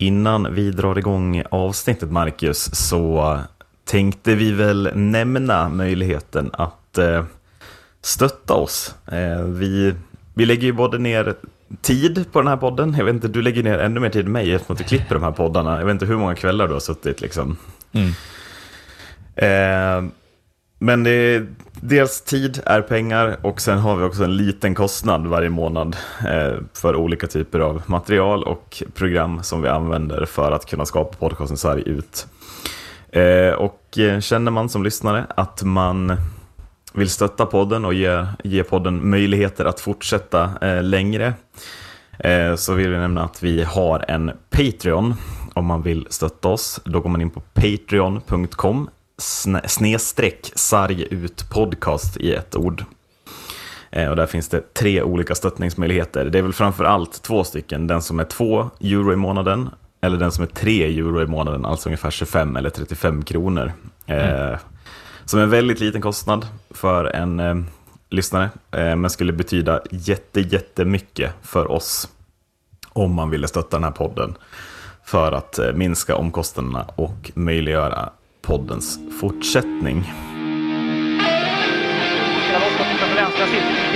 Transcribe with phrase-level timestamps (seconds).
[0.00, 3.38] Innan vi drar igång avsnittet, Marcus, så
[3.84, 7.24] tänkte vi väl nämna möjligheten att eh,
[8.02, 8.94] stötta oss.
[9.12, 9.94] Eh, vi,
[10.34, 11.34] vi lägger ju både ner
[11.82, 12.94] tid på den här podden.
[12.98, 15.24] Jag vet inte, du lägger ner ännu mer tid än mig eftersom du klipper de
[15.24, 15.78] här poddarna.
[15.78, 17.56] Jag vet inte hur många kvällar du har suttit liksom.
[17.92, 18.10] Mm.
[19.36, 20.10] Eh,
[20.78, 21.46] men det
[21.80, 25.96] dels tid är pengar och sen har vi också en liten kostnad varje månad
[26.28, 31.16] eh, för olika typer av material och program som vi använder för att kunna skapa
[31.16, 32.26] podcasten Sverige ut.
[33.12, 36.16] Eh, och eh, känner man som lyssnare att man
[36.92, 41.34] vill stötta podden och ge, ge podden möjligheter att fortsätta eh, längre
[42.18, 45.14] eh, så vill vi nämna att vi har en Patreon
[45.54, 46.80] om man vill stötta oss.
[46.84, 48.90] Då går man in på patreon.com
[49.66, 52.84] snedstreck sarg ut podcast i ett ord.
[53.90, 56.24] Eh, och där finns det tre olika stöttningsmöjligheter.
[56.24, 57.86] Det är väl framför allt två stycken.
[57.86, 59.70] Den som är två euro i månaden
[60.00, 63.72] eller den som är tre euro i månaden, alltså ungefär 25 eller 35 kronor.
[64.06, 64.58] Mm.
[65.24, 67.54] som är en väldigt liten kostnad för en eh,
[68.10, 72.08] lyssnare, eh, men skulle betyda jätte, jättemycket för oss
[72.92, 74.34] om man ville stötta den här podden
[75.04, 78.10] för att eh, minska omkostnaderna och möjliggöra
[78.42, 80.04] poddens fortsättning.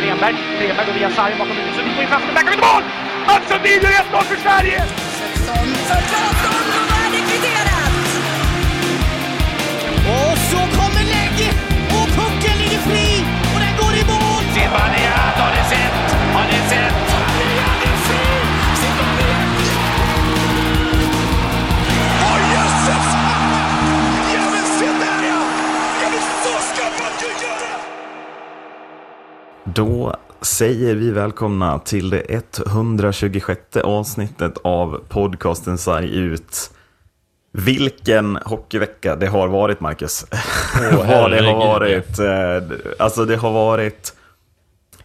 [0.01, 2.61] Grenberg, Grenberg går via sargen bakom huvudet, så vi får in fast, där kan vi
[2.69, 2.83] mål!
[3.27, 4.85] Mats Sundin gör 1-0 för Sverige!
[5.35, 7.93] Svensson för Claesson och det kvitterat!
[10.51, 11.39] Så kommer lägg
[11.97, 14.45] och pucken ligger fri och den går i mål!
[14.55, 15.97] Zibanejad har ni sett,
[16.35, 17.04] har ni sett?
[29.65, 36.71] Då säger vi välkomna till det 126 avsnittet av podcasten Sarg ut.
[37.53, 40.27] Vilken hockeyvecka det har varit, Marcus.
[40.33, 42.19] Oh, Vad det har varit.
[42.19, 44.13] eh, Alltså det har varit...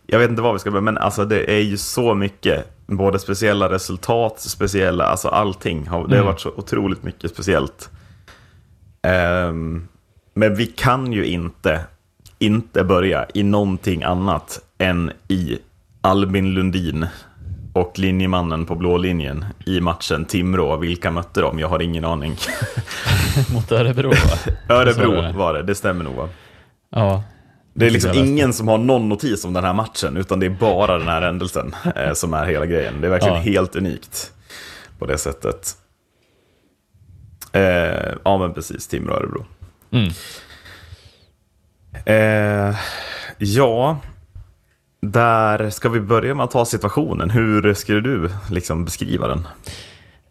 [0.08, 2.66] Jag vet inte vad vi ska börja men alltså det är ju så mycket.
[2.88, 5.88] Både speciella resultat, speciella, alltså allting.
[5.88, 6.26] Har, det har Mm.
[6.26, 7.90] varit så otroligt mycket speciellt.
[9.02, 9.88] Ehm,
[10.34, 11.82] men vi kan ju inte,
[12.40, 15.58] inte börja i någonting annat än i
[16.02, 17.06] Albin Lundin
[17.74, 20.78] och linjemannen på blå linjen i matchen Timrå.
[20.78, 21.60] Vilka mötte de?
[21.60, 22.36] Jag har ingen aning.
[23.54, 24.54] Mot Örebro va?
[24.76, 25.64] Örebro var det.
[25.64, 26.30] det, stämmer nog va?
[26.90, 27.24] Ja.
[27.74, 30.50] Det är liksom ingen som har någon notis om den här matchen, utan det är
[30.50, 33.02] bara den här händelsen eh, som är hela grejen.
[33.02, 33.42] Det är verkligen Ja.
[33.42, 34.32] helt unikt
[35.00, 35.74] på det sättet.
[37.52, 38.88] Eh, ja, men precis.
[38.88, 39.46] Timrå Örebro.
[39.92, 40.10] Mm.
[42.06, 42.76] Eh,
[43.38, 43.98] ja,
[45.02, 47.30] där ska vi börja med att ta situationen.
[47.30, 49.48] Hur skulle du liksom beskriva den?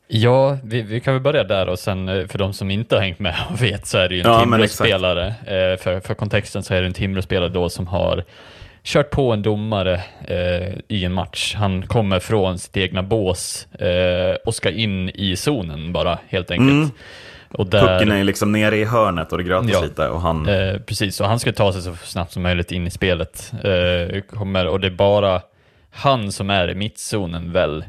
[0.09, 3.03] Ja, vi, vi kan väl börja där och sen eh, för de som inte har
[3.03, 4.41] hängt med och vet så är det ju en Ja.
[4.41, 5.27] Timrå-spelare.
[5.27, 8.25] Eh, för, för kontexten så är det en Timrå-spelare då som har
[8.85, 9.95] kört på en domare
[10.29, 11.55] eh, i en match.
[11.55, 16.71] Han kommer från sitt egna bås eh, och ska in i zonen bara helt enkelt.
[16.71, 16.91] Mm.
[17.53, 19.81] Och där, Pucken är liksom nere i hörnet och det grötas Ja.
[19.81, 20.49] lite och han...
[20.49, 23.53] Eh, precis, och han ska ta sig så snabbt som möjligt in i spelet.
[23.65, 25.41] Eh, kommer, och det är bara
[25.91, 27.85] han som är i mittzonen väl.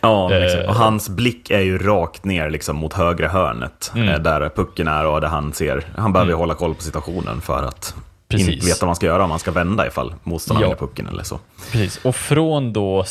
[0.00, 0.68] Ja, Eh, exakt.
[0.68, 3.92] och hans blick är ju rakt ner liksom mot högra hörnet.
[3.94, 4.08] Mm.
[4.08, 5.84] eh, Där pucken är och där han ser.
[5.96, 7.94] Han behöver ju hålla koll på situationen för att
[8.28, 8.48] Precis.
[8.48, 10.76] inte veta vad man ska göra om man ska vända ifall motståndaren Ja.
[10.86, 11.38] pucken eller så.
[11.72, 13.04] Precis, och från då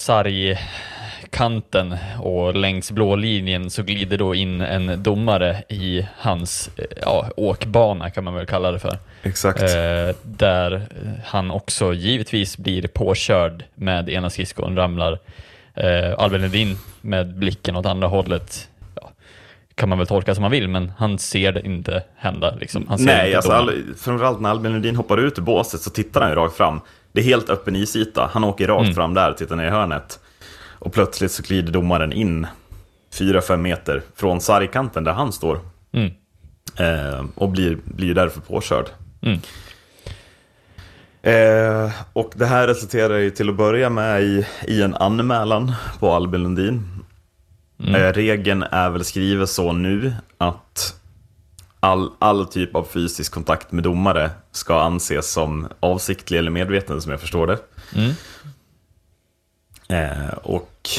[1.33, 7.29] sargkanten och längs blå linjen så glider då in en domare i hans eh, ja,
[7.37, 8.97] åkbana kan man väl kalla det för.
[9.23, 9.61] Exakt.
[9.61, 10.87] Eh, där
[11.25, 15.19] han också givetvis blir påkörd med ena skridskon, ramlar.
[15.73, 18.69] Eh, Albin Lundin med blicken åt andra hållet.
[18.95, 19.09] Ja,
[19.75, 22.55] kan man väl tolka som man vill, men han ser det inte hända.
[22.59, 22.85] Liksom.
[22.89, 25.89] Han ser Nej, inte alltså all, framförallt när Albin Lundin hoppar ut ur båset så
[25.89, 26.81] tittar han ju rakt fram.
[27.11, 28.29] Det är helt öppen isyta.
[28.33, 28.95] Han åker rakt Mm.
[28.95, 30.19] fram där, tittar ner i hörnet.
[30.83, 32.47] Och plötsligt så glider domaren in
[33.13, 35.59] 4-5 meter från sargkanten där han står.
[35.93, 36.11] Mm.
[36.77, 38.85] Eh, och blir, blir därför påkörd.
[39.21, 39.39] Mm.
[41.21, 46.11] Eh, och det här resulterar ju till att börja med i, i en anmälan på
[46.11, 46.83] Albin Lundin.
[47.79, 47.95] Mm.
[47.95, 50.95] Eh, regeln är väl skriven så nu att
[51.79, 57.11] all, all typ av fysisk kontakt med domare ska anses som avsiktlig eller medveten som
[57.11, 57.57] jag förstår det.
[57.95, 58.13] Mm.
[59.93, 60.89] Eh, och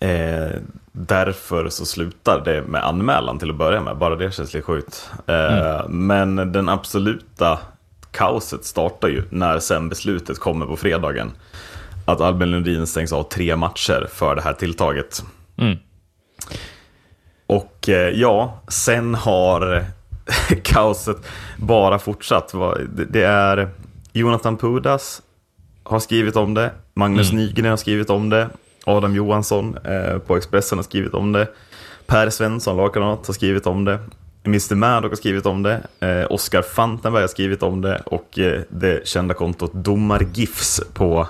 [0.00, 0.60] eh,
[0.92, 3.96] därför så slutar det med anmälan till att börja med.
[3.96, 5.10] Bara det känns lite sjukt.
[5.26, 7.58] Eh, Men den absoluta
[8.10, 11.32] kaoset startar ju när sen beslutet kommer på fredagen.
[12.04, 15.24] Att Albin Lundin stängs av tre matcher för det här tilltaget.
[15.58, 15.78] Mm.
[17.46, 19.84] och eh, ja, sen har
[20.62, 21.16] kaoset
[21.56, 22.54] bara fortsatt.
[23.10, 23.68] Det är
[24.12, 25.22] Jonathan Pudas
[25.82, 27.44] har skrivit om det, Magnus mm.
[27.44, 28.48] Nygren har skrivit om det,
[28.84, 31.46] Adam Johansson eh, på Expressen har skrivit om det,
[32.06, 33.98] Per Svensson, lagkamrat, har skrivit om det,
[34.44, 38.60] Mr Maddock har skrivit om det, eh, Oskar Fantenberg har skrivit om det och eh,
[38.68, 41.28] det kända kontot Domargifs på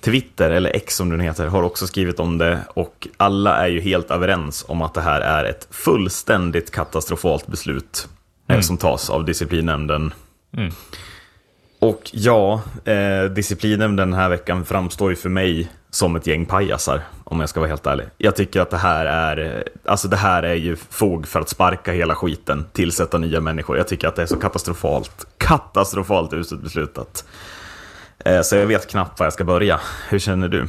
[0.00, 3.80] Twitter, eller X som den heter, har också skrivit om det och alla är ju
[3.80, 8.08] helt överens om att det här är ett fullständigt katastrofalt beslut
[8.48, 8.62] mm.
[8.62, 10.14] som tas av disciplinnämnden.
[10.56, 10.72] Mm.
[11.80, 17.00] Och ja, eh, disciplinnämnden den här veckan framstår ju för mig som ett gäng pajasar,
[17.24, 18.06] om jag ska vara helt ärlig.
[18.18, 19.62] Jag tycker att det här är, eh,
[19.92, 23.76] alltså det här är ju fog för att sparka hela skiten, tillsätta nya människor.
[23.76, 27.24] Jag tycker att det är så katastrofalt, katastrofalt uselt beslutat.
[28.24, 29.80] Eh, så jag vet knappt var jag ska börja.
[30.08, 30.68] Hur känner du?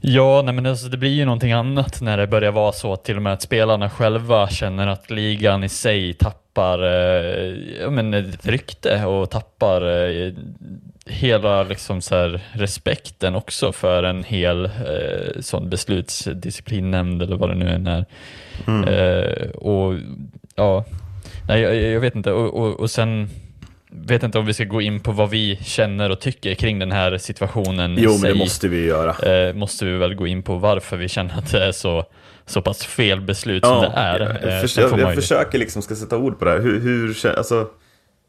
[0.00, 3.04] Ja, nej men alltså det blir ju någonting annat när det börjar vara så att
[3.04, 8.14] till och med att spelarna själva känner att ligan i sig tappar eh, ja, men
[8.14, 10.32] ett rykte och tappar eh,
[11.06, 17.54] hela liksom så här, respekten också för en hel eh, sån beslutsdisciplinnämnd eller vad det
[17.54, 18.04] nu än är.
[18.66, 18.88] Mm.
[18.88, 19.94] Eh, och
[20.54, 20.84] ja,
[21.48, 22.32] nej, jag, jag vet inte.
[22.32, 23.30] Och, och, och sen
[23.90, 26.92] vet inte om vi ska gå in på vad vi känner och tycker kring den
[26.92, 27.96] här situationen.
[27.98, 29.32] Jo, men det måste vi göra.
[29.32, 32.04] Eh, måste vi väl gå in på varför vi känner att det är så,
[32.50, 34.20] så pass fel beslut ja, som det är.
[34.20, 36.60] Jag, eh, försöker, jag, jag försöker liksom ska sätta ord på det här.
[36.60, 37.68] Hur, hur, alltså,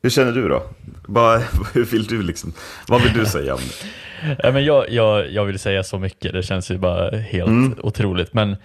[0.01, 0.63] hur känner du då?
[1.07, 1.37] Bara,
[1.73, 2.53] hur vill du liksom?
[2.87, 4.35] Vad vill du säga om det?
[4.43, 7.75] ja, men jag, jag, jag vill säga så mycket, det känns ju bara helt mm.
[7.83, 8.33] otroligt.
[8.33, 8.55] Men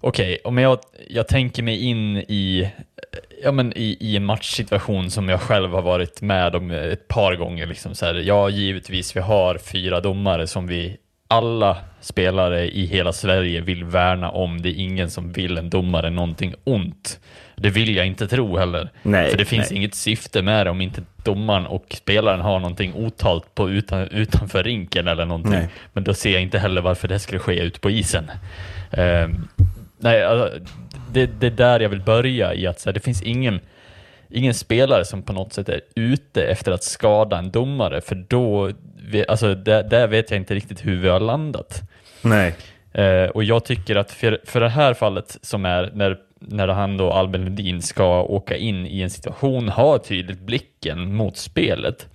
[0.00, 0.78] okej, okay, om jag,
[1.08, 2.70] jag tänker mig in i
[3.42, 7.36] ja, men i, i en matchsituation som jag själv har varit med om ett par
[7.36, 7.66] gånger.
[7.66, 10.96] Liksom så här, ja, givetvis, vi har fyra domare som vi
[11.30, 14.62] alla spelare i hela Sverige vill värna om.
[14.62, 17.20] Det är ingen som vill en domare någonting ont.
[17.56, 18.90] Det vill jag inte tro heller.
[19.02, 19.78] Nej, För det finns nej.
[19.78, 24.62] inget syfte med det om inte domaren och spelaren har någonting otalt på utan, utanför
[24.62, 25.52] rinken eller någonting.
[25.52, 25.68] Nej.
[25.92, 28.30] Men då ser jag inte heller varför det skulle ske ute på isen.
[28.90, 29.48] Um,
[29.98, 30.58] nej, alltså,
[31.12, 33.60] det, det är där jag vill börja i att så här, det finns ingen,
[34.30, 38.72] ingen spelare som på något sätt är ute efter att skada en domare, för då,
[39.28, 41.82] alltså där, där vet jag inte riktigt hur vi har landat.
[42.22, 42.54] Nej.
[42.92, 46.96] Eh, och jag tycker att för, för det här fallet som är när, när han
[46.96, 52.08] då, Albin Lundin, ska åka in i en situation, ha tydligt blicken mot spelet.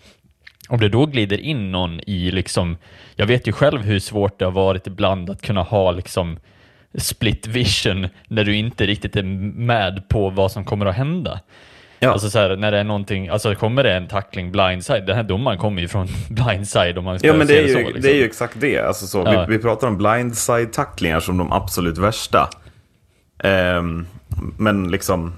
[0.70, 2.78] Om det då glider in någon i liksom,
[3.16, 6.40] jag vet ju själv hur svårt det har varit ibland att kunna ha liksom
[6.98, 11.40] split vision när du inte riktigt är med på vad som kommer att hända.
[12.06, 12.12] Ja.
[12.12, 15.24] Alltså så här, när det är någonting, alltså kommer det en tackling blindside, den här
[15.24, 18.02] domaren kommer ju från blindside om man ska Ja men det är, ju, så, liksom.
[18.02, 18.80] det är ju exakt det.
[18.80, 19.46] Alltså så, ja.
[19.48, 22.50] vi, vi, pratar om blindside-tacklingar som de absolut värsta.
[23.44, 24.07] Um,
[24.57, 25.34] men liksom,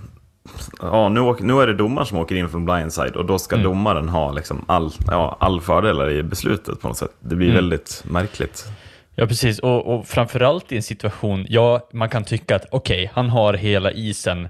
[0.81, 3.63] ja, nu, nu är det domaren som åker in från blindside och då ska mm.
[3.63, 7.11] domaren ha liksom all, ja, all fördelar i beslutet på något sätt.
[7.19, 7.55] Det blir mm.
[7.55, 8.65] väldigt märkligt.
[9.15, 9.59] Ja, precis.
[9.59, 13.53] Och, och framförallt i en situation, ja, man kan tycka att okej, okay, han har
[13.53, 14.49] hela isen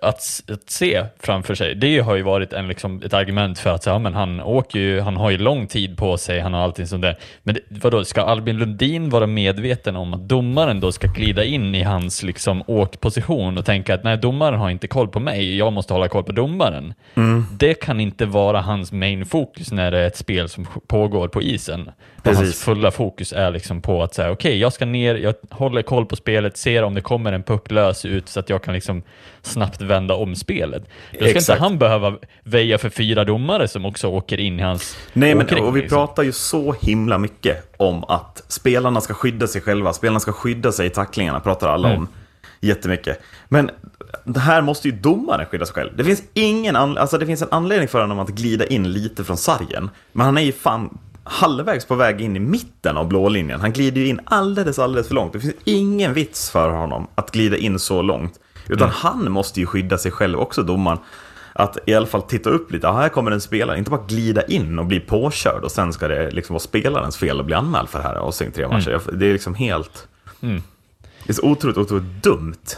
[0.00, 1.74] att, att, se framför sig.
[1.74, 5.00] Det har ju varit en, liksom, ett argument för att ja, men han åker ju,
[5.00, 7.16] han har ju lång tid på sig, han har allting som det.
[7.42, 11.74] Men det, vadå, ska Albin Lundin vara medveten om att domaren då ska glida in
[11.74, 15.72] i hans liksom, åkposition och tänka att nej, domaren har inte koll på mig, jag
[15.72, 16.94] måste hålla koll på domaren.
[17.14, 17.46] Mm.
[17.58, 21.42] Det kan inte vara hans main fokus när det är ett spel som pågår på
[21.42, 21.90] isen.
[22.24, 25.82] Hans fulla fokus är liksom på att säga okej, okay, jag ska ner, jag håller
[25.82, 28.74] koll på spelet, ser om det kommer en puck lös ut så att jag kan
[28.74, 29.02] liksom
[29.42, 30.82] snabbt vända om spelet.
[31.10, 31.48] Då ska Exakt.
[31.48, 35.58] inte han behöva väja för fyra domare som också åker in i hans Nej, men
[35.58, 35.98] och vi liksom.
[35.98, 40.72] pratar ju så himla mycket om att spelarna ska skydda sig själva, spelarna ska skydda
[40.72, 42.00] sig i tacklingarna, pratar alla mm.
[42.00, 42.08] om
[42.60, 43.20] jättemycket.
[43.48, 43.70] Men
[44.24, 45.96] det här måste ju domaren skydda sig själv.
[45.96, 49.36] Det finns ingen alltså det finns en anledning för honom att glida in lite från
[49.36, 49.90] sargen.
[50.12, 53.60] Men han är ju fan halvvägs på väg in i mitten av blålinjen.
[53.60, 55.32] Han glider ju in alldeles, alldeles för långt.
[55.32, 58.40] Det finns ingen vits för honom att glida in så långt.
[58.68, 58.94] Utan mm.
[58.96, 60.98] han måste ju skydda sig själv också, domaren.
[61.52, 64.78] Att i alla fall titta upp lite, här kommer en spelare, inte bara glida in
[64.78, 67.98] och bli påkörd och sen ska det liksom vara spelarens fel att bli anmäld för
[67.98, 68.90] det här och sen tre matcher.
[68.90, 69.18] Mm.
[69.18, 70.08] Det är liksom helt...
[70.42, 70.62] Mm.
[71.24, 72.76] Det är så otroligt, otroligt dumt.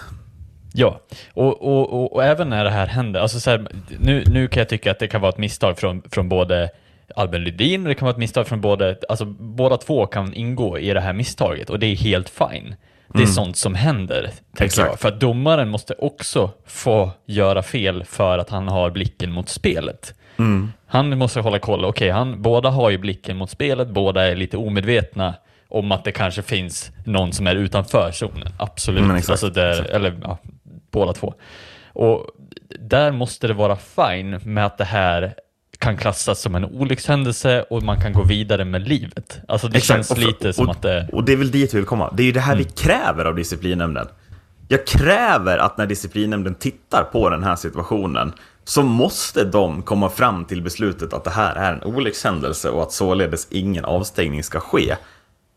[0.72, 1.00] Ja,
[1.34, 3.68] och, och, och, och, även när det här händer, alltså så här,
[4.00, 6.70] nu, nu kan jag tycka att det kan vara ett misstag från, från både
[7.16, 10.78] Albin Lydin och det kan vara ett misstag från både, alltså båda två kan ingå
[10.78, 12.74] i det här misstaget och det är helt fine.
[13.08, 13.34] Det är mm.
[13.34, 15.00] sånt som händer, tänker jag.
[15.00, 20.14] För att domaren måste också få göra fel för att han har blicken mot spelet.
[20.36, 20.72] Mm.
[20.86, 24.56] Han måste hålla koll, okej, okay, båda har ju blicken mot spelet, båda är lite
[24.56, 25.34] omedvetna
[25.68, 28.48] om att det kanske finns någon som är utanför zonen.
[28.58, 29.10] Absolut.
[29.10, 29.90] Exakt, alltså där, exakt.
[29.90, 30.38] Eller ja,
[30.90, 31.34] båda två.
[31.92, 32.26] Och
[32.80, 35.34] där måste det vara fine med att det här
[35.84, 39.40] kan klassas som en olyckshändelse och man kan gå vidare med livet.
[39.48, 39.96] Alltså det Exakt.
[39.96, 41.08] känns Och lite som och, att det...
[41.12, 42.14] Och det är väl dit jag vill komma.
[42.16, 44.06] Det är ju det här vi kräver av disciplinnämnden.
[44.68, 48.32] Jag kräver att när disciplinnämnden tittar på den här situationen
[48.64, 52.92] så måste de komma fram till beslutet att det här är en olyckshändelse och att
[52.92, 54.96] således ingen avstängning ska ske.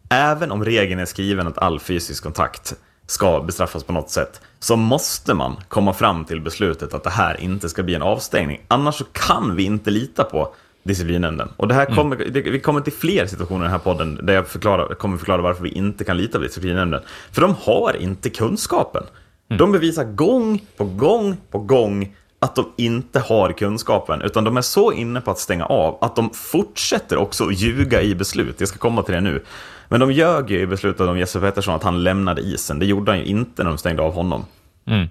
[0.10, 2.76] Även om regeln är skriven att all fysisk kontakt
[3.08, 7.42] ska bestraffas på något sätt, så måste man komma fram till beslutet att det här
[7.42, 8.62] inte ska bli en avstängning.
[8.68, 11.50] Annars så kan vi inte lita på disciplinnämnden.
[11.58, 14.34] Och det här kommer, det, vi kommer till fler situationer i den här podden där
[14.34, 17.02] jag förklarar, kommer förklara varför vi inte kan lita på disciplinnämnden.
[17.32, 19.04] För de har inte kunskapen.
[19.48, 24.62] De bevisar gång på gång på gång att de inte har kunskapen, utan de är
[24.62, 28.56] så inne på att stänga av att de fortsätter också ljuga i beslut.
[28.60, 29.44] Jag ska komma till det nu.
[29.90, 32.80] Men de ljög ju i beslutet om Jesper Pettersson att han lämnade isen.
[32.80, 34.46] Det gjorde han ju inte när de stängde av honom.
[34.86, 35.08] Mm.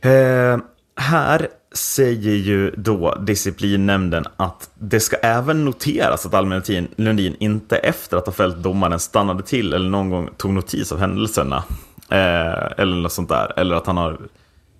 [0.00, 0.64] Eh,
[0.96, 6.62] här säger ju då disciplinnämnden att det ska även noteras att Almen
[6.96, 10.98] Lundin inte efter att ha fällt domaren stannade till eller någon gång tog notis av
[10.98, 11.64] händelserna.
[12.10, 13.52] Eh, eller något sånt där.
[13.56, 14.18] Eller att han har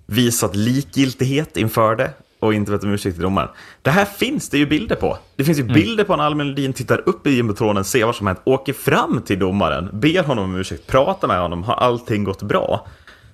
[0.07, 2.11] visat likgiltighet inför det
[2.47, 3.49] och inte bett om ursäkt till domaren.
[3.83, 5.19] Det här finns det ju bilder på.
[5.37, 8.27] Det finns ju bilder på när Almen Lundin tittar upp i jumbotronen, ser vad som
[8.27, 12.43] hänt, åker fram till domaren, ber honom om ursäkt, pratar med honom, har allting gått
[12.43, 12.87] bra?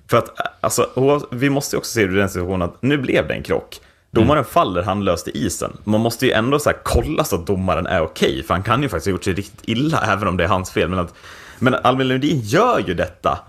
[0.09, 0.29] För att,
[0.61, 0.89] alltså,
[1.31, 3.79] vi måste ju också se ur den situationen att nu blev det en krock.
[4.11, 5.77] Domaren faller handlöst i isen.
[5.83, 8.83] Man måste ju ändå så här kolla så att domaren är okej, för han kan
[8.83, 10.89] ju faktiskt ha gjort sig riktigt illa, även om det är hans fel.
[10.89, 11.13] Men, att,
[11.59, 13.39] men Albin Lundin gör ju detta.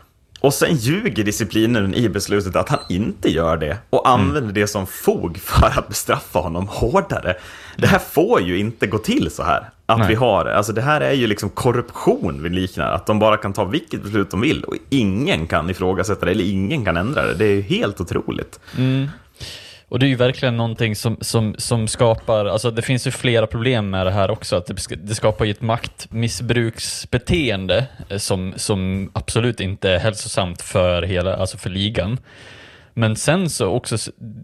[0.43, 4.87] Och sen ljuger disciplinen i beslutet att han inte gör det och använder det som
[4.87, 7.35] fog för att bestraffa honom hårdare.
[7.77, 9.71] Det här får ju inte gå till så här.
[9.87, 10.09] Att Nej.
[10.09, 13.53] vi har, alltså det här är ju liksom korruption vi liknar, att de bara kan
[13.53, 17.35] ta vilket beslut de vill och ingen kan ifrågasätta det eller ingen kan ändra det.
[17.35, 18.61] Det är ju helt otroligt.
[19.93, 23.47] Och det är ju verkligen någonting som, som, som skapar, alltså det finns ju flera
[23.47, 29.11] problem med det här också, att det, det skapar ju ett maktmissbruksbeteende eh, som, som
[29.15, 32.19] absolut inte är hälsosamt för hela, alltså för ligan.
[32.95, 33.97] Men sen så också,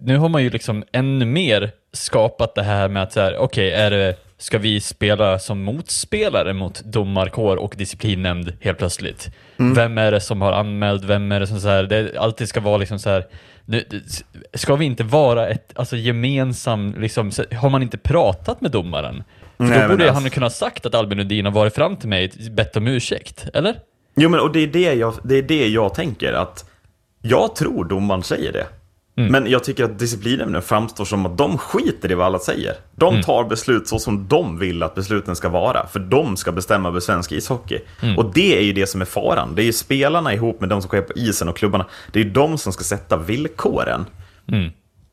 [0.02, 3.72] nu har man ju liksom ännu mer skapat det här med att så här, okej,
[3.72, 9.30] är det, ska vi spela som motspelare mot domarkår och disciplinnämnd helt plötsligt?
[9.74, 12.60] Vem är det som har anmält, vem är det som så här, det alltid ska
[12.60, 13.24] vara liksom så här,
[14.54, 19.24] ska vi inte vara ett, alltså gemensam, liksom, har man inte pratat med domaren?
[19.56, 22.08] För Nej, då borde alltså- han kunna sagt att Albin Lundin har varit fram till
[22.08, 23.76] mig och bett om ursäkt, eller?
[24.16, 26.70] Jo, men och det är det jag, det är det jag tänker, att
[27.22, 28.66] jag tror domaren säger det.
[29.26, 32.74] Men jag tycker att disciplinnämnden framstår som att de skiter i vad alla säger.
[32.96, 36.88] De tar beslut så som de vill att besluten ska vara, för de ska bestämma
[36.88, 37.78] över svensk ishockey.
[38.16, 39.54] Och det är ju det som är faran.
[39.54, 42.24] Det är ju spelarna ihop med de som sker på isen och klubbarna, det är
[42.24, 44.06] ju de som ska sätta villkoren.
[44.52, 44.70] Mm.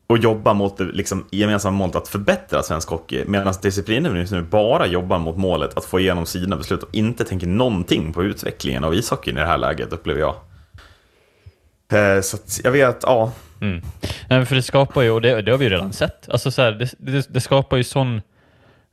[0.08, 4.42] Och jobba mot det liksom, gemensamma målet att förbättra svensk hockey, medan disciplinnämnden just nu
[4.42, 8.84] bara jobbar mot målet att få igenom sina beslut och inte tänker någonting på utvecklingen
[8.84, 10.36] av ishockeyn i det här läget, upplever jag.
[11.92, 13.32] Eh, Så att jag vet, ja.
[13.62, 13.82] Mm.
[14.30, 16.62] Nej, för det skapar ju, och det, det har vi ju redan sett, alltså så
[16.62, 18.22] här, det, det, det skapar ju sån...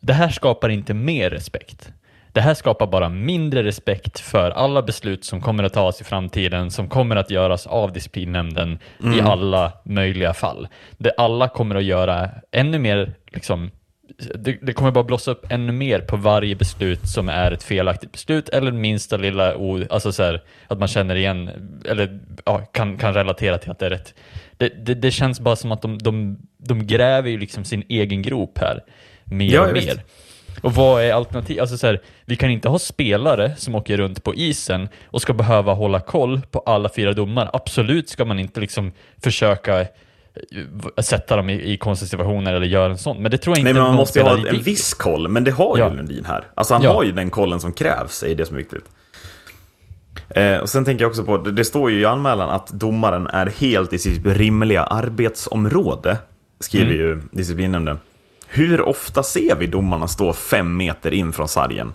[0.00, 1.92] Det här skapar inte mer respekt.
[2.33, 6.71] Det här skapar bara mindre respekt för alla beslut som kommer att tas i framtiden,
[6.71, 8.78] som kommer att göras av disciplinnämnden
[9.16, 10.69] i alla möjliga fall.
[10.99, 13.71] Det alla kommer att göra ännu mer, liksom,
[14.19, 18.12] det, det kommer bara blossa upp ännu mer på varje beslut som är ett felaktigt
[18.12, 21.50] beslut eller minsta lilla, o, alltså så här, att man känner igen,
[21.88, 24.14] eller ja, kan, kan relatera till att det är rätt.
[24.57, 28.23] Det, det, det känns bara som att de, de, de gräver ju liksom sin egen
[28.23, 28.85] grop här,
[29.25, 30.02] mer Ja, och mer.
[30.62, 31.61] Och vad är alternativ?
[31.61, 35.33] Alltså så här, vi kan inte ha spelare som åker runt på isen och ska
[35.33, 37.50] behöva hålla koll på alla fyra domar.
[37.52, 38.92] Absolut ska man inte liksom
[39.23, 39.87] försöka
[41.02, 43.22] sätta dem i, i konstiga situationer eller göra en sån.
[43.22, 45.44] Men det tror jag inte Nej, men man måste ju ha en viss koll, men
[45.44, 45.88] det har ju Ja.
[45.88, 46.44] Lundin här.
[46.54, 46.92] Alltså han Ja.
[46.94, 48.84] har ju den kollen som krävs, är det som är viktigt.
[50.30, 53.26] Eh, och sen tänker jag också på, det, det står ju i anmälan att domaren
[53.26, 56.16] är helt i sitt rimliga arbetsområde,
[56.60, 57.98] skriver ju disciplinnämnden.
[58.46, 61.92] Hur ofta ser vi domarna stå fem meter in från sargen?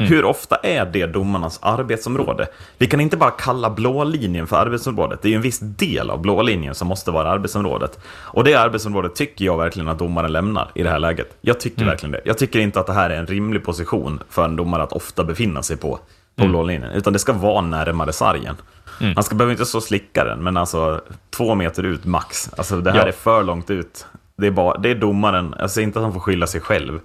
[0.00, 2.46] Hur ofta är det domarnas arbetsområde?
[2.78, 5.22] Vi kan inte bara kalla blå linjen för arbetsområdet.
[5.22, 7.98] Det är ju en viss del av blå linjen som måste vara arbetsområdet.
[8.06, 11.36] Och det arbetsområdet tycker jag verkligen att domaren lämnar i det här läget.
[11.40, 12.20] Jag tycker verkligen det.
[12.24, 15.24] Jag tycker inte att det här är en rimlig position för en domare att ofta
[15.24, 15.98] befinna sig på,
[16.36, 16.90] på blå linjen.
[16.92, 18.56] Utan det ska vara närmare sargen.
[19.14, 21.00] Han ska behöver inte så slicka den, men alltså
[21.30, 22.50] två meter ut max.
[22.56, 23.06] Alltså det här Ja.
[23.06, 24.06] är för långt ut.
[24.36, 27.00] Det är, bara, det är domaren, jag säger inte att han får skylla sig själv.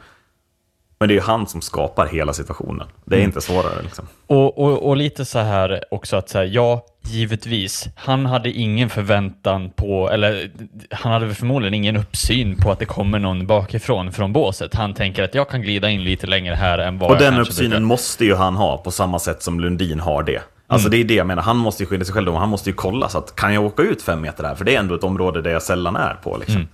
[1.04, 2.88] Men det är ju han som skapar hela situationen.
[3.06, 3.30] Det är Mm.
[3.30, 3.82] inte svårare.
[3.84, 4.06] Liksom.
[4.28, 9.70] Och, och, och lite så här också att säga, ja, givetvis, han hade ingen förväntan
[9.70, 10.52] på, eller
[10.92, 14.74] han hade förmodligen ingen uppsyn på att det kommer någon bakifrån från båset.
[14.76, 17.70] Han tänker att jag kan glida in lite längre här än vad Och den uppsynen
[17.70, 17.86] brukar.
[17.86, 20.42] måste ju han ha på samma sätt som Lundin har det.
[20.68, 22.70] Alltså det är det jag menar, han måste ju skydda sig själv då, han måste
[22.70, 24.56] ju kolla så att kan jag åka ut fem meter här?
[24.56, 26.68] För det är ändå ett område där jag sällan är på liksom.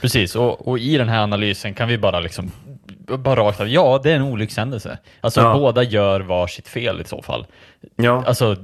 [0.00, 2.50] Precis, och, och i den här analysen kan vi bara liksom,
[3.16, 4.98] bara rakt av, ja, det är en olyckshändelse.
[5.20, 5.54] Alltså Ja.
[5.58, 7.46] båda gör var sitt fel i så fall.
[7.96, 8.56] Ja, Alltså,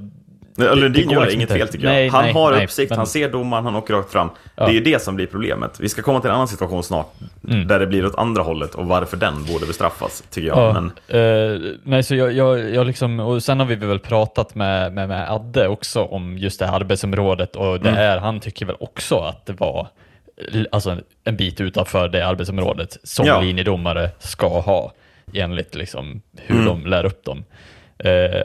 [0.57, 2.11] Lundin gör liksom inget fel tycker Nej, jag.
[2.13, 4.29] Han nej, har nej, uppsikt, men- han ser domaren, han åker rakt fram.
[4.55, 4.65] Ja.
[4.65, 5.79] Det är ju det som blir problemet.
[5.79, 7.13] Vi ska komma till en annan situation snart,
[7.49, 7.67] Mm.
[7.67, 10.57] där det blir åt andra hållet och varför den borde bestraffas, tycker jag.
[10.57, 10.85] Ja, Men,
[11.55, 15.07] eh, nej, så jag, jag, jag liksom, och sen har vi väl pratat med, med,
[15.09, 18.01] med Adde också om just det här arbetsområdet och det Mm.
[18.01, 19.87] är, han tycker väl också att det var
[20.71, 23.41] alltså, en bit utanför det arbetsområdet som Ja.
[23.41, 24.93] linjedomare ska ha
[25.33, 26.65] enligt liksom hur Mm.
[26.65, 27.45] de lär upp dem.
[27.99, 28.41] Eh,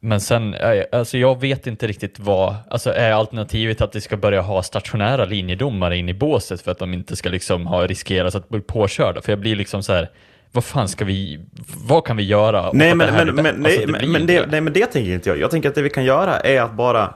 [0.00, 4.16] men sen, eh, alltså jag vet inte riktigt vad, alltså är alternativet att vi ska
[4.16, 8.34] börja ha stationära linjedomare in i båset för att de inte ska liksom ha riskerat
[8.34, 9.22] att bli påkörda?
[9.22, 10.08] För jag blir liksom så här,
[10.52, 11.40] vad fan ska vi,
[11.88, 12.70] vad kan vi göra?
[12.72, 15.38] men, men, men, men, det, nej, men det tänker inte jag.
[15.38, 17.14] Jag tänker att det vi kan göra är att bara...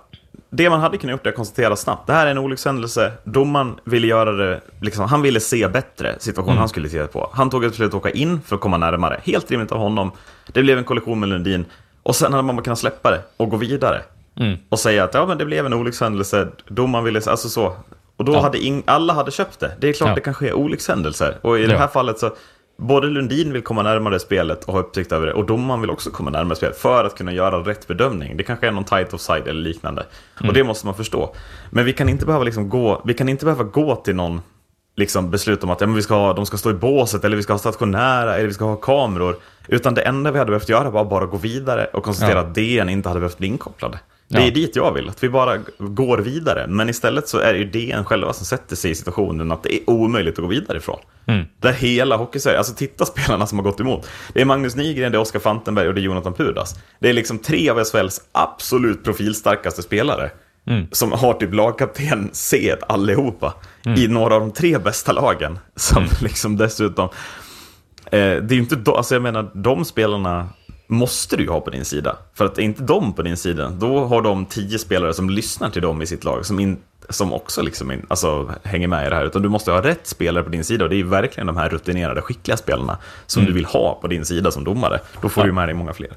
[0.50, 2.07] Det man hade kunnat gjort är att konstatera snabbt.
[2.07, 3.12] Det här är en olyckshändelse.
[3.25, 6.59] Domaren ville göra det, liksom, han ville se bättre situationen Mm.
[6.59, 7.31] han skulle se på.
[7.33, 9.21] Han tog ett beslut att åka in för att komma närmare.
[9.25, 10.12] Helt rimligt av honom.
[10.52, 11.64] Det blev en kollision med Lundin.
[12.02, 14.02] Och sen hade man bara kunnat släppa det och gå vidare.
[14.37, 14.59] Mm.
[14.69, 16.49] Och säga att ja, men det blev en olyckshändelse.
[16.69, 17.73] Domaren ville, alltså så.
[18.17, 18.40] Och då Ja.
[18.40, 19.71] hade ing, alla hade köpt det.
[19.81, 20.14] Det är klart Ja.
[20.14, 21.38] det kan ske olyckshändelser.
[21.43, 21.78] Och i det Ja.
[21.78, 22.31] här fallet så,
[22.79, 26.11] både Lundin vill komma närmare spelet och ha uppsikt över det, och domaren vill också
[26.11, 28.37] komma närmare spelet för att kunna göra rätt bedömning.
[28.37, 30.07] Det kanske är någon tight offside eller liknande.
[30.41, 30.49] Mm.
[30.49, 31.35] Och det måste man förstå.
[31.71, 34.41] Men vi kan inte behöva, liksom gå, vi kan inte behöva gå till någon
[34.97, 37.37] liksom beslut om att ja, men vi ska ha, de ska stå i båset, eller
[37.37, 39.37] vi ska ha stationära, eller vi ska ha kameror.
[39.69, 42.41] Utan det enda vi hade behövt göra var bara gå vidare och konstatera Ja.
[42.41, 43.99] att DN inte hade behövt bli inkopplade.
[44.31, 44.47] Det Ja.
[44.47, 46.67] är dit jag vill, att vi bara går vidare.
[46.69, 49.75] Men istället så är det ju DN själva som sätter sig i situationen att det
[49.75, 50.99] är omöjligt att gå vidare ifrån.
[51.27, 51.45] Mm.
[51.61, 54.09] Där hela hockeysverige, alltså titta spelarna som har gått emot.
[54.35, 56.75] Det är Magnus Nygren, det är Oskar Fantenberg och det är Jonathan Pudas.
[57.01, 60.31] Det är liksom tre av SHLs absolut profilstarkaste spelare.
[60.67, 60.87] Mm.
[60.93, 63.55] Som har typ lagkapten C allihopa.
[63.97, 65.59] I några av de tre bästa lagen.
[65.77, 67.09] Som liksom dessutom...
[68.05, 70.49] Eh, det är ju inte alltså jag menar, de spelarna
[70.88, 72.16] måste du ju ha på din sida.
[72.35, 75.70] För att är inte de på din sida, då har de tio spelare som lyssnar
[75.70, 76.77] till dem i sitt lag, som, in,
[77.11, 79.25] som också liksom in, alltså, hänger med i det här.
[79.25, 81.69] Utan du måste ha rätt spelare på din sida, och det är verkligen de här
[81.69, 85.01] rutinerade, skickliga spelarna som du vill ha på din sida som domare.
[85.23, 85.47] Då får Ja.
[85.47, 86.11] du med dig många fler.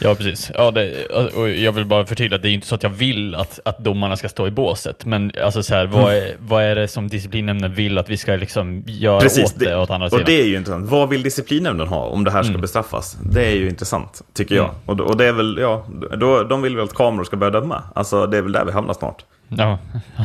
[0.00, 0.50] Ja, precis.
[0.54, 3.34] Ja, det, och jag vill bara förtydliga att det är inte så att jag vill
[3.34, 6.74] att, att domarna ska stå i båset, men alltså så här, vad, är, vad är
[6.74, 10.10] det som disciplinnämnden vill att vi ska liksom göra Precis, åt det, åt andra och
[10.12, 10.24] sidan?
[10.26, 10.90] det är ju intressant.
[10.90, 12.60] Vad vill disciplinnämnden ha om det här ska Mm.
[12.60, 13.16] bestraffas?
[13.22, 14.64] Det är ju intressant, tycker jag.
[14.64, 14.76] Mm.
[14.86, 17.82] Och, och det är väl, ja, då, de vill väl att kameror ska börja döma.
[17.94, 19.24] Alltså, det är väl där vi hamnar snart.
[19.58, 19.78] Ja.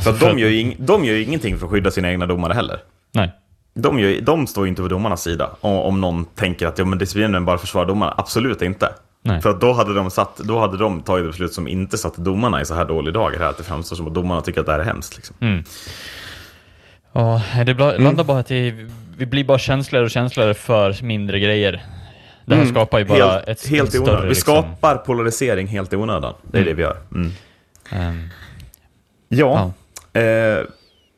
[0.03, 2.53] För att de gör, ju de gör ju ingenting för att skydda sina egna domare
[2.53, 2.79] heller.
[3.11, 3.31] Nej.
[3.73, 5.49] De, gör, de står ju inte på domarnas sida.
[5.61, 8.13] Om, om någon tänker att ja, men disciplinen bara försvarar domarna.
[8.17, 8.89] Absolut inte.
[9.23, 9.41] Nej.
[9.41, 12.61] För då hade, de satt, då hade de tagit ett beslut som inte satte domarna
[12.61, 13.39] i så här dålig dager.
[13.39, 15.15] Här, att det framstår som att domarna tycker att det här är hemskt.
[15.15, 15.35] Liksom.
[15.39, 15.63] Mm.
[17.13, 18.73] Ja, det bla- landar bara att det,
[19.17, 21.83] vi blir bara känsligare och känsligare för mindre grejer.
[22.45, 22.73] Det här Mm.
[22.73, 24.21] skapar ju bara helt, ett, helt ett större...
[24.23, 26.33] Vi liksom, skapar polarisering helt i onödan.
[26.51, 26.69] Det är Mm.
[26.69, 26.97] det vi gör.
[29.31, 29.71] Ehm, Ja,
[30.13, 30.65] Eh,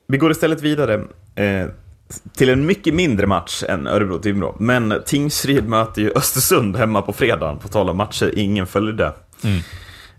[0.08, 0.94] vi går istället vidare
[1.36, 1.68] eh,
[2.34, 4.56] till en mycket mindre match än Örebro-Timrå.
[4.60, 9.14] Men Tingsryd möter ju Östersund hemma på fredagen, på tal om matcher ingen följde.
[9.44, 9.60] mm.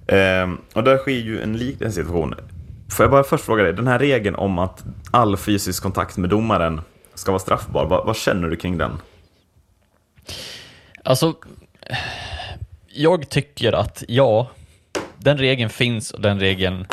[0.06, 2.34] Eh, och där sker ju en liknande situation.
[2.90, 6.30] Får jag bara först fråga dig, den här regeln om att all fysisk kontakt med
[6.30, 6.80] domaren
[7.14, 8.90] ska vara straffbar, vad, vad känner du kring den?
[11.04, 11.34] Alltså,
[12.86, 14.50] jag tycker att ja,
[15.18, 16.86] den regeln finns och den regeln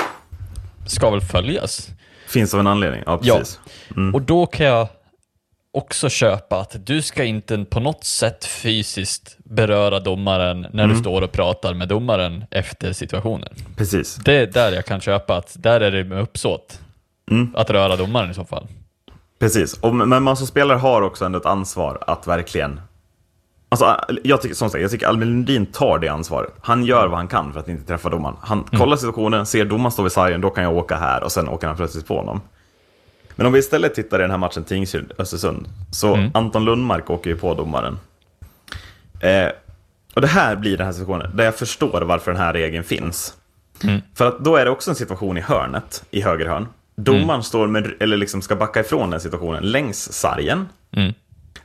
[0.90, 1.90] ska väl följas.
[2.28, 3.04] Finns av en anledning?
[3.06, 3.38] Ja, Ja.
[3.38, 3.60] precis.
[3.96, 4.16] Mm.
[4.16, 4.88] Och då kan jag
[5.72, 10.90] också köpa att du ska inte på något sätt fysiskt beröra domaren när Mm.
[10.96, 13.50] du står och pratar med domaren efter situationen.
[13.78, 14.16] Precis.
[14.16, 16.80] Det är där jag kan köpa att där är det med uppsåt
[17.32, 17.56] Mm.
[17.56, 18.68] att röra domaren i så fall.
[19.40, 22.82] Precis, och, men man som spelare har också ändå ett ansvar att verkligen...
[23.70, 26.54] Alltså, jag tycker, som sagt, jag tycker Albin Lundin tar det ansvaret.
[26.62, 28.36] Han gör vad han kan för att inte träffa domaren.
[28.42, 31.50] Han kollar situationen, ser domaren stå vid sargen, då kan jag åka här och sen
[31.50, 32.42] åker han plötsligt på honom.
[33.36, 36.32] Men om vi istället tittar i den här matchen Tingsryd-Östersund, så Mm.
[36.34, 38.00] Anton Lundmark åker ju på domaren.
[39.20, 39.50] Eh,
[40.14, 43.34] och det här blir den här situationen där jag förstår varför den här regeln finns.
[43.84, 44.02] Mm.
[44.16, 46.68] För att då är det också en situation i hörnet, i höger hörn.
[46.96, 50.68] Domaren står med, eller liksom ska backa ifrån den situationen längs sargen.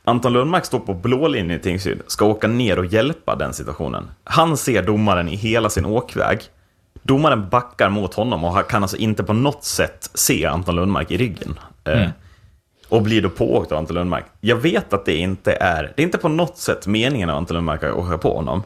[0.04, 4.10] Anton Lundmark står på blå linjen i Tingsryd, ska åka ner och hjälpa den situationen.
[4.24, 6.40] Han ser domaren i hela sin åkväg.
[7.02, 11.16] Domaren backar mot honom och kan alltså inte på något sätt se Anton Lundmark i
[11.16, 11.58] ryggen.
[11.84, 12.10] Eh, Mm.
[12.88, 14.24] och blir då pååkt av Anton Lundmark.
[14.40, 17.54] Jag vet att det inte är, det är inte på något sätt meningen av Anton
[17.54, 18.62] Lundmark att åka på honom.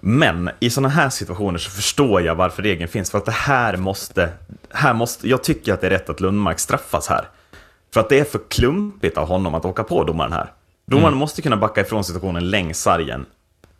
[0.00, 3.10] Men i sådana här situationer så förstår jag varför regeln finns.
[3.10, 4.28] För att det här måste,
[4.70, 7.28] här måste, jag tycker att det är rätt att Lundmark straffas här.
[7.94, 10.52] För att det är för klumpigt av honom att åka på domaren här.
[10.86, 13.26] Domaren måste kunna backa ifrån situationen längs sargen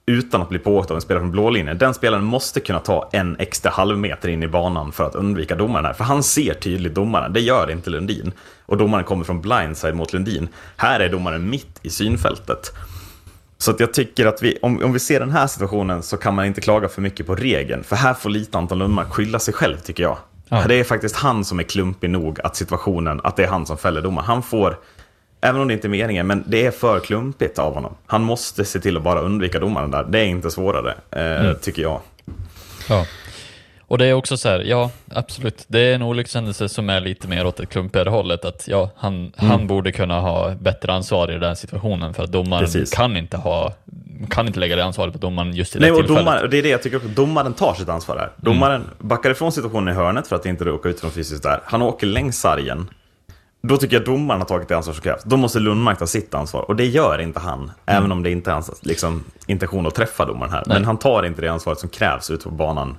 [0.08, 1.78] utan att bli pååkt av en spelare från blå linjen.
[1.78, 5.84] Den spelaren måste kunna ta en extra halvmeter in i banan för att undvika domaren
[5.84, 5.92] här.
[5.92, 8.32] För han ser tydligt domaren, det gör inte Lundin.
[8.66, 10.48] Och domaren kommer från blindside mot Lundin.
[10.76, 12.72] Här är domaren mitt i synfältet.
[13.58, 16.34] Så att jag tycker att vi, om, om vi ser den här situationen så kan
[16.34, 17.84] man inte klaga för mycket på regeln.
[17.84, 20.18] För här får lite Anton Lundmark skylla sig själv tycker jag.
[20.48, 20.64] Ja.
[20.68, 23.78] Det är faktiskt han som är klumpig nog att situationen, att det är han som
[23.78, 24.26] fäller domaren.
[24.26, 24.78] Han får,
[25.40, 27.94] även om det inte är meningen, men det är för klumpigt av honom.
[28.06, 30.04] Han måste se till att bara undvika domaren där.
[30.04, 32.00] Det är inte svårare, eh, tycker jag.
[32.88, 33.06] Ja.
[33.88, 37.28] Och det är också så här, ja absolut, det är en olyckshändelse som är lite
[37.28, 38.44] mer åt det klumpigare hållet.
[38.44, 42.64] Att ja, han, han borde kunna ha bättre ansvar i den situationen för att domaren
[42.64, 42.90] Precis.
[42.90, 43.72] kan inte ha,
[44.30, 46.24] kan inte lägga det ansvaret på domaren just i det Nej, och tillfället.
[46.24, 47.08] domaren, det är det jag tycker också.
[47.08, 48.30] Domaren tar sitt ansvar här.
[48.36, 51.60] Domaren backar ifrån situationen i hörnet för att inte råka ut något fysiskt där.
[51.64, 52.90] Han åker längs sargen.
[53.62, 55.22] Då tycker jag domaren har tagit det ansvar som krävs.
[55.24, 56.62] Då måste Lundmark ta sitt ansvar.
[56.62, 57.70] Och det gör inte han.
[57.86, 60.62] Även om det inte är hans liksom, intention att träffa domaren här.
[60.66, 62.96] Men han tar inte det ansvaret som krävs ute på banan.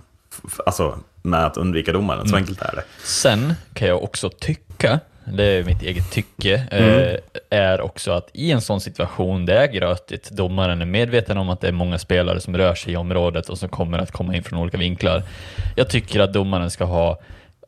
[0.65, 2.28] Alltså med att undvika domaren.
[2.28, 2.84] Så enkelt är det.
[3.04, 4.99] Sen kan jag också tycka,
[5.34, 6.99] det är mitt eget tycke, Mm.
[6.99, 11.49] eh, är också att i en sån situation, det är grötigt, domaren är medveten om
[11.49, 14.36] att det är många spelare som rör sig i området och som kommer att komma
[14.36, 15.23] in från olika vinklar.
[15.75, 17.19] Jag tycker att domaren ska ha,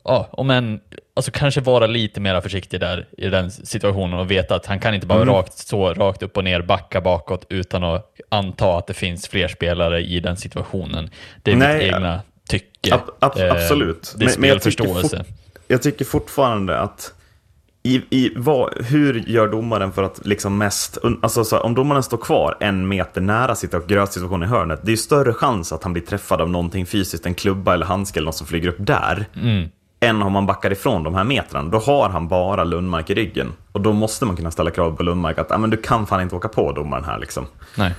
[0.04, 0.80] ja, om en,
[1.16, 4.94] alltså kanske vara lite mer försiktig där i den situationen och veta att han kan
[4.94, 5.34] inte bara Mm.
[5.34, 9.48] rakt, så rakt upp och ner backa bakåt utan att anta att det finns fler
[9.48, 11.10] spelare i den situationen.
[11.42, 12.94] Det är Nej, mitt egna tycke.
[12.94, 14.14] Ab- ab- Eh, absolut.
[14.18, 15.24] Det är Men- jag tycker
[15.68, 17.12] Jag tycker fortfarande att
[17.84, 22.02] i, i, vad, hur gör domaren för att liksom mest, alltså så här, om domaren
[22.02, 25.82] står kvar en meter nära sitt grötsituation i hörnet, det är ju större chans att
[25.82, 28.76] han blir träffad av någonting fysiskt, en klubba eller handske eller något som flyger upp
[28.78, 29.68] där, Mm.
[30.00, 31.70] än om man backar ifrån de här metrarna.
[31.70, 33.52] Då har han bara Lundmark i ryggen.
[33.72, 36.20] Och då måste man kunna ställa krav på Lundmark att ah, men du kan fan
[36.20, 37.46] inte åka på domaren här liksom.
[37.76, 37.94] Nej.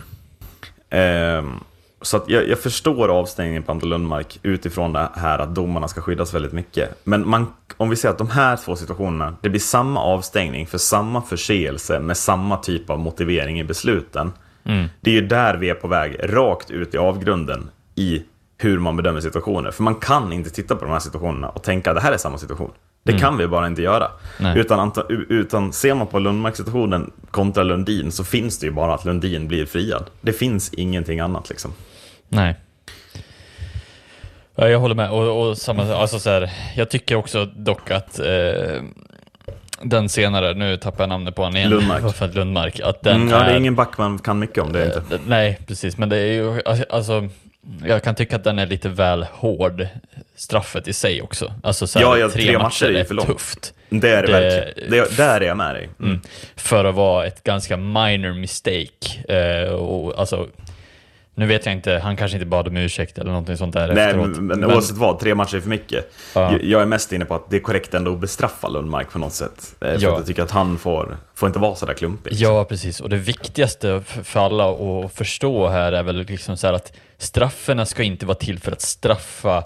[0.89, 1.59] Ehm,
[2.03, 6.33] så jag, jag förstår avstängningen på Anton Lundmark utifrån det här att domarna ska skyddas
[6.33, 7.01] väldigt mycket.
[7.03, 10.77] Men man, om vi säger att de här två situationerna, det blir samma avstängning för
[10.77, 14.31] samma förseelse med samma typ av motivering i besluten.
[14.63, 14.87] Mm.
[15.01, 18.23] Det är ju där vi är på väg, rakt ut i avgrunden i
[18.57, 19.71] hur man bedömer situationer.
[19.71, 22.17] För man kan inte titta på de här situationerna och tänka att det här är
[22.17, 22.71] samma situation.
[23.05, 24.07] Det kan vi bara inte göra.
[24.39, 24.59] Nej.
[24.59, 24.91] Utan,
[25.29, 29.65] utan ser man på Lundmark-situationen kontra Lundin så finns det ju bara att Lundin blir
[29.65, 30.05] friad.
[30.21, 31.73] Det finns ingenting annat liksom.
[32.33, 32.55] Nej.
[34.55, 35.09] Ja, jag håller med.
[35.09, 38.81] Och, och samma, alltså så här, jag tycker också dock att eh,
[39.81, 41.69] den senare, nu tappar jag namnet på honom igen.
[41.69, 42.15] Lundmark.
[42.15, 42.79] För att Lundmark.
[42.79, 44.81] Att den Mm, ja, det är är, ingen back man kan mycket om det.
[44.81, 45.15] Är inte.
[45.15, 45.97] eh, Nej, precis.
[45.97, 47.29] Men det är ju, alltså,
[47.85, 49.87] jag kan tycka att den är lite väl hård,
[50.35, 51.53] straffet i sig också.
[51.63, 53.27] Alltså så här, Ja, ja, tre, tre matcher, matcher är är för långt.
[53.29, 53.73] tufft.
[53.89, 54.91] Det är det, Det- verkligen.
[54.91, 55.89] Det, där är jag med dig.
[55.99, 56.11] Mm.
[56.11, 56.21] Mm.
[56.55, 59.23] För att vara ett ganska minor mistake.
[59.29, 60.47] Eh, och, alltså,
[61.35, 64.05] nu vet jag inte, han kanske inte bad om ursäkt eller någonting sånt där Nej,
[64.05, 64.27] efteråt.
[64.27, 66.11] men, men oavsett vad, tre matcher är för mycket.
[66.35, 66.57] Ja.
[66.61, 69.33] Jag- är mest inne på att det är korrekt ändå att bestraffa Lundmark på något
[69.33, 69.75] sätt.
[69.81, 69.95] Eh, För Ja.
[69.95, 72.33] att jag tycker att han får, får inte vara sådär klumpig.
[72.33, 72.99] Ja, precis.
[73.01, 78.03] Och det viktigaste för alla att förstå här är väl liksom så att strafferna ska
[78.03, 79.63] inte vara till för att straffa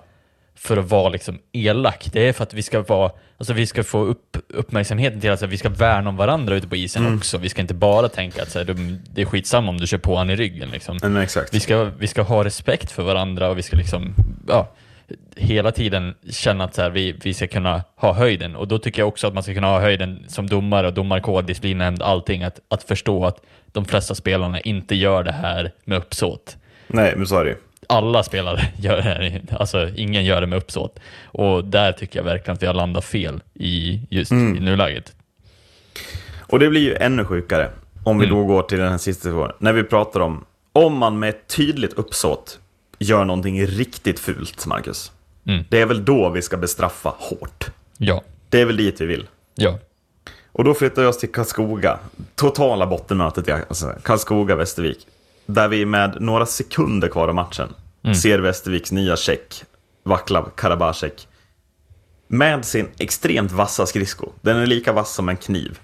[0.57, 2.09] för att vara liksom elak.
[2.11, 5.39] Det är för att vi ska vara, alltså vi ska få upp uppmärksamheten till att
[5.39, 7.17] så här, vi ska värna om varandra ute på isen Mm.
[7.17, 7.37] också.
[7.37, 9.97] Vi ska inte bara tänka att så här, det- det är skitsamma om du kör
[9.97, 10.97] på han i ryggen liksom.
[11.01, 11.53] Men exakt.
[11.53, 14.13] Vi ska, vi ska ha respekt för varandra och vi ska liksom,
[14.47, 14.71] ja,
[15.35, 18.55] hela tiden känna att så här, vi, vi ska kunna ha höjden.
[18.55, 21.45] Och då tycker jag också att man ska kunna ha höjden som domare och domarkod,
[21.45, 22.43] disciplinnämnd, allting.
[22.43, 23.41] Att, att förstå att
[23.71, 26.57] de flesta spelarna inte gör det här med uppsåt.
[26.87, 27.55] Nej, men så är det.
[27.87, 30.99] Alla spelare gör det här, alltså ingen gör det med uppsåt.
[31.25, 34.55] Och där tycker jag verkligen att vi har landat fel i just Mm.
[34.57, 35.13] i nuläget.
[36.39, 37.69] Och det blir ju ännu sjukare
[38.03, 38.37] om vi Mm.
[38.37, 39.55] då går till den här sista situationen.
[39.59, 42.59] När vi pratar om, om man med ett tydligt uppsåt
[42.99, 45.11] gör någonting riktigt fult, Marcus.
[45.47, 45.63] Mm.
[45.69, 47.65] Det är väl då vi ska bestraffa hårt.
[47.97, 49.27] Ja, Det är väl dit vi vill.
[49.55, 49.79] ja,
[50.51, 51.99] Och då flyttar vi oss till Karlskoga.
[52.35, 54.97] Totala bottenmötet i alltså, Karlskoga-Västervik.
[55.47, 57.73] Där vi med några sekunder kvar av matchen
[58.21, 59.63] ser Västerviks nya check,
[60.03, 61.27] Vaclav Karabasek,
[62.27, 64.31] med sin extremt vassa skridsko.
[64.41, 65.79] Den är lika vass som en kniv.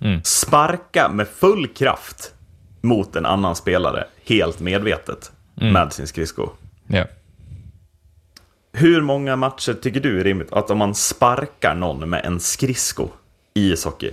[0.00, 0.20] Mm.
[0.24, 2.34] Sparka med full kraft
[2.80, 5.72] mot en annan spelare, helt medvetet, Mm.
[5.72, 6.48] med sin skridsko.
[6.86, 7.04] Ja.
[8.72, 13.08] Hur många matcher tycker du är rimligt att om man sparkar någon med en skridsko
[13.54, 14.10] i ishockey?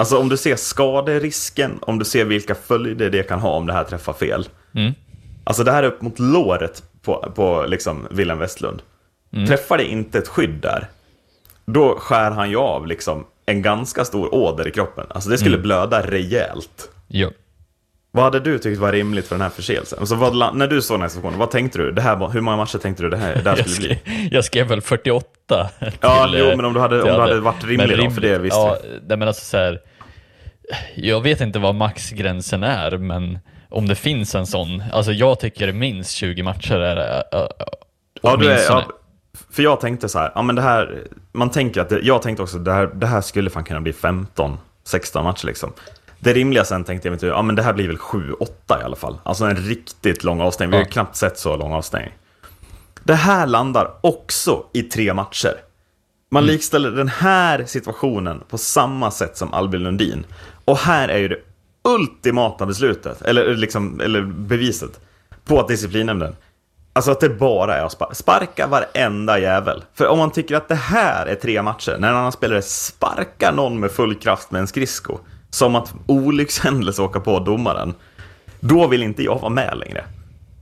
[0.00, 3.72] Alltså om du ser skaderisken, om du ser vilka följder det kan ha om det
[3.72, 4.48] här träffar fel.
[4.74, 4.92] Mm.
[5.44, 8.82] Alltså det här är upp mot låret på, på liksom Wilhelm Westlund.
[9.32, 9.46] Mm.
[9.46, 10.88] Träffar det inte ett skydd där,
[11.64, 15.06] då skär han ju av liksom en ganska stor åder i kroppen.
[15.08, 15.62] Alltså det skulle Mm.
[15.62, 16.90] blöda rejält.
[17.08, 17.30] Jo.
[18.12, 19.98] Vad hade du tyckt var rimligt för den här förseelsen?
[19.98, 21.92] Alltså vad, när du såg den här situationen, vad tänkte du?
[21.92, 23.98] Det här, var- hur många matcher tänkte du det här, det här Jag skulle bli?
[24.04, 25.26] skrev, jag skrev väl 48.
[26.00, 28.10] Ja, till, jo, eh, men om du hade, om du hade varit Men rimlig då,
[28.10, 28.88] för det visste ja, vi.
[29.08, 29.80] nej, men alltså så här,
[30.94, 34.82] Jag vet inte vad maxgränsen är, men om det finns en sån.
[34.92, 36.96] Alltså jag tycker minst 20 matcher är
[37.32, 37.46] äh, äh,
[38.22, 38.84] Ja, du är, ja,
[39.50, 41.02] för jag tänkte så här, ja men det här,
[41.32, 43.92] man tänker att, det, jag tänkte också det här, det här skulle fan kunna bli
[43.92, 45.72] 15, 16 matcher liksom.
[46.18, 48.96] Det rimliga sen tänkte jag, ja men det här blir väl 7, 8 i alla
[48.96, 49.18] fall.
[49.22, 52.12] Alltså en riktigt lång avstängning, vi har ju knappt sett så lång avstängning.
[53.04, 55.54] Det här landar också i tre matcher.
[56.30, 56.52] Man Mm.
[56.52, 60.24] likställer den här situationen på samma sätt som Albin Lundin.
[60.70, 61.38] Och här är ju det
[61.84, 65.00] ultimata beslutet, eller, liksom, eller beviset,
[65.44, 66.36] på att disciplinnämnden
[66.92, 68.14] Alltså att det bara är att sparka.
[68.14, 69.84] Sparka varenda jävel.
[69.94, 73.52] För om man tycker att det här är tre matcher, när en annan spelare sparkar
[73.52, 75.18] någon med full kraft med en skridsko,
[75.50, 77.94] som att olyckshändelse åka på domaren,
[78.60, 80.04] då vill inte jag vara med längre.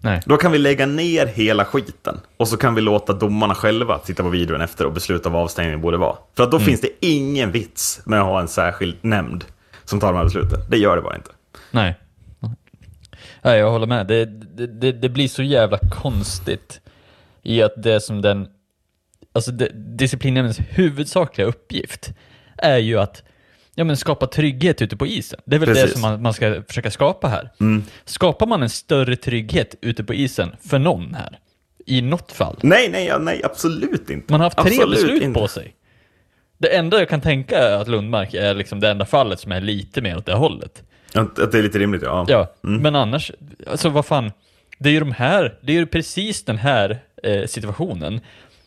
[0.01, 0.23] Nej.
[0.27, 4.23] Då kan vi lägga ner hela skiten och så kan vi låta domarna själva titta
[4.23, 6.16] på videon efter och besluta vad avstängningen borde vara.
[6.37, 9.44] För att då finns det ingen vits med att ha en särskild nämnd
[9.88, 10.61] som tar de här besluten.
[10.70, 11.31] Det gör det bara inte.
[11.70, 11.94] Nej.
[13.42, 14.07] Nej, jag håller med.
[14.07, 16.81] Det, det, det, det blir så jävla konstigt
[17.42, 18.48] i att det som den,
[19.33, 22.11] alltså det, disciplinnämndens huvudsakliga uppgift
[22.57, 23.22] är ju att
[23.74, 25.40] ja, men skapa trygghet ute på isen.
[25.44, 25.92] Det är väl det Precis.
[25.92, 27.53] som man, man ska försöka skapa här.
[27.61, 27.85] Mm.
[28.05, 31.38] Skapar man en större trygghet ute på isen för någon här,
[31.87, 34.33] i något fall, Nej, nej, nej, absolut inte.
[34.33, 35.40] man har haft tre Absolut beslut inte.
[35.40, 35.74] på sig.
[36.59, 39.61] Det enda jag kan tänka är att Lundmark är liksom det enda fallet som är
[39.61, 40.83] lite mer åt det hållet.
[41.14, 42.25] Att, att det är lite rimligt, ja.
[42.29, 43.33] Ja, men annars,
[43.71, 44.33] alltså vad fan,
[44.79, 48.21] det är ju de här, det är ju precis den här eh, situationen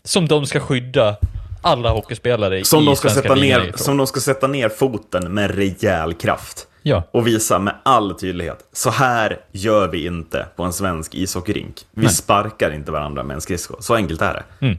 [0.03, 1.17] som de ska skydda
[1.61, 3.77] alla hockeyspelare Som i de, ska sätta ner, ifrån.
[3.77, 6.67] som de ska sätta ner foten med rejäl kraft.
[6.83, 8.57] Ja, Och visa med all tydlighet.
[8.73, 11.75] Så här gör vi inte på en svensk ishockeyrink.
[11.91, 12.13] Vi Nej.
[12.13, 13.75] sparkar inte varandra med en skridsko.
[13.79, 14.65] Så enkelt är det.
[14.65, 14.77] Mm.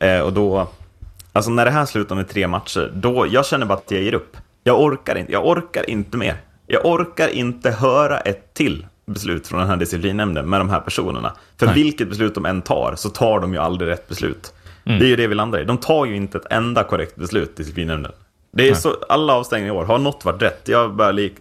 [0.00, 0.68] Eh, och då,
[1.32, 4.14] alltså när det här slutar med tre matcher, då, jag känner bara att jag ger
[4.14, 4.36] upp.
[4.64, 6.36] Jag orkar inte, jag orkar inte mer.
[6.66, 11.36] Jag orkar inte höra ett till beslut från den här disciplinnämnden med de här personerna.
[11.58, 11.74] För Nej.
[11.74, 14.54] vilket beslut de än tar så tar de ju aldrig rätt beslut.
[14.84, 14.98] Mm.
[14.98, 15.64] Det är ju det vi landar i.
[15.64, 18.12] De tar ju inte ett enda korrekt beslut, disciplinnämnden.
[18.52, 18.80] Det är Nej.
[18.80, 20.68] så, alla avstängningar i år har något varit rätt.
[20.68, 21.34] Jag börjar lik...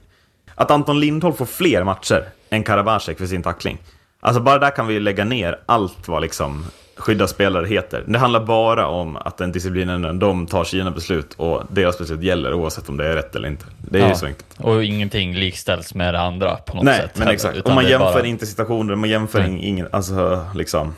[0.56, 3.78] Att Anton Lindholm får fler matcher än Karabasek för sin tackling.
[4.20, 6.66] Alltså bara där kan vi lägga ner allt vad liksom
[7.00, 8.04] skydda spelare heter.
[8.08, 12.54] Det handlar bara om att den disciplinen, de tar sina beslut och deras beslut gäller
[12.54, 13.66] oavsett om det är rätt eller inte.
[13.80, 14.16] Det är ju Ja.
[14.16, 14.46] så enkelt.
[14.58, 17.12] och ingenting likställs med det andra på något Nej, sätt.
[17.14, 17.58] men heller, exakt.
[17.58, 19.66] utan Om man jämför bara- inte situationer, man jämför Nej.
[19.66, 20.96] ingen, alltså liksom.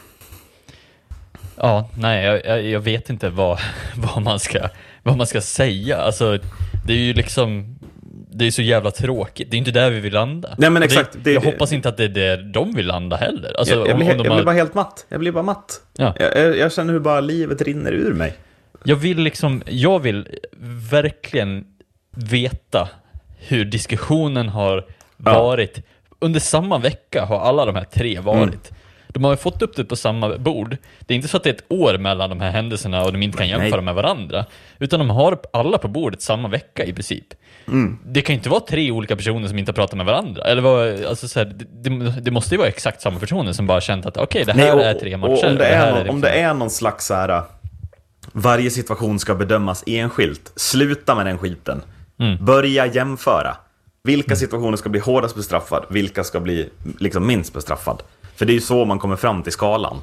[1.56, 3.60] Ja, nej, jag, jag, jag vet inte vad,
[3.96, 4.60] vad, man ska,
[5.04, 5.98] vad man ska säga.
[5.98, 6.38] Alltså,
[6.86, 7.76] det är ju liksom,
[8.32, 9.52] det är så jävla tråkigt.
[9.52, 10.56] Det är inte där vi vill landa.
[10.58, 11.14] Nej, men exakt.
[11.14, 13.54] Det, Det- jag det- hoppas inte att det är där de vill landa heller.
[13.60, 15.06] Alltså, jag, jag, om- blir, om de jag har- blir bara helt matt.
[15.10, 15.82] Jag blir bara matt.
[15.98, 16.16] Ja.
[16.20, 18.34] Jag, jag, känner hur bara livet rinner ur mig.
[18.84, 20.28] Jag vill liksom, jag vill
[20.92, 21.66] verkligen
[22.16, 22.90] veta
[23.38, 24.86] hur diskussionen har
[25.26, 25.44] Ja.
[25.44, 25.82] varit.
[26.20, 28.42] Under samma vecka har alla de här tre varit.
[28.48, 28.60] Mm.
[29.08, 30.78] De har ju fått upp det på samma bord.
[31.00, 33.22] Det är inte så att det är ett år mellan de här händelserna och de
[33.24, 33.60] inte kan Nej.
[33.60, 34.46] jämföra med varandra.
[34.80, 37.26] Utan de har alla på bordet samma vecka i princip.
[37.72, 37.98] Mm.
[38.06, 40.44] Det kan ju inte vara tre olika personer som inte har pratat med varandra.
[40.44, 43.68] Eller vad, alltså så här, det, det, det måste ju vara exakt samma personer som
[43.68, 45.50] bara känt att okej, det här och, är tre matcher.
[45.50, 47.42] om, det är någon, liksom- om det är någon slags så här,
[48.32, 51.82] varje situation ska bedömas enskilt, sluta med den skiten.
[52.20, 52.46] Mm.
[52.46, 53.58] Börja jämföra.
[54.04, 58.04] Vilka situationer ska bli hårdast bestraffad, vilka ska bli liksom minst bestraffad?
[58.36, 59.98] För det är ju så man kommer fram till skalan.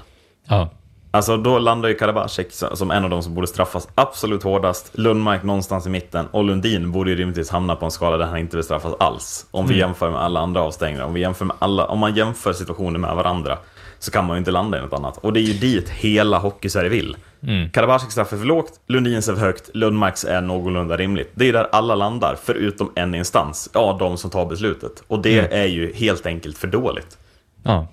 [0.48, 0.70] Ja.
[1.10, 4.90] Alltså då landar ju Karabasek som en av de som borde straffas absolut hårdast.
[4.92, 6.26] Lundmark någonstans i mitten.
[6.30, 9.46] Och Lundin borde ju rimligtvis hamna på en skala där han inte bestraffas alls.
[9.50, 11.04] Om vi jämför med alla andra avstängningar.
[11.04, 13.58] Om, vi jämför med alla, om man jämför situationer med varandra
[13.98, 15.16] så kan man ju inte landa i något annat.
[15.16, 17.16] Och det är ju dit hela Hockeysverige vill.
[17.42, 17.70] Mm.
[17.70, 21.30] Karabaseks straff är för lågt, Lundins är för högt, Lundmarks är någorlunda rimligt.
[21.34, 23.70] Det är där alla landar, förutom en instans.
[23.74, 25.02] Ja, de som tar beslutet.
[25.06, 27.18] Och det är ju helt enkelt för dåligt.
[27.62, 27.86] ja.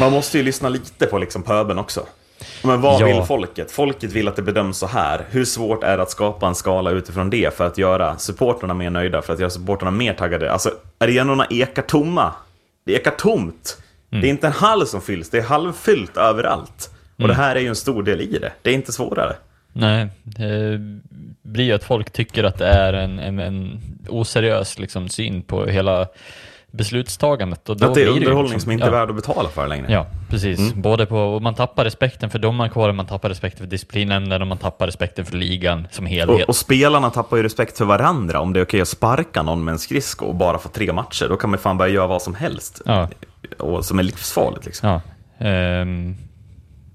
[0.00, 2.06] Man måste ju lyssna lite på liksom pöben också.
[2.64, 3.06] Men vad Ja.
[3.06, 3.70] vill folket?
[3.70, 5.24] Folket vill att det bedöms så här.
[5.30, 8.90] Hur svårt är det att skapa en skala utifrån det för att göra supporterna mer
[8.90, 10.52] nöjda, för att göra supporterna mer taggade?
[10.52, 12.32] Alltså, arenorna ekar tomma.
[12.86, 13.78] Det ekar tomt.
[14.10, 14.22] Mm.
[14.22, 16.90] Det är inte en halv som fylls, det är halvfyllt överallt.
[17.22, 18.52] Och det här är ju en stor del i det.
[18.62, 19.36] Det är inte svårare.
[19.72, 20.78] Nej, det
[21.42, 25.66] blir ju att folk tycker att det är en, en, en oseriös liksom, syn på
[25.66, 26.06] hela
[26.70, 27.68] beslutstagandet.
[27.68, 28.98] Och då att det är ju underhållning liksom- som inte är ja.
[28.98, 29.92] värd att betala för längre.
[29.92, 30.74] Ja, precis.
[30.74, 34.58] Både på, och man tappar respekten för domarkåren, man tappar respekten för disciplinnämnden och man
[34.58, 36.42] tappar respekten för ligan som helhet.
[36.42, 38.40] Och, och spelarna tappar ju respekt för varandra.
[38.40, 41.26] Om det är okej att sparka någon med en skridsko och bara få tre matcher,
[41.28, 42.82] då kan man fan börja göra vad som helst.
[42.86, 43.08] Ja.
[43.58, 44.88] Och som är livsfarligt liksom.
[44.88, 45.00] Ja,
[45.46, 46.16] ehm,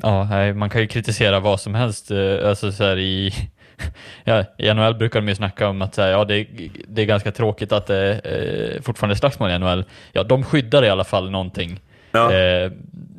[0.01, 2.11] ja man kan ju kritisera vad som helst.
[2.11, 3.33] eh, Alltså så i,
[4.23, 6.47] ja, I NHL brukar de ju snacka om att här, ja, det,
[6.87, 9.85] det är ganska tråkigt att det eh, fortfarande är slagsmål i NHL.
[10.11, 11.79] Ja, de skyddar i alla fall någonting.
[12.11, 12.33] Ja.
[12.33, 12.71] Eh,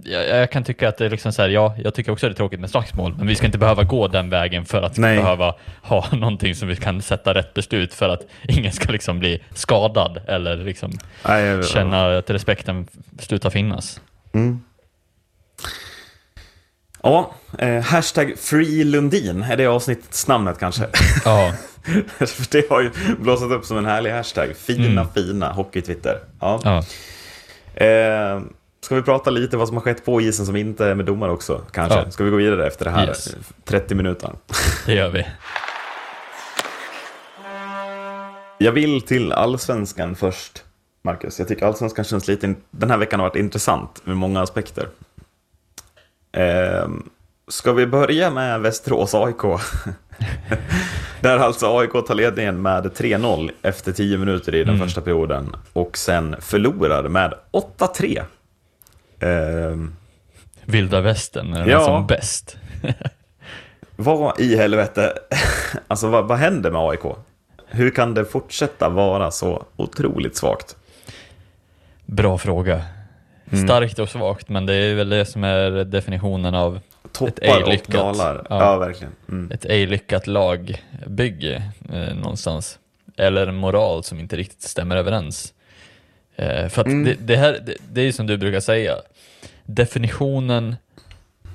[0.04, 2.30] jag, jag kan tycka att det är liksom så här, ja, jag tycker också att
[2.30, 4.98] det är tråkigt med slagsmål, men vi ska inte behöva gå den vägen för att
[4.98, 5.16] Nej.
[5.16, 9.42] behöva ha någonting som vi kan sätta rätt beslut för att ingen ska liksom bli
[9.54, 10.92] skadad eller liksom
[11.28, 12.86] Nej, känna att respekten
[13.18, 14.00] slutar finnas.
[17.04, 20.86] Ja, eh, hashtag FreeLundin är det avsnittets namnet kanske.
[21.24, 21.52] Ja,
[22.18, 24.56] För det har ju blåsat upp som en härlig hashtag.
[24.56, 25.12] Fina, Mm.
[25.14, 26.18] fina hockey-twitter.
[26.40, 26.60] Ja.
[26.64, 26.76] ja.
[27.86, 28.40] Eh,
[28.80, 31.32] ska vi prata lite vad som har skett på isen som inte är med domare
[31.32, 31.98] också, kanske?
[31.98, 32.10] Ja.
[32.10, 33.34] Ska vi gå vidare efter det här Yes.
[33.64, 34.30] 30 minuter?
[34.86, 35.26] Det gör vi.
[38.58, 40.64] Jag vill till allsvenskan först,
[41.02, 41.38] Marcus.
[41.38, 42.54] Jag tycker allsvenskan känns lite...
[42.70, 44.88] Den här veckan har varit intressant med många aspekter.
[46.34, 46.88] Eh,
[47.48, 49.42] ska vi börja med Västerås AIK?
[51.20, 54.86] Där alltså AIK tar ledningen med 3-0 efter 10 minuter i den Mm.
[54.86, 58.22] första perioden och sen förlorar med 8-3.
[59.20, 59.78] Eh,
[60.64, 61.84] Vilda västern är den Ja.
[61.84, 62.56] som bäst.
[63.96, 65.12] vad i helvete,
[65.88, 67.16] alltså vad, vad händer med AIK?
[67.66, 70.76] Hur kan det fortsätta vara så otroligt svagt?
[72.06, 72.82] Bra fråga.
[73.52, 73.64] Mm.
[73.66, 76.80] Starkt och svagt, men det är väl det som är definitionen av
[77.12, 77.94] Toppar ej och lyckat.
[77.94, 78.46] dalar.
[78.50, 78.76] Ja, Ja.
[78.76, 79.12] verkligen.
[79.28, 79.50] Mm.
[79.52, 82.78] ett ej lyckat lagbygge eh, någonstans.
[83.16, 85.54] Eller en moral som inte riktigt stämmer överens.
[86.36, 87.04] Eh, för att Mm.
[87.04, 88.94] det, det här, det, det är ju som du brukar säga,
[89.64, 90.76] definitionen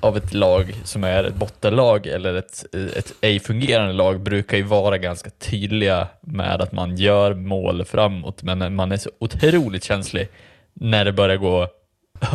[0.02, 4.64] av ett lag som är ett bottenlag eller ett, ett ej fungerande lag brukar ju
[4.64, 10.28] vara ganska tydliga med att man gör mål framåt, men man är så otroligt känslig
[10.74, 11.68] när det börjar gå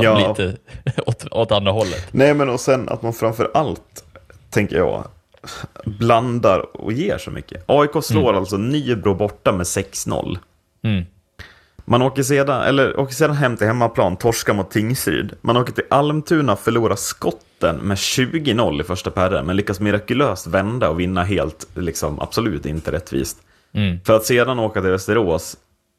[0.01, 0.29] Ja.
[0.39, 0.57] lite
[1.07, 2.09] åt, åt andra hållet.
[2.11, 4.05] Nej, men och sen att man framför allt,
[4.51, 5.05] tänker jag,
[5.85, 7.65] blandar och ger så mycket.
[7.67, 10.39] AIK slår alltså Nybro borta med 6-0.
[10.85, 11.05] Mm.
[11.85, 15.33] Man åker sedan, eller åker sedan hem till hemmaplan, torskar mot Tingsryd.
[15.41, 20.89] Man åker till Almtuna, förlorar skotten med 20-0 i första perren, men lyckas mirakulöst vända
[20.89, 23.39] och vinna helt, liksom absolut inte rättvist.
[23.73, 24.01] Mm.
[24.05, 25.57] För att sedan åka till Västerås,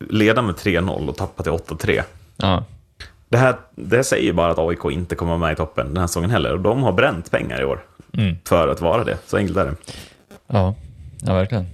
[0.10, 2.02] leda med 3-0 och tappa till 8-3.
[2.38, 2.64] Ja.
[3.36, 6.08] Det här, det här säger bara att AIK inte kommer med i toppen den här
[6.08, 6.54] säsongen heller.
[6.54, 7.84] Och de har bränt pengar i år
[8.18, 8.36] Mm.
[8.48, 9.18] för att vara det.
[9.28, 9.76] Så enkelt är det.
[10.48, 10.76] Ja,
[11.22, 11.66] ja verkligen.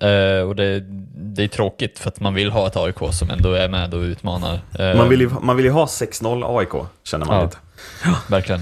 [0.00, 0.80] Eh, och det,
[1.14, 4.00] det är tråkigt för att man vill ha ett AIK som ändå är med och
[4.00, 4.58] utmanar.
[4.78, 7.44] Eh, Man vill ju, man vill ju ha 6-0 AIK, känner man Ja.
[7.44, 7.56] lite.
[8.28, 8.60] Verkligen.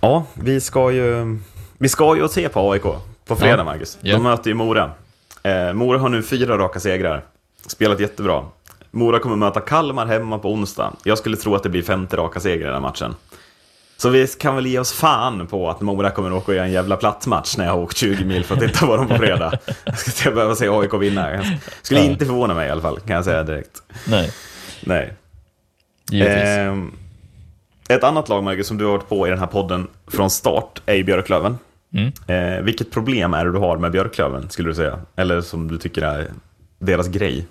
[0.00, 1.38] Ja, vi ska ju,
[1.78, 2.82] vi ska ju se på AIK
[3.26, 3.64] på fredag, Ja.
[3.64, 3.98] Marcus.
[4.00, 4.14] Ja.
[4.16, 4.90] De möter ju Mora.
[5.74, 7.24] Mora har nu fyra raka segrar.
[7.66, 8.44] Spelat jättebra.
[8.94, 10.92] Mora kommer möta Kalmar hemma på onsdag.
[11.04, 13.14] Jag skulle tro att det blir femte raka seger i den här matchen.
[13.96, 16.72] Så vi kan väl ge oss fan på att Mora kommer åka och göra en
[16.72, 19.14] jävla platt match när jag har åkt 20 mil för att titta på dem på
[19.16, 19.52] fredag.
[19.84, 21.32] Jag ska inte behöva se AIK vinna.
[21.32, 21.44] Jag
[21.82, 22.06] skulle Ja.
[22.06, 23.82] inte förvåna mig i alla fall, kan jag säga direkt.
[24.06, 24.32] Nej,
[24.80, 25.12] Nej.
[26.12, 26.92] Ehm,
[27.88, 30.82] ett annat lag, Marcus, som du har varit på i den här podden från start
[30.86, 31.58] är ju Björklöven.
[31.94, 32.12] Mm.
[32.56, 34.98] Eh, vilket problem är det du har med Björklöven, skulle du säga?
[35.16, 36.26] Eller som du tycker är
[36.78, 37.46] deras grej?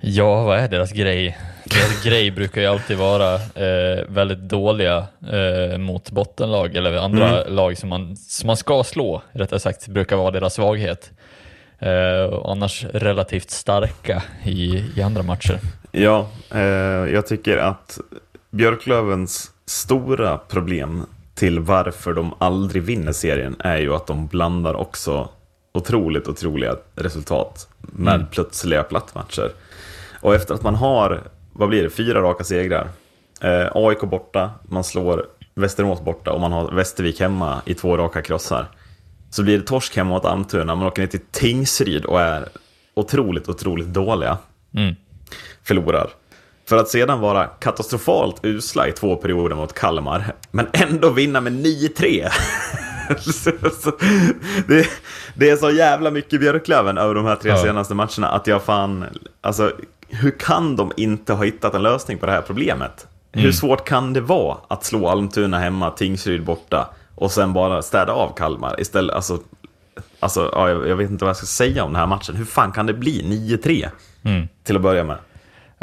[0.00, 1.38] Ja, vad är deras grej?
[1.64, 7.78] Deras grej brukar ju alltid vara eh, väldigt dåliga eh, mot bottenlag eller andra lag
[7.78, 11.10] som man, som man ska slå, rättare sagt, brukar vara deras svaghet.
[11.78, 15.58] Eh, annars relativt starka i, i andra matcher.
[15.92, 16.60] Ja, eh,
[17.12, 17.98] jag tycker att
[18.50, 25.28] Björklövens stora problem till varför de aldrig vinner serien är ju att de blandar också
[25.74, 28.26] otroligt otroliga resultat med Mm.
[28.26, 29.50] plötsliga plattmatcher.
[30.20, 32.88] Och efter att man har, vad blir det, fyra raka segrar.
[33.40, 38.22] Eh, AIK borta, man slår Västerås borta och man har Västervik hemma i två raka
[38.22, 38.66] krossar.
[39.30, 42.48] Så blir det torsk hemma mot Almtuna, man åker ner till Tingsryd och är
[42.94, 44.38] otroligt, otroligt dåliga
[44.74, 44.94] Mm.
[45.64, 46.10] förlorar.
[46.68, 51.52] För att sedan vara katastrofalt usla i två perioder mot Kalmar, men ändå vinna med
[51.52, 52.28] 9-3.
[54.68, 54.86] det,
[55.34, 57.56] det är så jävla mycket Björklöven över de här tre Ja.
[57.62, 59.04] senaste matcherna att jag fan,
[59.40, 59.72] alltså
[60.08, 63.06] hur kan de inte ha hittat en lösning på det här problemet?
[63.32, 63.52] Hur Mm.
[63.52, 68.34] svårt kan det vara att slå Almtuna hemma, Tingsryd borta och sen bara städa av
[68.36, 69.16] Kalmar istället?
[69.16, 69.38] Alltså,
[70.20, 72.36] alltså ja, jag, vet inte vad jag ska säga om den här matchen.
[72.36, 73.88] Hur fan kan det bli 9-3
[74.24, 74.48] Mm.
[74.64, 75.16] till att börja med?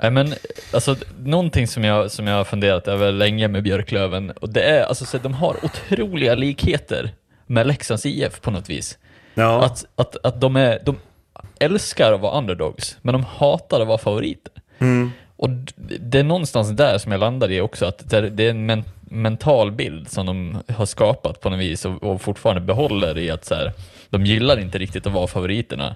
[0.01, 0.34] Nej, men
[0.73, 4.84] alltså, någonting som jag, som jag har funderat över länge med Björklöven, och det är
[4.86, 7.09] alltså så att de har otroliga likheter
[7.47, 8.97] med Leksands IF på något vis.
[9.34, 10.95] Ja, Att, att, att de, är, de
[11.60, 14.53] älskar att vara underdogs, men de hatar att vara favoriter.
[14.80, 15.12] mm.
[15.38, 15.49] Och
[15.99, 18.66] det är någonstans där som jag landar i också, att det är- det är en
[18.66, 23.32] men, mental bild som de har skapat på något vis och, och fortfarande behåller i
[23.32, 23.72] att så här,
[24.10, 25.95] de gillar inte riktigt att vara favoriterna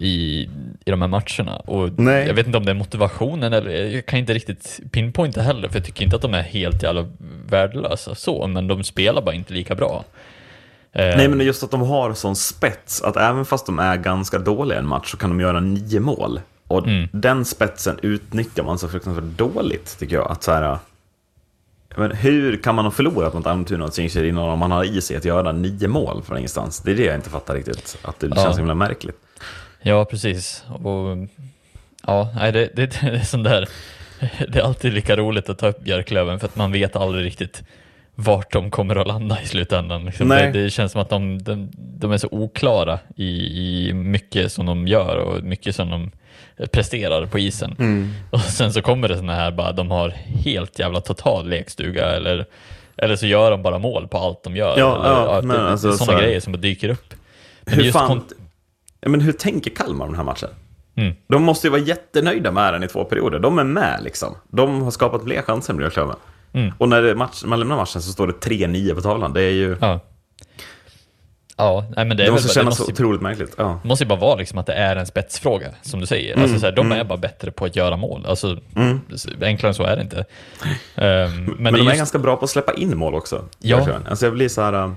[0.00, 0.40] i,
[0.84, 1.56] i de här matcherna.
[1.56, 2.26] Och Nej.
[2.26, 5.76] Jag vet inte om det är motivationen eller jag kan inte riktigt pinpointa heller, för
[5.76, 7.06] jag tycker inte att de är helt jävla
[7.48, 10.04] värdelösa så, men de spelar bara inte lika bra.
[10.92, 14.38] Eh, Nej, men just att de har sån spets att även fast de är ganska
[14.38, 16.40] dåliga i en match så kan de göra nio mål.
[16.66, 17.08] Och Mm.
[17.12, 20.30] den spetsen utnyttjar man så fruktansvärt dåligt, tycker jag.
[20.30, 20.78] Att så här,
[21.96, 25.16] men hur kan man ha förlorat mot Almtuna och innan om man har i sig
[25.16, 26.80] att göra nio mål från ingenstans?
[26.80, 27.98] Det är det jag inte fattar riktigt.
[28.02, 28.42] Att det Ja.
[28.44, 29.16] känns himla märkligt.
[29.82, 30.64] Ja, precis.
[30.68, 31.28] Och,
[32.06, 33.68] ja, nej, det, det, det är sån där,
[34.48, 37.62] det är alltid lika roligt att ta upp Björklöven för att man vet aldrig riktigt
[38.20, 40.04] vart de kommer att landa i slutändan.
[40.04, 40.28] Liksom.
[40.28, 44.66] Det, det känns som att de, de, de är så oklara i, i mycket som
[44.66, 46.10] de gör och mycket som de
[46.72, 47.76] presterar på isen.
[47.78, 48.10] Mm.
[48.30, 50.08] Och sen så kommer det såna här bara, de har
[50.44, 52.46] helt jävla total lekstuga eller,
[52.96, 54.78] eller så gör de bara mål på allt de gör.
[54.78, 57.14] Ja, eller, ja, men det alltså så sådana här- grejer som dyker upp.
[57.64, 58.22] Men Hur fan...
[59.06, 60.48] men hur tänker Kalmar om den här matchen?
[60.94, 61.14] Mm.
[61.26, 63.38] De måste ju vara jättenöjda med den i två perioder.
[63.38, 64.34] De är med liksom.
[64.48, 66.16] De har skapat fler chanser än Björklöven.
[66.52, 66.72] Mm.
[66.78, 69.32] Och när match, man lämnar matchen så står det 3-9 på tavlan.
[69.32, 69.76] Det är ju...
[69.80, 70.00] Ja.
[71.56, 73.54] Ja, nej, men det, Det, är måste väl, kännas det måste, så otroligt märkligt.
[73.58, 73.78] Ja.
[73.82, 76.32] det måste ju bara vara liksom att det är en spetsfråga, som du säger.
[76.32, 78.26] Mm, alltså, så här, de är bara bättre på att göra mål.
[78.26, 78.58] Alltså,
[79.40, 80.24] Enklare än så är det inte.
[80.94, 83.44] Ehm, men Men, det de är just, ganska bra på att släppa in mål också.
[83.58, 83.88] Ja.
[84.08, 84.72] Alltså jag blir så här...
[84.72, 84.92] äh,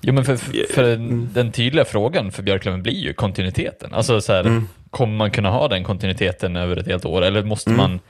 [0.00, 0.36] Jo, men för,
[0.74, 1.28] för, Mm.
[1.32, 3.94] den tydliga frågan för Björklöven blir ju kontinuiteten.
[3.94, 4.68] Alltså, så här, Mm.
[4.90, 8.00] Kommer man kunna ha den kontinuiteten över ett helt år, eller måste man...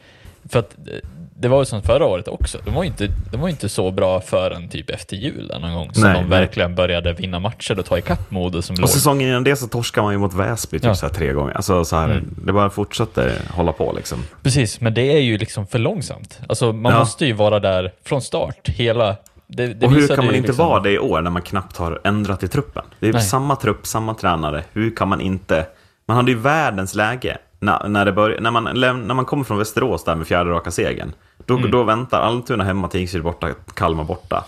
[0.49, 1.09] För att eh,
[1.43, 2.59] det var ju som förra året också.
[2.64, 5.90] De var ju inte, de var inte så bra förrän typ efter jul någon gång.
[5.95, 6.28] Så Nej, de nej.
[6.40, 8.82] verkligen började vinna matcher och ta ikapp Modo som låg.
[8.84, 10.95] Och säsongen innan det så torskar man ju mot Väsby typ Ja.
[10.95, 11.53] så här tre gånger.
[11.55, 12.34] Alltså så här, Mm.
[12.47, 14.18] det bara fortsätter hålla på liksom.
[14.43, 16.40] Precis, men det är ju liksom för långsamt.
[16.49, 16.99] Alltså man Ja.
[16.99, 19.16] måste ju vara där från start, hela...
[19.47, 21.76] Det, det och hur kan man inte liksom, vara det i år när man knappt
[21.76, 22.84] har ändrat i truppen?
[23.01, 23.22] Det är ju Nej.
[23.22, 24.64] samma trupp, samma tränare.
[24.72, 25.66] Hur kan man inte...
[26.07, 29.59] Man hade ju världens läge när, när, det börj, när, man, när man kommer från
[29.59, 31.13] Västerås där med fjärde raka segern.
[31.47, 31.71] Då, Mm.
[31.71, 34.45] då väntar Almtuna hemma, Tingsryd borta, Kalmar borta.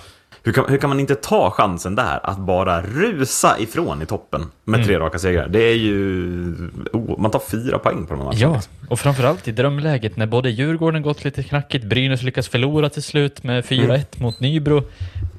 [0.47, 4.47] Hur kan, hur kan man inte ta chansen där att bara rusa ifrån i toppen
[4.64, 4.86] med Mm.
[4.86, 5.49] tre raka segrar?
[5.49, 6.55] Det är ju...
[6.92, 8.55] Oh, man tar fyra poäng på de här matcherna.
[8.55, 13.03] Ja, och framförallt i drömläget när både Djurgården gått lite knackigt, Brynäs lyckas förlora till
[13.03, 14.01] slut med 4-1 Mm.
[14.18, 14.82] mot Nybro.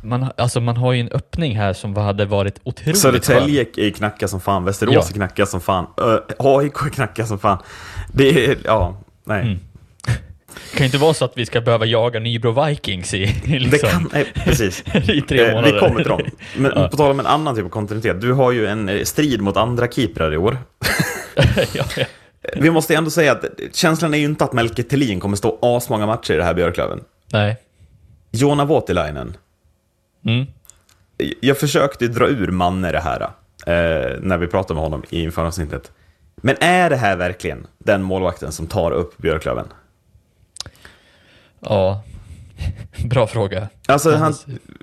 [0.03, 4.27] Man, alltså man har ju en öppning här som hade varit otroligt Södertälje är knackiga
[4.27, 5.01] som fan, Västerås Ja.
[5.09, 7.57] är knackiga som fan, Ö, AIK är knackiga som fan.
[8.13, 9.41] Det är, ja, nej.
[9.41, 9.59] Mm.
[10.71, 13.59] Det kan inte vara så att vi ska behöva jaga Nybro Vikings i, i, Det
[13.59, 14.83] liksom, kan, nej, precis.
[15.09, 15.73] i tre Eh, månader.
[15.73, 16.21] Vi kommer till dem.
[16.57, 16.87] Men Ja.
[16.87, 18.21] på tal om en annan typ av kontinuitet.
[18.21, 20.57] Du har ju en eh, strid mot andra keeprar i år.
[21.73, 22.05] ja, ja.
[22.55, 26.05] Vi måste ändå säga att känslan är ju inte att Melke Thelin kommer stå asmånga
[26.05, 26.99] matcher i det här Björklöven.
[27.33, 27.57] Nej.
[28.31, 29.37] Jona Voutilainen.
[30.25, 30.45] Mm.
[31.41, 35.91] Jag försökte dra ur Manne det här eh, när vi pratade med honom i föravsnittet.
[36.41, 39.67] Men är det här verkligen den målvakten som tar upp Björklöven?
[41.59, 42.03] Ja.
[43.05, 43.69] Bra fråga.
[43.87, 44.33] Alltså, han,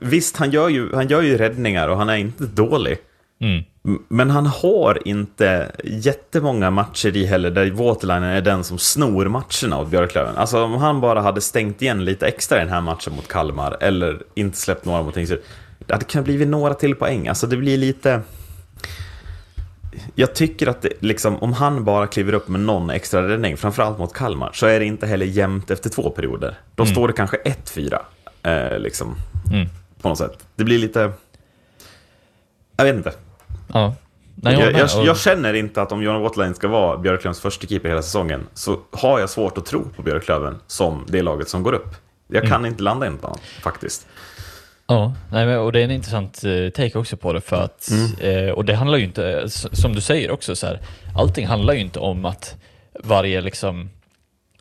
[0.01, 2.99] visst, han gör, ju, han gör ju räddningar och han är inte dålig.
[3.41, 3.65] Mm.
[4.09, 9.81] Men han har inte jättemånga matcher i heller där Waterlinen är den som snor matcherna
[9.81, 10.37] åt Björklöven.
[10.37, 13.77] Alltså om han bara hade stängt igen lite extra i den här matchen mot Kalmar
[13.81, 15.41] eller inte släppt några mot Tingsryd.
[15.87, 17.29] Det hade kunnat blivit några till poäng.
[17.29, 18.21] Alltså det blir lite...
[20.15, 23.99] Jag tycker att det, liksom, om han bara kliver upp med någon extra räddning, framförallt
[23.99, 26.59] mot Kalmar, så är det inte heller jämnt efter två perioder.
[26.75, 26.95] Då Mm.
[26.95, 27.99] står det kanske 1-4.
[28.43, 29.15] Eh, liksom,
[29.53, 29.69] Mm.
[30.03, 30.39] på något sätt.
[30.57, 31.13] Det blir lite...
[32.77, 33.13] Jag vet inte.
[33.73, 33.95] Ja.
[34.35, 37.89] Nej, Jag, jag, jag känner inte att om Johan Waterline ska vara Björklövens första keeper
[37.89, 41.73] hela säsongen så har jag svårt att tro på Björklöven som det laget som går
[41.73, 41.95] upp.
[42.29, 44.07] Jag kan inte landa i något annat, faktiskt.
[44.87, 47.89] Ja, nej, men, och det är en intressant eh, take också på det för att,
[47.91, 48.47] Mm.
[48.47, 50.81] eh, och det handlar ju inte, s- som du säger också så här,
[51.17, 52.57] allting handlar ju inte om att
[53.05, 53.91] varje liksom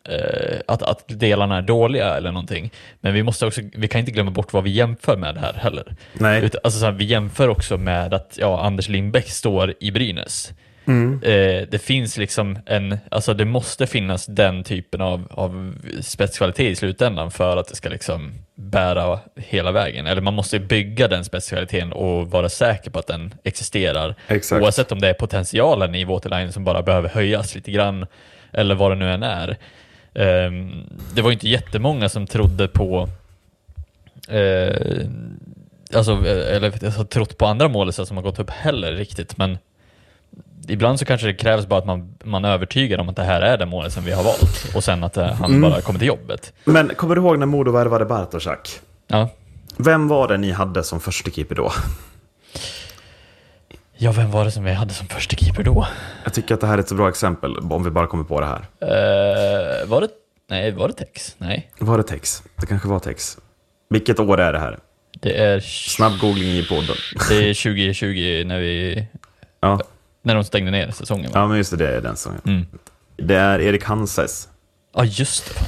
[0.09, 2.71] eh, att, att delarna är dåliga eller någonting.
[3.01, 5.95] Men vi, måste också, vi kan inte glömma bort vad vi jämför med här heller.
[6.13, 6.43] Nej.
[6.43, 10.51] Utan, alltså, så här, vi jämför också med att ja, Anders Lindbäck står i Brynäs.
[10.91, 11.23] Mm.
[11.23, 16.75] Eh, det finns liksom en, alltså det måste finnas den typen av, av spetskvalitet i
[16.75, 20.07] slutändan för att det ska liksom bära hela vägen.
[20.07, 24.15] Eller man måste bygga den spetskvaliteten och vara säker på att den existerar.
[24.27, 24.61] Exakt.
[24.61, 28.05] Oavsett om det är potentialen i Waterline som bara behöver höjas lite grann
[28.53, 29.57] eller vad det nu än är.
[30.13, 30.71] Ehm,
[31.15, 33.09] det var ju inte jättemånga som trodde på
[34.29, 35.07] eh,
[35.93, 39.57] alltså, eh, eller alltså, trott på andra målisar som har gått upp heller riktigt, men
[40.67, 43.57] ibland så kanske det krävs bara att man, man övertygar om att det här är
[43.57, 45.61] den målet som vi har valt och sen att eh, han Mm.
[45.71, 46.53] bara kommer till jobbet.
[46.63, 48.69] Men kommer du ihåg när Modo värvade Bartoszak?
[49.07, 49.29] Ja.
[49.77, 51.71] Vem var det ni hade som första keeper då?
[53.97, 55.87] ja, vem var det som vi hade som första keeper då?
[56.23, 58.39] Jag tycker att det här är ett så bra exempel, om vi bara kommer på
[58.41, 58.65] det här.
[58.81, 60.07] Eh, var det,
[60.49, 61.35] nej, var det Tex?
[61.37, 62.43] Nej, Var det Tex?
[62.59, 63.37] Det kanske var Tex.
[63.89, 64.79] Vilket år är det här?
[65.19, 66.95] det är, Snabb googling i podden.
[67.29, 69.05] det är 2020 när vi,
[69.61, 69.79] Ja,
[70.21, 71.39] när de stängde ner säsongen va?
[71.39, 72.41] ja men just det, det är den sången.
[72.45, 72.65] Mm.
[73.17, 74.47] Det är Erik Hanses.
[74.95, 75.61] Ja, just det.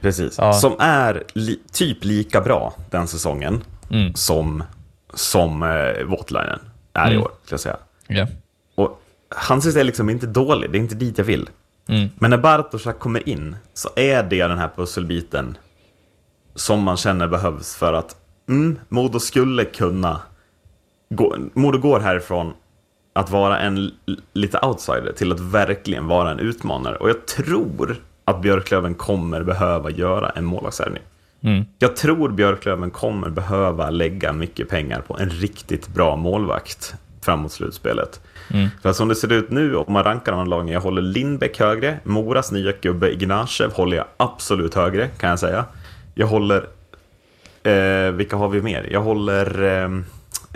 [0.00, 0.38] Precis.
[0.38, 0.52] Ja.
[0.52, 4.14] Som är li typ lika bra den säsongen Mm.
[4.14, 4.62] som,
[5.14, 6.60] som eh, Waterlinen
[6.92, 7.22] är i Mm.
[7.22, 7.76] år, ska jag säga.
[8.06, 8.26] Ja.
[8.74, 9.02] Och
[9.36, 11.48] Hanses är liksom inte dålig, det är inte dit jag vill.
[11.88, 12.08] Mm.
[12.18, 15.56] Men när Bartoszak kommer in så är det den här pusselbiten
[16.54, 18.16] som man känner behövs för att
[18.48, 20.20] mm, Modo skulle kunna
[21.10, 22.52] gå, Modo går härifrån
[23.18, 23.90] att vara en
[24.32, 26.96] lite outsider till att verkligen vara en utmanare.
[26.96, 31.02] Och jag tror att Björklöven kommer behöva göra en målvaktsvärvning.
[31.40, 31.64] Mm.
[31.78, 38.20] Jag tror Björklöven kommer behöva lägga mycket pengar på en riktigt bra målvakt framåt slutspelet.
[38.50, 38.68] Mm.
[38.82, 41.60] För som det ser ut nu, om man rankar de här lagen, jag håller Lindbäck
[41.60, 45.64] högre, Moras nya gubbe Ignashev håller jag absolut högre, kan jag säga.
[46.14, 46.66] Jag håller,
[47.62, 48.88] eh, vilka har vi mer?
[48.90, 49.88] Jag håller eh,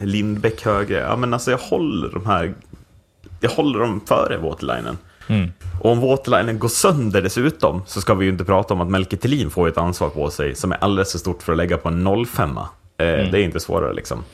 [0.03, 2.55] Lindbäck högre, ja men alltså jag håller de här,
[3.41, 4.99] jag håller dem före Waterlinen.
[5.27, 5.53] Mm.
[5.81, 9.17] Och om Waterlinen går sönder dessutom så ska vi ju inte prata om att Melke
[9.17, 11.89] Thelin får ett ansvar på sig som är alldeles för stort för att lägga på
[11.89, 12.65] en 05 eh,
[12.97, 14.25] Det är inte svårare liksom.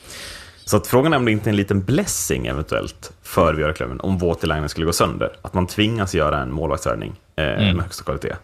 [0.65, 4.17] Så att frågan är om det inte är en liten blessing eventuellt för Björklöven om
[4.17, 5.31] Waterlinen skulle gå sönder.
[5.41, 7.75] Att man tvingas göra en målvaktsvärvning eh, Mm.
[7.75, 8.35] med högsta kvalitet.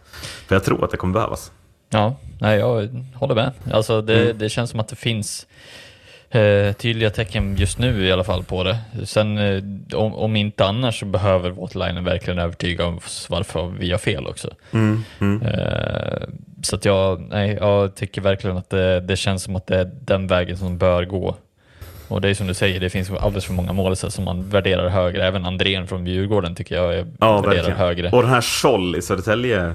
[0.48, 1.52] För jag tror att det kommer behövas.
[1.90, 3.52] Ja, nej, jag håller med.
[3.72, 4.38] Alltså det, Mm.
[4.38, 5.46] det känns som att det finns
[6.30, 8.78] eh, tydliga tecken just nu i alla fall på det.
[9.04, 9.62] Sen eh,
[9.98, 14.50] om, om inte annars så behöver Waterlinen verkligen övertyga oss varför vi har fel också.
[14.72, 15.42] Mm, mm.
[15.42, 16.28] Eh,
[16.62, 19.90] så att jag, nej, jag tycker verkligen att det, det känns som att det är
[20.00, 21.36] den vägen som bör gå.
[22.08, 24.88] Och det är som du säger, det finns alldeles för många målisar som man värderar
[24.88, 25.26] högre.
[25.26, 27.78] Även Andrén från Djurgården tycker jag är, Ja, värderar verkligen.
[27.78, 28.10] högre.
[28.10, 29.74] Och den här Scholl i Södertälje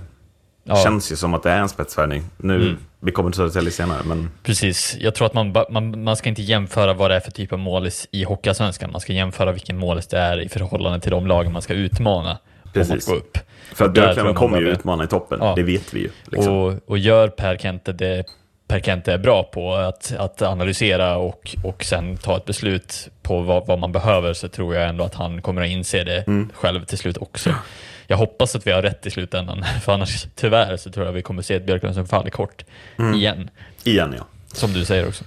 [0.63, 0.75] Ja.
[0.75, 2.23] känns ju som att det är en spetsvärvning.
[2.37, 2.77] Nu, Mm.
[3.03, 6.41] Vi kommer till Södertälje senare, men Precis, jag tror att man, man, man ska inte
[6.41, 8.91] jämföra vad det är för typ av målis i Hockeyallsvenskan.
[8.91, 12.37] Man ska jämföra vilken målis det är i förhållande till de lagen man ska utmana
[12.73, 13.07] Precis.
[13.09, 13.37] att upp.
[13.73, 15.39] för att Björklöven kommer ju utmana i toppen.
[15.41, 15.53] Ja.
[15.55, 16.09] Det vet vi ju.
[16.25, 16.53] Liksom.
[16.53, 18.23] Och, och gör Per Kente det
[18.67, 23.41] Per Kente är bra på, att, att analysera och, och sen ta ett beslut på
[23.41, 26.49] vad, vad man behöver, så tror jag ändå att han kommer att inse det Mm.
[26.53, 27.49] själv till slut också.
[28.11, 31.21] Jag hoppas att vi har rätt i slutändan, för annars tyvärr så tror jag vi
[31.21, 32.63] kommer se ett Björklund som faller kort
[32.97, 33.13] Mm.
[33.13, 33.49] igen.
[33.83, 34.25] Igen ja.
[34.47, 35.23] Som du säger också.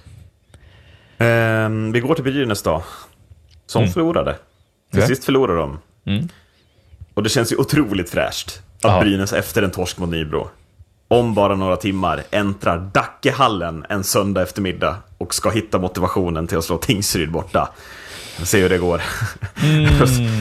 [1.17, 2.83] Ehm, vi går till Brynäs då.
[3.67, 3.93] Som Mm.
[3.93, 4.35] förlorade.
[4.91, 5.07] Till Ja.
[5.07, 5.79] sist förlorade de.
[6.05, 6.29] Mm.
[7.13, 8.99] Och det känns ju otroligt fräscht att Ja.
[9.01, 10.49] Brynäs efter en torsk mot Nybro
[11.07, 16.63] om bara några timmar äntrar Dackehallen en söndag eftermiddag och ska hitta motivationen till att
[16.63, 17.69] slå Tingsryd borta.
[18.39, 19.01] Vi ser hur det går.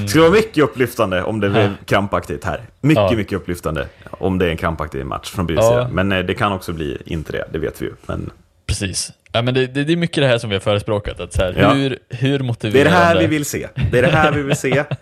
[0.03, 1.75] det skulle vara mycket upplyftande om det blev Mm.
[1.87, 2.61] Krampaktigt här.
[2.81, 3.17] Mycket, Ja.
[3.17, 5.89] mycket upplyftande om det är en krampaktig match från Brynäs Ja.
[5.93, 7.93] Men eh, det kan också bli inte det, det vet vi ju.
[8.07, 8.31] Men
[8.67, 9.13] Precis.
[9.33, 11.21] Ja, men det, det, det är mycket det här som vi har förespråkat.
[11.21, 11.73] Att så här, Ja.
[11.73, 12.81] hur, hur det motiverande...
[12.81, 13.69] är det här vi vill se.
[13.91, 14.85] Det är det här vi vill se.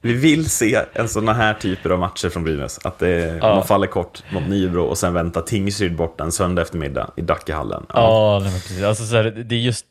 [0.00, 2.78] Vi vill se en sån här typer av matcher från Brynäs.
[2.84, 3.54] Att det, Ja.
[3.54, 7.86] man faller kort mot Nybro och sen väntar Tingsryd borta en söndag eftermiddag i Dackehallen.
[7.94, 8.82] Ja, nej, men precis.
[8.84, 9.86] Alltså, så här, det är just,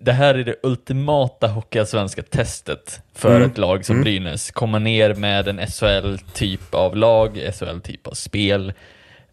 [0.00, 3.50] det här är det ultimata hockeyallsvenska testet för Mm.
[3.50, 4.50] ett lag som Brynäs.
[4.50, 8.72] Komma ner med en SHL-typ av lag, SHL-typ av spel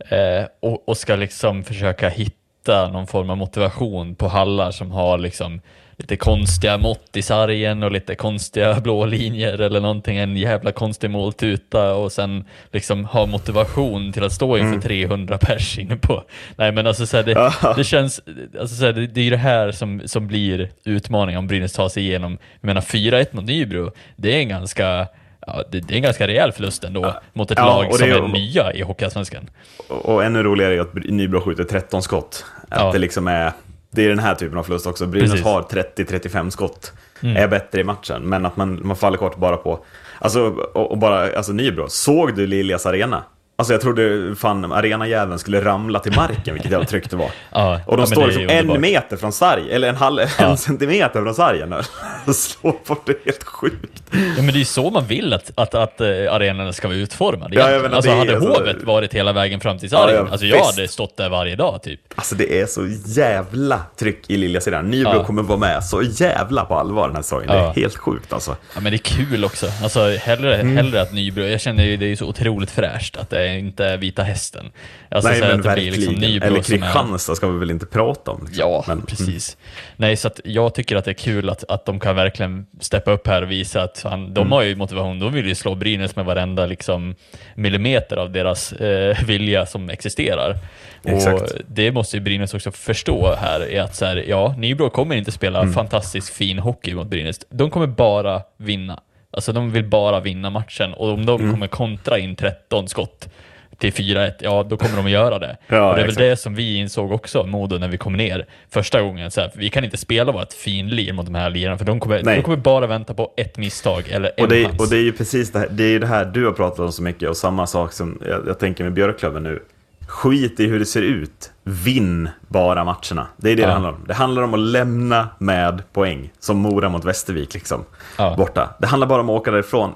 [0.10, 5.18] eh, och, och ska liksom försöka hitta någon form av motivation på hallar som har
[5.18, 5.62] liksom
[6.00, 11.10] lite konstiga mått i sargen och lite konstiga blå linjer eller någonting, en jävla konstig
[11.10, 16.24] måltuta och sen liksom ha motivation till att stå inför 300 pers inne på.
[16.56, 17.74] Nej men alltså så här, det, Ja.
[17.78, 18.22] det känns,
[18.60, 21.74] alltså så här, det, det är ju det här som, som blir utmaningen om Brynäs
[21.74, 22.38] tar sig igenom.
[22.62, 25.08] Jag menar 4-1 mot Nybro, det är en ganska
[25.48, 28.24] ja, det, det är en ganska rejäl förlust ändå mot ett Ja, lag som är-
[28.24, 29.50] är nya i Hockeyallsvenskan.
[29.90, 32.46] Och, och ännu roligare är att Nybro skjuter 13 skott.
[32.70, 32.92] Att Ja.
[32.92, 33.52] det liksom är...
[33.98, 35.08] Det är den här typen av förlust också.
[35.08, 35.46] Brynäs Precis.
[35.46, 36.94] har 30-35 skott.
[37.22, 37.38] Mm.
[37.38, 39.80] Är bättre i matchen, men att man, man faller kort bara på...
[40.20, 40.42] Alltså,
[40.74, 43.24] och, och bara, alltså Nybro, såg du Liljas arena?
[43.60, 47.30] Alltså jag trodde fan arenajäveln skulle ramla till marken, vilket jävla tryck det var.
[47.52, 50.46] Ja, Och de ja, står är liksom en meter från sarg, eller en, halv, Ja.
[50.46, 51.74] en centimeter från sargen.
[51.74, 54.04] Och slår bort det helt sjukt.
[54.12, 56.98] Ja, men det är ju så man vill att, att, att eh, arenan ska vara
[56.98, 57.54] utformad.
[57.54, 60.32] Ja, jag menar, alltså, är- hade alltså- Hovet varit hela vägen fram till sargen, ja,
[60.32, 60.76] alltså jag visst.
[60.78, 62.00] hade stått där varje dag typ.
[62.16, 64.82] Alltså det är så jävla tryck i Liljas arena.
[64.82, 67.48] Nybro kommer vara med så jävla på allvar den här säsongen.
[67.48, 68.56] Det är helt sjukt alltså.
[68.76, 69.68] Ja, men det är kul också.
[69.84, 70.78] Alltså, hellre, Mm.
[70.78, 73.98] hellre att Nybro, jag känner ju det är så otroligt fräscht att det inte är
[73.98, 74.72] Vita Hästen.
[75.12, 75.94] Alltså, Nej men det blir verkligen.
[75.94, 76.80] liksom Nybro Eller som är...
[76.80, 78.40] Kristianstad ska vi väl inte prata om?
[78.46, 78.60] Liksom.
[78.72, 79.58] Ja, men, precis.
[79.96, 83.28] Nej, så jag tycker att det är kul att, att de kan verkligen steppa upp
[83.28, 84.34] här och visa att Mm.
[84.34, 85.20] de har ju motivation.
[85.20, 87.16] De vill ju slå Brynäs med varenda liksom,
[87.56, 90.58] millimeter av deras eh, vilja som existerar.
[91.04, 91.52] Och Exakt.
[91.68, 95.32] det måste ju Brynäs också förstå här, är att så här, ja, Nybro kommer inte
[95.32, 95.74] spela Mm.
[95.74, 97.40] fantastiskt fin hockey mot Brynäs.
[97.50, 99.00] De kommer bara vinna.
[99.32, 101.52] Alltså de vill bara vinna matchen och om de Mm.
[101.54, 103.30] kommer kontra in 13 skott
[103.78, 105.58] till 4-1, ja då kommer de att göra det.
[105.68, 106.22] Ja, och det är exakt.
[106.22, 109.32] väl det som vi insåg också, Modo, när vi kom ner första gången.
[109.32, 112.24] Så här, vi kan inte spela vårt finlir mot de här lirarna, för de kommer,
[112.24, 112.36] Nej.
[112.36, 115.02] de kommer bara vänta på ett misstag eller en Och det, är, och det är
[115.04, 117.38] ju precis det här, det är det här du har pratat om så mycket och
[117.38, 119.60] samma sak som jag, jag tänker med Björklöven nu.
[120.08, 121.52] Skit i hur det ser ut.
[121.64, 123.28] Vinn bara matcherna.
[123.38, 123.68] Det är det Ja.
[123.68, 124.04] det handlar om.
[124.08, 126.32] Det handlar om att lämna med poäng.
[126.40, 127.86] Som Mora mot Västervik liksom.
[128.18, 128.36] Ja.
[128.38, 128.70] Borta.
[128.80, 129.92] Det handlar bara om att åka därifrån.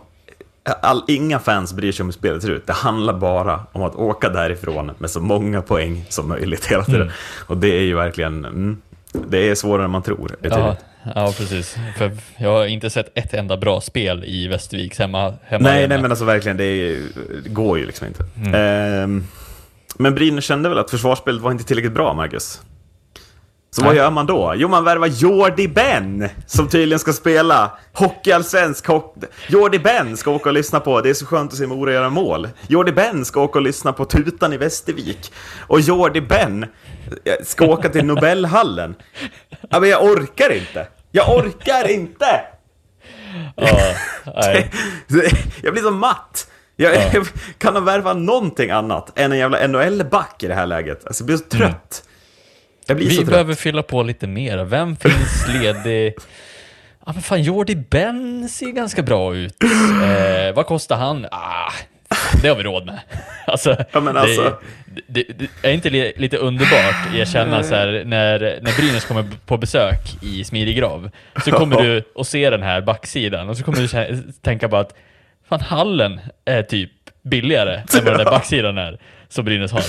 [0.82, 2.68] All, inga fans bryr sig om hur spelet ser ut.
[2.68, 7.02] Det handlar bara om att åka därifrån med så många poäng som möjligt hela tiden.
[7.02, 7.14] Mm.
[7.48, 8.46] Och det är ju verkligen...
[8.46, 8.82] Mm,
[9.14, 10.36] det är svårare än man tror.
[10.42, 10.76] Ja,
[11.16, 11.76] ja, precis.
[11.98, 16.02] För jag har inte sett ett enda bra spel i Västerviks hemma, hemma Nej, nej,
[16.02, 17.00] men alltså verkligen, det, är,
[17.44, 18.24] det går ju liksom inte.
[18.38, 18.54] Mm.
[19.04, 19.28] Ehm,
[20.02, 22.62] men Brynäs kände väl att försvarsspelet var inte tillräckligt bra, Marcus?
[23.74, 23.88] Så Nej.
[23.88, 24.54] vad gör man då?
[24.56, 29.28] Jo, man värvar Jordi Ben, som tydligen ska spela hockeyallsvensk hockey.
[29.48, 32.10] Jordi Ben ska åka och lyssna på, det är så skönt att se Mora göra
[32.10, 32.50] mål.
[32.68, 35.34] Jordi Ben ska åka och lyssna på Tutan i Västervik.
[35.68, 38.96] Och Jordi Ben eh, ska åka till Nobelhallen.
[39.70, 40.88] Ja, men jag orkar inte.
[41.12, 42.42] Jag orkar inte!
[43.56, 43.96] Ja,
[44.36, 44.72] nej.
[45.64, 46.48] Jag blir så matt.
[46.82, 47.24] Jag, Ja.
[47.58, 51.08] kan de värva någonting annat än en jävla NHL-back i det här läget?
[51.08, 52.04] Alltså, jag blir så trött.
[52.88, 53.30] Jag blir så Vi trött.
[53.30, 54.58] behöver fylla på lite mer.
[54.64, 56.14] Vem finns ledig?
[57.06, 59.64] Ja men fan, Jordi Ben ser ganska bra ut.
[59.64, 61.26] Eh, vad kostar han?
[61.32, 61.72] Ah,
[62.42, 63.00] det har vi råd med.
[63.48, 64.58] Alltså, Ja, men alltså-
[65.08, 69.26] det, det, det är inte li, lite underbart erkänna så här, när, när Brynäs kommer
[69.46, 71.10] på besök i Smidigrav,
[71.46, 73.78] så kommer du och se den här backsidan och så kommer
[74.12, 74.94] du tänka på att
[75.60, 76.92] fan, hallen är typ
[77.24, 79.00] billigare än vad den där backsidan är,
[79.30, 79.84] som Brynäs har.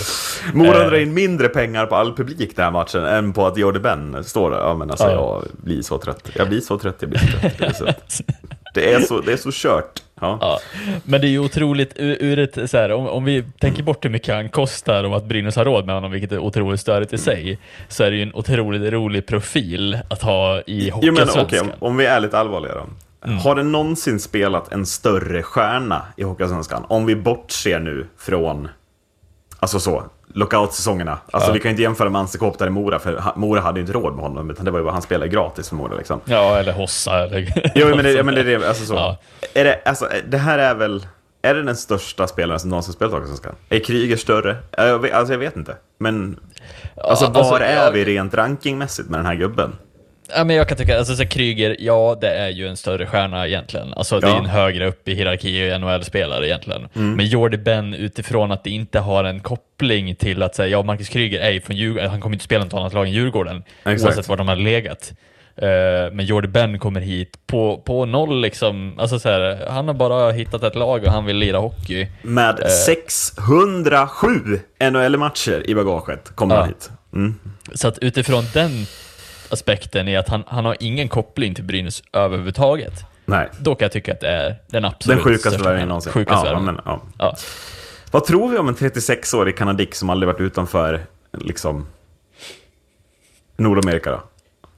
[0.55, 0.89] Mora Eh.
[0.91, 4.25] drar in mindre pengar på all publik den här matchen än på att Jordi Ben
[4.25, 4.59] står där.
[4.59, 5.11] Ja, men alltså, Ja.
[5.13, 6.31] jag blir så trött.
[6.37, 7.59] Jag blir så trött, jag blir så trött.
[7.59, 7.85] Det är så,
[8.75, 10.03] det är så, det är så kört.
[10.21, 10.39] Ja.
[10.41, 10.59] Ja,
[11.05, 14.11] men det är ju otroligt ur, ett, så här, om, om vi tänker bort hur
[14.11, 17.19] mycket han kostar och att Brynäs har råd med honom, vilket är otroligt störigt i
[17.19, 17.59] sig,
[17.89, 21.67] så är det ju en otroligt rolig profil att ha i Jo, men okej, Hockeyallsvenskan.
[21.81, 22.87] om, om vi är lite allvarliga då.
[23.25, 23.39] Mm.
[23.39, 26.85] Har det någonsin spelat en större stjärna i Hockeyallsvenskan?
[26.89, 28.69] Om vi bortser nu från,
[29.59, 30.05] alltså så,
[30.35, 31.19] lockout-säsongerna.
[31.31, 31.55] Alltså Ja.
[31.55, 33.93] vi kan ju inte jämföra med Anse Kopitar i Mora, för Mora hade ju inte
[33.93, 36.21] råd med honom, utan det var ju bara han spelade gratis för Mora liksom.
[36.25, 37.71] Ja, eller Hossa eller...
[37.75, 38.95] Jo, men det, ja, men det är det, alltså så.
[38.95, 39.17] Ja.
[39.55, 41.07] Är det, alltså, det här är väl,
[41.43, 43.55] är det den största spelaren som någonsin spelat Hockeyallsvenskan?
[43.69, 44.57] Är Kryger större?
[45.13, 45.77] Alltså jag vet inte.
[45.99, 46.41] Men,
[46.97, 49.73] alltså var alltså, är jag- vi rent rankingmässigt med den här gubben?
[50.37, 53.47] Ja, men jag kan tycka, alltså så Kryger, ja det är ju en större stjärna
[53.47, 53.95] egentligen.
[53.95, 54.39] Alltså det är Ja.
[54.39, 56.89] en högre upp i hierarki NHL-spelare egentligen.
[56.95, 57.15] Mm.
[57.15, 61.09] Men Jordi Ben utifrån att det inte har en koppling till att säga, ja Marcus
[61.09, 63.63] Kryger är ju från Djurgården, han kommer inte spela något annat lag än Djurgården.
[63.85, 64.05] Exakt.
[64.05, 65.13] Oavsett var de har legat.
[65.57, 65.69] Eh,
[66.13, 70.31] men Jordi Ben kommer hit på, på noll liksom, alltså så här, han har bara
[70.31, 72.07] hittat ett lag och han vill lira hockey.
[72.23, 72.69] Med Eh.
[72.69, 74.61] 607
[74.91, 76.61] NHL-matcher i bagaget kommer Ja.
[76.61, 76.91] han hit.
[77.15, 77.35] Mm.
[77.75, 78.71] Så att utifrån den
[79.53, 83.05] aspekten är att han, han har ingen koppling till Brynäs överhuvudtaget.
[83.25, 86.13] Nej, Då kan jag tycka att det är den absolut den sjukaste värvningen någonsin.
[86.13, 87.03] Sjukaste ja, men, ja.
[87.19, 87.37] Ja.
[88.11, 91.01] Vad tror vi om en 36-årig kanadick som aldrig varit utanför
[91.33, 91.87] liksom,
[93.57, 94.23] Nordamerika då?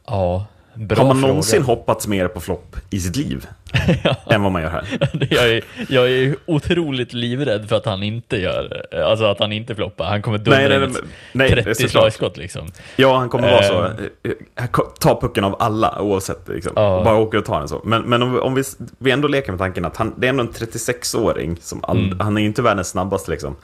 [0.06, 1.26] Ja, Bra Har man fråga.
[1.28, 3.46] någonsin hoppats mer på flopp i sitt liv
[4.26, 4.84] än vad man gör här?
[5.30, 9.74] jag, är, jag är otroligt livrädd för att han inte gör, alltså att han inte
[9.74, 10.04] floppar.
[10.04, 11.90] Han kommer dundra Nej, nej, in nej, ett nej, det är 30 såklart.
[11.90, 12.66] slagskott liksom.
[12.96, 13.82] Ja, han kommer vara så.
[13.82, 13.92] Ehm.
[14.22, 14.68] eh, eh,
[15.00, 16.48] Ta pucken av alla oavsett.
[16.48, 16.72] Liksom.
[16.76, 16.96] Ja.
[16.98, 17.80] Och bara åker och tar den så.
[17.84, 18.62] Men, men om, vi, om vi,
[18.98, 21.56] vi ändå leker med tanken att han, det är ändå en 36-åring.
[21.60, 22.20] Som all, Mm.
[22.20, 23.30] Han är ju inte världens snabbaste.
[23.30, 23.56] Liksom.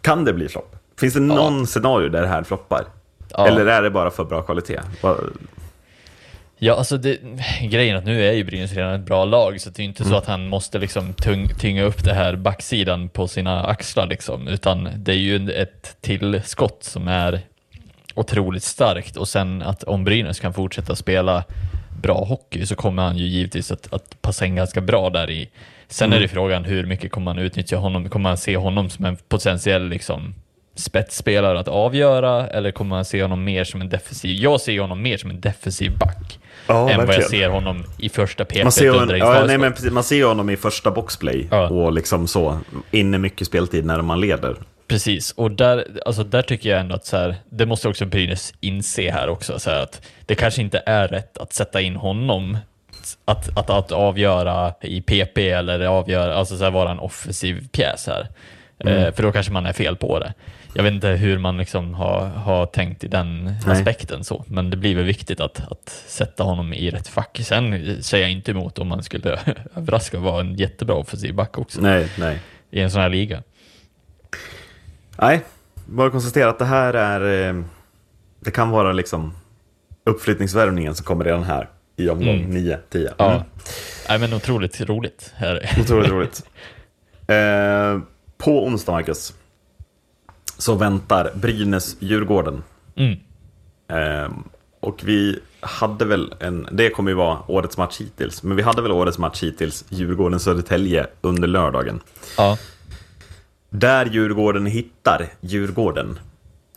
[0.00, 0.76] Kan det bli flopp?
[1.00, 2.84] Finns det någon scenario där det här floppar?
[3.30, 3.46] Ja.
[3.46, 4.80] Eller är det bara för bra kvalitet?
[6.58, 7.18] Ja, alltså det,
[7.62, 10.10] grejen att nu är ju Brynäs redan ett bra lag, så det är inte Mm.
[10.10, 14.48] så att han måste liksom tung, tynga upp det här backsidan på sina axlar liksom,
[14.48, 17.40] utan det är ju ett tillskott som är
[18.14, 21.44] otroligt starkt och sen att om Brynäs kan fortsätta spela
[22.02, 25.48] bra hockey så kommer han ju givetvis att, att passa in ganska bra där i.
[25.88, 26.16] Sen Mm.
[26.16, 28.08] är det frågan hur mycket kommer man utnyttja honom?
[28.08, 30.34] Kommer man se honom som en potentiell liksom
[30.74, 34.36] spetsspelare att avgöra eller kommer man se honom mer som en defensiv?
[34.36, 37.28] Jag ser honom mer som en defensiv back Ja, än vad jag verkligen.
[37.30, 38.62] ser honom i första PP.
[38.62, 41.68] Man ser, in ja, nej, men man ser honom i första boxplay Ja.
[41.68, 42.58] och liksom så,
[42.90, 44.56] inne mycket speltid när man leder.
[44.88, 48.54] Precis, och där, alltså där tycker jag ändå att så här, det måste också Brynäs
[48.60, 52.58] inse här också, så här, att det kanske inte är rätt att sätta in honom
[53.24, 58.06] att, att, att avgöra i PP eller avgöra, alltså så här, vara en offensiv pjäs
[58.06, 58.28] här.
[58.78, 60.34] Eh, för då kanske man är fel på det.
[60.76, 63.56] Jag vet inte hur man liksom har, har tänkt i den Nej.
[63.66, 67.40] aspekten så, men det blir väl viktigt att, att sätta honom i rätt fack.
[67.44, 69.38] Sen säger jag inte emot om man skulle
[69.76, 72.38] överraska och vara en jättebra offensiv back också Nej, nej.
[72.70, 73.42] i en sån här liga.
[75.18, 75.40] Nej,
[75.86, 77.48] bara konstatera att det här är...
[77.48, 77.62] eh,
[78.40, 79.34] Det kan vara liksom
[80.04, 82.50] uppflyttningsvärvningen som kommer redan här i omgång Mm.
[82.50, 83.12] 9, 10.
[83.18, 83.30] Ja.
[83.32, 83.42] Mm.
[84.08, 85.32] Nej, men otroligt roligt.
[85.36, 85.70] Här.
[85.80, 86.42] Otroligt roligt.
[87.28, 87.98] Eh,
[88.38, 89.34] på onsdag, Marcus,
[90.58, 92.62] så väntar Brynäs-Djurgården.
[92.96, 93.18] Mm.
[93.88, 94.30] Eh,
[94.80, 98.82] och vi hade väl en, det kommer ju vara årets match hittills, men vi hade
[98.82, 102.00] väl årets match hittills, Djurgården-Södertälje, under lördagen.
[102.36, 102.58] Ja.
[103.70, 106.18] Där Djurgården hittar Djurgården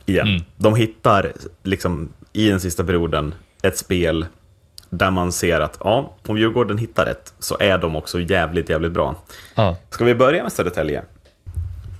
[0.06, 0.28] igen.
[0.28, 0.42] Mm.
[0.58, 1.32] De hittar
[1.64, 4.26] liksom i den sista perioden ett spel
[4.90, 8.92] där man ser att ja, om Djurgården hittar rätt så är de också jävligt, jävligt
[8.92, 9.16] bra.
[9.56, 9.76] Ja.
[9.90, 11.04] Ska vi börja med Södertälje?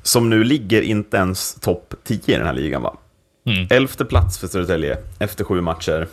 [0.02, 2.98] Som nu ligger inte ens topp 10 i den här ligan va?
[3.46, 3.68] Mm.
[3.70, 6.08] Elfte plats för Södertälje efter sju matcher.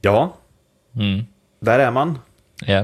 [0.00, 0.36] Ja,
[0.96, 1.24] Mm.
[1.60, 2.18] där är man.
[2.60, 2.78] Ja.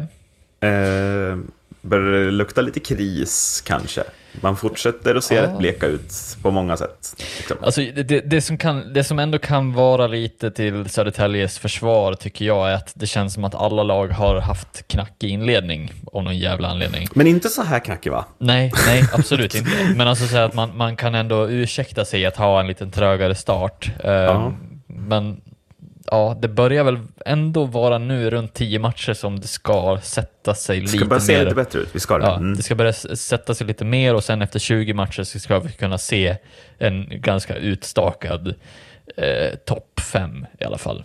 [0.69, 1.39] Eh,
[1.81, 4.03] börjar det lukta lite kris kanske?
[4.41, 5.43] Man fortsätter att se Ja.
[5.43, 6.13] rätt bleka ut
[6.43, 7.15] på många sätt.
[7.39, 7.57] Liksom.
[7.63, 12.45] Alltså, det, det, som kan, det som ändå kan vara lite till Södertäljes försvar tycker
[12.45, 16.39] jag är att det känns som att alla lag har haft knackig inledning av någon
[16.39, 17.09] jävla anledning.
[17.15, 18.25] Men inte så här knackig va?
[18.39, 19.71] Nej, nej, absolut inte.
[19.97, 23.35] Men alltså så att man, man kan ändå ursäkta sig att ha en lite trögare
[23.35, 23.91] start.
[24.05, 24.53] Ehm, Ja.
[24.87, 25.41] Men
[26.13, 30.81] ja, det börjar väl ändå vara nu runt tio matcher som det ska sätta sig
[30.81, 31.45] Det ska lite börja se mer.
[31.45, 32.25] lite bättre ut, vi ska det.
[32.25, 32.57] Ja, Mm.
[32.57, 35.73] det ska börja sätta sig lite mer och sen efter 20 matcher så ska vi
[35.73, 36.37] kunna se
[36.79, 38.55] en ganska utstakad
[39.17, 41.05] eh, topp 5 i alla fall.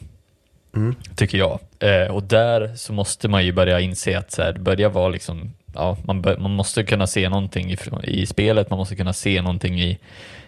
[0.76, 0.96] Mm.
[1.16, 1.60] Tycker jag.
[1.80, 5.10] Eh, och där så måste man ju börja inse att så här, det börjar vara
[5.10, 9.14] liksom, ja, man, bör, man måste kunna se någonting i, i spelet, man måste kunna
[9.14, 9.98] se någonting i,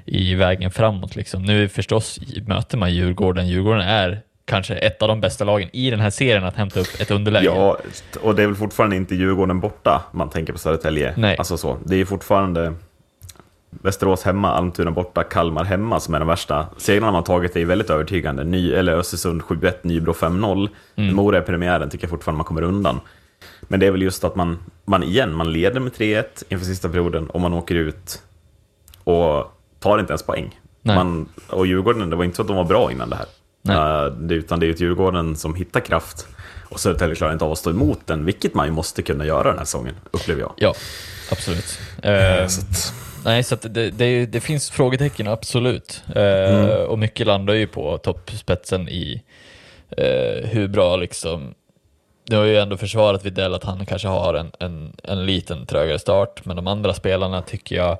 [0.06, 1.16] i vägen framåt.
[1.16, 1.44] Liksom.
[1.44, 6.00] Nu förstås möter man Djurgården, Djurgården är kanske ett av de bästa lagen i den
[6.00, 7.46] här serien att hämta upp ett underläge.
[7.46, 7.78] Ja,
[8.22, 11.14] och det är väl fortfarande inte Djurgården borta man tänker på Södertälje.
[11.18, 11.38] Nej.
[11.38, 11.78] Alltså så.
[11.86, 12.74] Det är fortfarande
[13.70, 16.68] Västerås hemma, Almtuna borta, Kalmar hemma som är de värsta.
[16.78, 18.44] Segrarna man tagit är väldigt övertygande.
[18.44, 20.70] Ny, eller Östersund 7-1, Nybro 5-0.
[20.96, 21.16] Mm.
[21.16, 23.00] Mora är premiären, tycker jag fortfarande man kommer undan.
[23.62, 26.90] Men det är väl just att man, man igen, man leder med 3-1 inför sista
[26.90, 28.22] perioden och man åker ut
[29.04, 30.60] och tar inte ens poäng.
[30.82, 33.26] Man, och Djurgården, det var inte så att de var bra innan det här.
[33.62, 36.28] Det, utan det är ju Djurgården som hittar kraft
[36.70, 39.44] och Södertälje klarar inte av att stå emot den, vilket man ju måste kunna göra
[39.50, 40.54] den här säsongen, upplever jag.
[40.58, 40.74] Ja,
[41.32, 41.80] absolut.
[42.04, 42.94] Eh, Så att,
[43.26, 46.04] Nej, så det, det, det finns frågetecken, absolut.
[46.16, 49.24] Eh, Och mycket landar ju på toppspetsen i
[50.44, 51.54] hur bra liksom...
[52.30, 56.00] Nu har ju ändå försvarat Widell att han kanske har en, en, en liten trögare
[56.00, 57.98] start, men de andra spelarna tycker jag,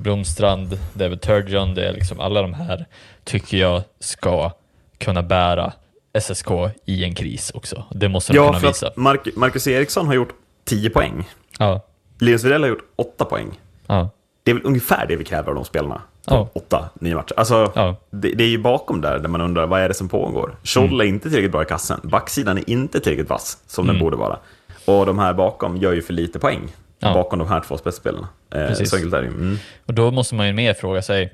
[0.00, 2.86] Blomstrand, David Turgeon, det är liksom alla de här
[3.24, 4.52] tycker jag ska
[5.00, 5.72] kunna bära
[6.20, 6.46] SSK
[6.84, 7.84] i en kris också.
[7.90, 8.86] Det måste de ja, kunna för visa.
[8.86, 10.32] att Mark, Marcus Eriksson har gjort
[10.64, 11.28] 10 poäng.
[11.58, 11.80] Ja,
[12.18, 13.60] Linus Widell har gjort 8 poäng.
[13.86, 14.10] ja,
[14.42, 16.02] Det är väl ungefär det vi kräver av de spelarna.
[16.26, 16.48] Ja.
[16.52, 17.34] Åtta, nio matcher.
[17.36, 17.96] Alltså, Ja.
[18.10, 20.56] det, det är ju bakom där, där man undrar vad är det som pågår.
[20.64, 21.00] Scholl Mm.
[21.00, 22.00] är inte tillräckligt bra i kassen.
[22.02, 24.04] Backsidan är inte tillräckligt vass, som den Mm.
[24.04, 24.38] borde vara.
[24.84, 26.60] Och de här bakom gör ju för lite poäng.
[26.98, 27.14] Ja.
[27.14, 28.28] Bakom de här två spetsspelarna.
[28.54, 29.28] Eh, så enkelt är det.
[29.28, 29.56] Mm.
[29.86, 31.32] Och då måste man ju mer fråga sig,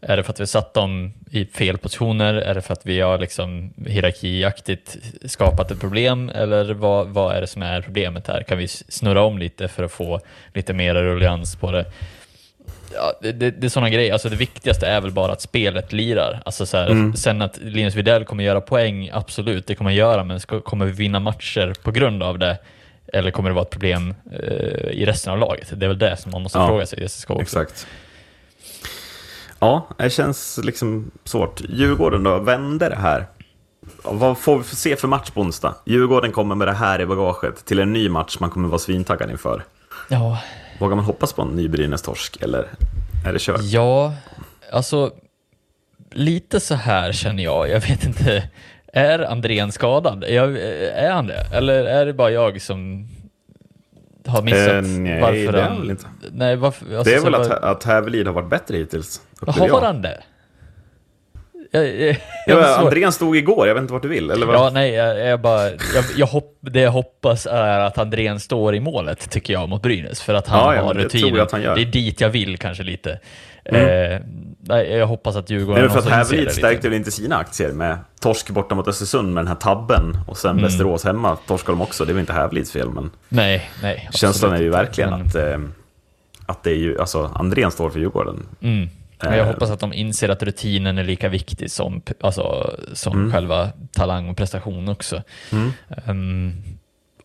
[0.00, 2.34] Är det för att vi satt dem i fel positioner?
[2.34, 6.28] Är det för att vi har liksom hierarkiaktigt skapat ett problem?
[6.28, 8.42] Eller vad, vad är det som är problemet här?
[8.42, 10.20] Kan vi snurra om lite för att få
[10.54, 11.84] lite mer ruljans på det?
[12.94, 14.12] Ja, det, det, det är sådana grejer.
[14.12, 16.42] Alltså det viktigaste är väl bara att spelet lirar.
[16.44, 17.16] Alltså så här, Mm.
[17.16, 20.86] Sen att Linus Widell kommer göra poäng, absolut, det kommer han göra, men ska, kommer
[20.86, 22.58] vi vinna matcher på grund av det?
[23.12, 25.72] Eller kommer det vara ett problem eh, i resten av laget?
[25.80, 27.42] Det är väl det som man måste Ja, fråga sig i SSK också.
[27.42, 27.86] Exakt.
[29.58, 31.60] Ja, det känns liksom svårt.
[31.68, 33.26] Djurgården då, vände det här?
[34.02, 35.74] Vad får vi se för match på onsdag?
[35.84, 39.30] Djurgården kommer med det här i bagaget till en ny match man kommer vara svintaggad
[39.30, 39.64] inför.
[40.08, 40.38] Ja,
[40.78, 42.66] Vågar man hoppas på en ny Brynäs-torsk eller
[43.26, 43.60] är det kört?
[43.62, 44.14] Ja,
[44.72, 45.10] alltså
[46.10, 47.68] lite så här känner jag.
[47.68, 48.48] Jag vet inte.
[48.92, 50.24] Är Andrén skadad?
[50.28, 50.56] Jag,
[50.94, 51.46] är han det?
[51.52, 53.08] Eller är det bara jag som
[54.26, 55.80] har missat Eh, nej, varför det är han...
[55.80, 56.04] väl inte.
[56.32, 59.20] Nej, varför, alltså, Det är så väl att, var- att Hävelid har varit bättre hittills?
[59.46, 59.80] Har jag.
[59.80, 60.22] han det?
[61.70, 62.16] Jag, jag,
[62.46, 64.30] jag Ja, Andrén stod igår, jag vet inte vart du vill.
[64.30, 64.56] Eller vad?
[64.56, 65.70] Ja, nej, jag, jag bara,
[66.16, 70.22] jag, hopp, det jag hoppas är att Andrén står i målet, tycker jag, mot Brynäs,
[70.22, 71.46] för att han Ja, har det rutinen.
[71.52, 73.20] Det är dit jag vill kanske lite.
[73.72, 74.20] Eh,
[74.60, 77.72] nej, jag hoppas att Djurgården Nej, men för att Hävelid stärkte väl inte sina aktier
[77.72, 80.62] med torsk borta mot Östersund med den här tabben och sen Mm.
[80.64, 82.04] Västerås hemma torskade de också.
[82.04, 84.08] Det är väl inte Hävelids fel, men Nej, nej.
[84.12, 85.58] känslan är ju verkligen Men- att, eh,
[86.46, 88.46] att det är ju, alltså Andrén står för Djurgården.
[88.60, 88.88] Mm.
[89.22, 89.46] Men jag Eh.
[89.46, 93.32] hoppas att de inser att rutinen är lika viktig som, alltså, som Mm.
[93.32, 95.22] själva talang och prestation också.
[95.52, 95.72] Mm.
[96.06, 96.52] Ehm,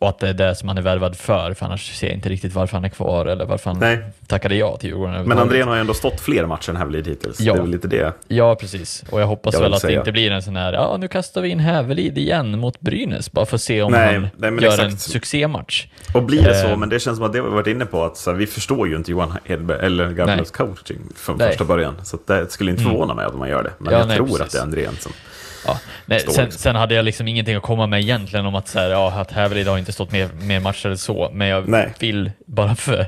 [0.02, 2.30] och att det är det som han är värvad för, för annars ser jag inte
[2.30, 4.00] riktigt varför han är kvar eller varför han Nej.
[4.28, 5.40] tackade ja till Djurgården Men.
[5.40, 7.40] Andrén har ju ändå stått fler matcher än Hävelid hittills.
[7.40, 7.54] Ja.
[7.54, 8.14] Det är väl lite det.
[8.28, 9.04] Ja, precis.
[9.10, 10.00] Och jag hoppas Jag väl att det säga.
[10.00, 13.46] inte blir en sån här, ja nu kastar vi in Hävelid igen mot Brynäs, bara
[13.46, 14.82] för att se om Nej, han nej, gör exakt.
[14.92, 15.88] en succématch.
[16.14, 16.78] Och blir det så, Eh.
[16.78, 18.48] men det känns som att det har vi varit inne på, att så här, vi
[18.48, 21.48] förstår ju inte Johan Hedberg eller Garpenlövs coaching från Nej.
[21.50, 21.96] första början.
[22.04, 22.94] Så det skulle inte Mm.
[22.94, 23.72] förvåna mig om man gör det.
[23.78, 24.42] Men Ja, jag nej, tror precis.
[24.42, 25.12] att det är Andrén som...
[25.66, 26.52] Ja, nej, sen, liksom.
[26.52, 29.32] sen hade jag liksom ingenting att komma med egentligen om att, så här, ja, att
[29.32, 31.94] Hävelid har inte stått mer, mer matcher eller så, men jag Nej.
[32.00, 33.06] vill bara för,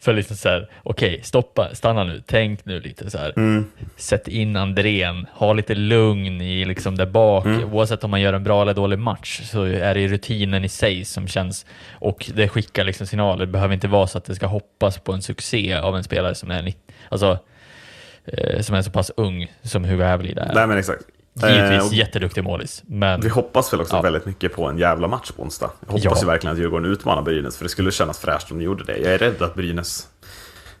[0.00, 3.32] för liksom så här, okej, stoppa, stanna nu, tänk nu lite så här.
[3.36, 3.66] Mm.
[3.96, 7.72] Sätt in Andrén, ha lite lugn i liksom där bak, Mm.
[7.74, 11.04] oavsett om man gör en bra eller dålig match så är det rutinen i sig
[11.04, 14.46] som känns, och det skickar liksom signaler, det behöver inte vara så att det ska
[14.46, 16.72] hoppas på en succé av en spelare som är,
[17.08, 17.38] alltså,
[18.26, 20.50] eh, som är så pass ung som Hugo Hävelid är.
[20.54, 21.02] Nej, men exakt.
[21.34, 24.00] Givetvis Eh, jätteduktig målis, men Vi hoppas väl också Ja.
[24.02, 25.70] väldigt mycket på en jävla match på onsdag.
[25.80, 26.16] Jag hoppas Ja.
[26.20, 28.96] ju verkligen att Djurgården utmanar Brynäs, för det skulle kännas fräscht om de gjorde det.
[28.98, 30.08] Jag är rädd att Brynäs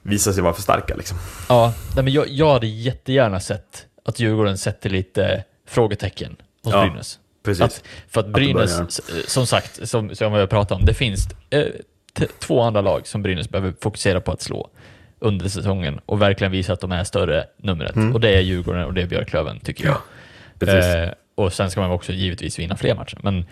[0.02, 1.18] visar sig vara för starka liksom.
[1.48, 6.80] Ja, nej, men jag, jag hade jättegärna sett att Djurgården sätter lite frågetecken hos Ja,
[6.86, 7.18] Brynäs.
[7.44, 7.62] Precis.
[7.62, 8.86] Att, för att Brynäs, börjar.
[8.88, 9.00] s-
[9.32, 11.64] som sagt, som, som jag pratade om, det finns eh,
[12.38, 14.70] två andra lag som Brynäs behöver fokusera på att slå
[15.18, 17.94] under säsongen och verkligen visa att de är större numret.
[18.14, 19.94] Och det är Djurgården och det är Björklöven, tycker jag.
[19.94, 20.13] Precis.
[20.62, 23.18] Eh, och sen ska man också givetvis vinna fler matcher.
[23.22, 23.44] Men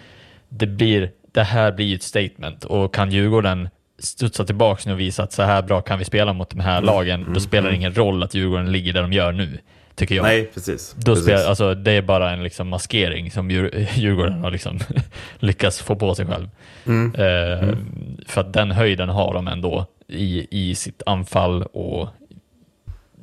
[0.48, 5.00] det, blir, det här blir ju ett statement och kan Djurgården studsa tillbaka nu och
[5.00, 6.84] visa att så här bra kan vi spela mot de här Mm.
[6.84, 9.58] lagen, då spelar det ingen roll att Djurgården ligger där de gör nu,
[9.94, 10.22] tycker jag.
[10.22, 10.94] Nej, precis.
[10.98, 11.24] Då precis.
[11.24, 14.78] spelar, alltså, det är bara en liksom maskering som Djur, Djurgården har liksom
[15.38, 16.48] lyckats få på sig själv.
[16.86, 17.14] Mm.
[17.14, 17.76] Eh,
[18.26, 22.08] För att den höjden har de ändå i, i sitt anfall och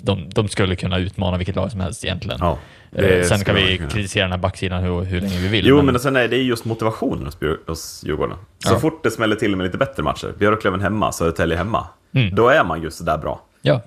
[0.03, 2.37] de, de skulle kunna utmana vilket lag som helst egentligen.
[2.41, 2.57] Ja,
[2.91, 3.89] Eh, Sen kan vi kunna.
[3.89, 5.65] kritisera den här backsidan hur, hur länge vi vill.
[5.67, 7.31] Jo, men sen är det just motivationen
[7.67, 8.37] hos, Djurgården.
[8.65, 8.79] Så Ja.
[8.79, 12.35] fort det smäller till med lite bättre matcher, Björklöven hemma, Södertälje hemma, Mm.
[12.35, 13.41] då är man just så där bra.
[13.61, 13.81] Ja,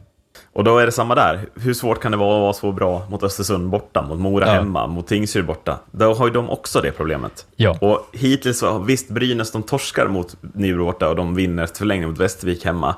[0.52, 1.40] Och då är det samma där.
[1.60, 4.52] Hur svårt kan det vara att vara så bra mot Östersund borta, mot Mora Ja.
[4.52, 5.78] hemma, mot Tingsryd borta?
[5.90, 7.46] Då har ju de också det problemet.
[7.56, 12.18] ja, Och hittills visst Brynäs de torskar mot Nybro borta och de vinner förlängning mot
[12.18, 12.96] Västervik hemma.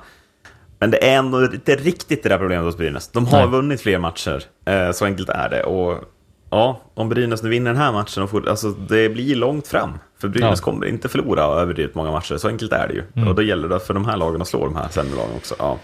[0.78, 3.08] Men det är ändå inte riktigt det där problemet hos Brynäs.
[3.12, 3.48] De har Nej.
[3.48, 5.62] vunnit fler matcher, eh, så enkelt är det.
[5.62, 6.04] Och
[6.50, 9.98] ja, om Brynäs nu vinner den här matchen, och får, alltså, det blir långt fram.
[10.20, 10.64] För Brynäs Ja.
[10.64, 13.02] kommer inte förlora överdrivet många matcher, så enkelt är det ju.
[13.16, 13.28] Mm.
[13.28, 15.54] Och då gäller det för de här lagen att slå de här sämre lagen också.
[15.58, 15.78] Ja.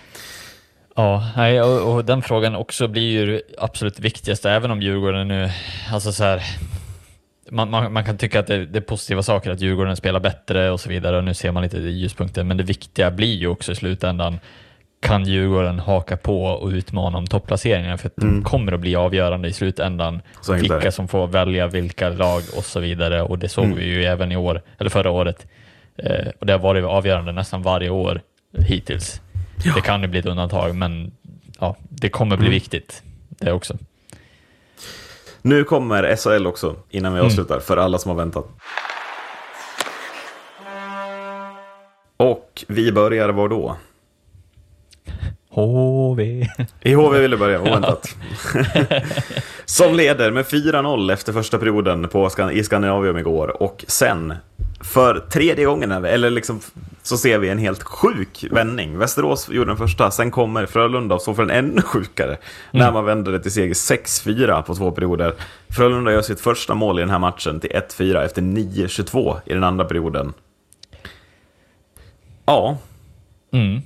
[0.96, 5.50] ja nej, och, och den frågan också blir ju absolut viktigaste, även om Djurgården nu,
[5.92, 6.42] alltså så här,
[7.50, 10.70] man, man, man kan tycka att det, det är positiva saker att Djurgården spelar bättre
[10.70, 13.72] och så vidare och nu ser man lite ljuspunkter, men det viktiga blir ju också
[13.72, 14.38] i slutändan
[15.00, 19.48] kan Djurgården haka på och utmana om topplaceringarna för att de kommer att bli avgörande
[19.48, 20.22] i slutändan.
[20.50, 20.92] Vilka det.
[20.92, 23.76] som får välja vilka lag och så vidare och det såg Mm.
[23.78, 25.46] vi ju även i år, eller förra året.
[25.96, 28.20] Eh, och det har varit avgörande nästan varje år
[28.58, 29.20] hittills.
[29.74, 31.12] Det kan ju bli ett undantag, men
[31.60, 32.54] ja, det kommer bli Mm.
[32.54, 33.76] viktigt det också.
[35.42, 37.26] Nu kommer SHL också, innan vi Mm.
[37.26, 38.46] avslutar, för alla som har väntat.
[42.16, 43.76] Och vi börjar var då?
[45.50, 46.46] HV.
[46.80, 48.16] I HV vill du börja, oväntat.
[49.64, 53.62] Som leder med 4-0 efter första perioden på, i Skandinavium igår.
[53.62, 54.34] Och sen,
[54.80, 56.60] för tredje gången, eller liksom,
[57.02, 58.98] så ser vi en helt sjuk vändning.
[58.98, 62.36] Västerås gjorde den första, sen kommer Frölunda och så för en ännu sjukare.
[62.70, 65.34] När man vänder det till seger 6-4 på två perioder.
[65.68, 69.64] Frölunda gör sitt första mål i den här matchen till 1-4 efter 9-22 i den
[69.64, 70.32] andra perioden.
[72.46, 72.78] Ja,
[73.52, 73.80] Mm.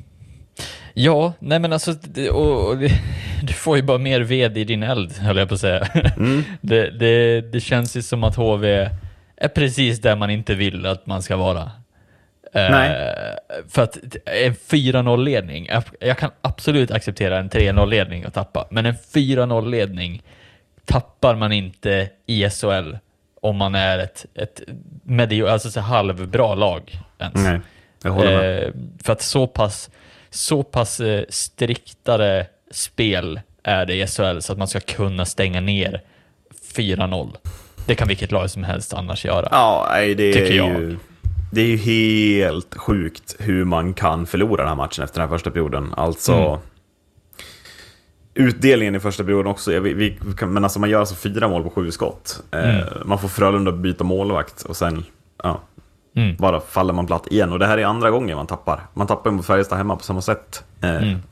[0.95, 1.95] Ja, nej men alltså,
[2.31, 2.77] och, och,
[3.43, 5.89] du får ju bara mer ved i din eld, höll jag på att säga.
[6.61, 8.91] Det, det, det känns ju som att HV
[9.37, 11.71] är precis där man inte vill att man ska vara.
[12.55, 13.15] Eh, Nej.
[13.69, 18.95] för att en 4-0-ledning, jag, jag kan absolut acceptera en 3-0-ledning och tappa, men en
[18.95, 20.23] 4-0-ledning
[20.85, 22.97] tappar man inte i SHL
[23.41, 24.61] om man är ett, ett
[25.03, 27.35] medio, alltså så halvbra lag ens.
[27.35, 27.61] nej,
[28.03, 28.65] jag håller med.
[28.65, 28.71] Eh,
[29.03, 29.91] för att så pass,
[30.35, 35.61] så pass eh, striktare spel är det i SHL så att man ska kunna stänga
[35.61, 36.01] ner
[36.77, 37.37] 4-0.
[37.87, 39.49] Det kan vilket lag som helst annars göra.
[39.51, 40.69] Ja, nej, det är Tycker jag.
[40.69, 40.99] ju...
[41.53, 45.37] Det är ju helt sjukt hur man kan förlora den här matchen efter den här
[45.37, 45.95] första perioden.
[45.97, 46.33] Alltså...
[46.33, 46.59] Mm.
[48.37, 51.71] Utdelningen i första perioden också, vi, vi, men alltså man gör alltså fyra mål på
[51.71, 52.43] sju skott.
[52.51, 52.85] Eh, Mm.
[53.05, 55.05] Man får Frölunda byta målvakt och sen
[55.43, 55.61] ja,
[56.17, 56.37] Mm.
[56.37, 57.53] bara faller man platt igen.
[57.53, 58.81] Och det här är andra gången man tappar.
[58.95, 60.65] Man tappar mot Färjestad hemma på samma sätt.
[60.83, 61.23] Eh, Mm.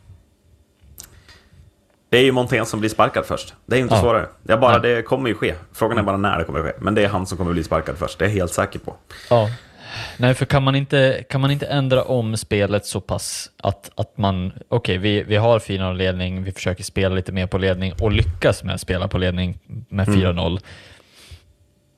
[2.11, 3.55] Det är ju Montén som blir sparkad först.
[3.67, 4.01] Det är inte Ja.
[4.01, 4.27] svårare.
[4.43, 5.55] Det, är bara, det kommer ju ske.
[5.73, 6.73] Frågan är bara när det kommer att ske.
[6.81, 8.19] Men det är han som kommer bli sparkad först.
[8.19, 8.95] Det är jag helt säker på.
[9.31, 9.49] Ja.
[10.17, 14.19] Nej, för kan man inte, kan man inte ändra om spelet så pass att, att
[14.19, 18.13] man, okej, vi, vi har 4-0 ledning, vi försöker spela lite mer på ledning och
[18.13, 19.59] lyckas med att spela på ledning
[19.89, 20.61] med 4-0.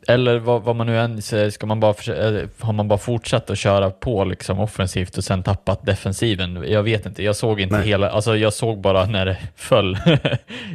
[0.08, 3.50] Eller vad, vad man nu än säger, ska man bara eh, har man bara fortsatt
[3.50, 6.64] att köra på liksom offensivt och sen tappat defensiven?
[6.68, 7.86] Jag vet inte, jag såg inte Nej.
[7.86, 9.98] hela, alltså jag såg bara när det föll.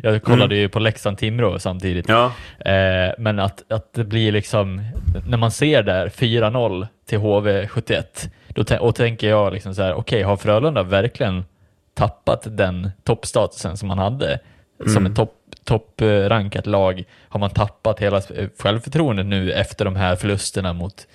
[0.03, 2.09] jag kollade ju på Leksand-Timrå samtidigt.
[2.09, 4.82] Ja, Eh, men att, att det blir liksom,
[5.27, 8.03] när man ser där 4-0 till HV71,
[8.47, 11.45] då och tänker jag liksom så här, okej, har Frölunda verkligen
[11.93, 14.39] tappat den toppstatusen som man hade
[14.88, 15.34] som ett topp
[15.70, 17.03] topprankat lag?
[17.30, 21.07] Har man tappat hela eh, självförtroendet nu efter de här förlusterna mot,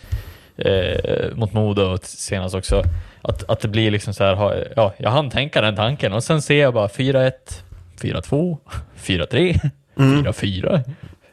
[0.56, 2.82] eh, mot Modo och senast också?
[3.22, 6.42] Att, att det blir liksom så här, ja, jag hann tänka den tanken och sen
[6.42, 7.32] ser jag bara 4-1,
[8.00, 8.56] 4-2,
[9.04, 9.60] 4-3,
[9.96, 10.82] 4-4,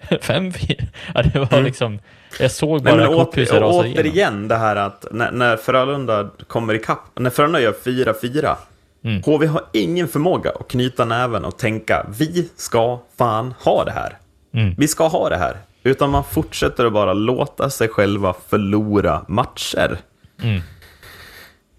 [0.10, 0.88] 5-4.
[1.16, 2.00] Ja, det var liksom,
[2.40, 4.02] jag såg Nej, bara men korthuset åter, rasa igenom.
[4.06, 8.56] återigen det här att när, när Frölunda kommer ikapp, när Frölunda gör 4-4,
[9.04, 9.22] Mm.
[9.26, 14.18] HV har ingen förmåga att knyta näven och tänka vi ska fan ha det här.
[14.54, 14.76] Mm.
[14.78, 15.58] Vi ska ha det här.
[15.84, 19.98] Utan man fortsätter att bara låta sig själva förlora matcher.
[20.44, 20.62] Mm.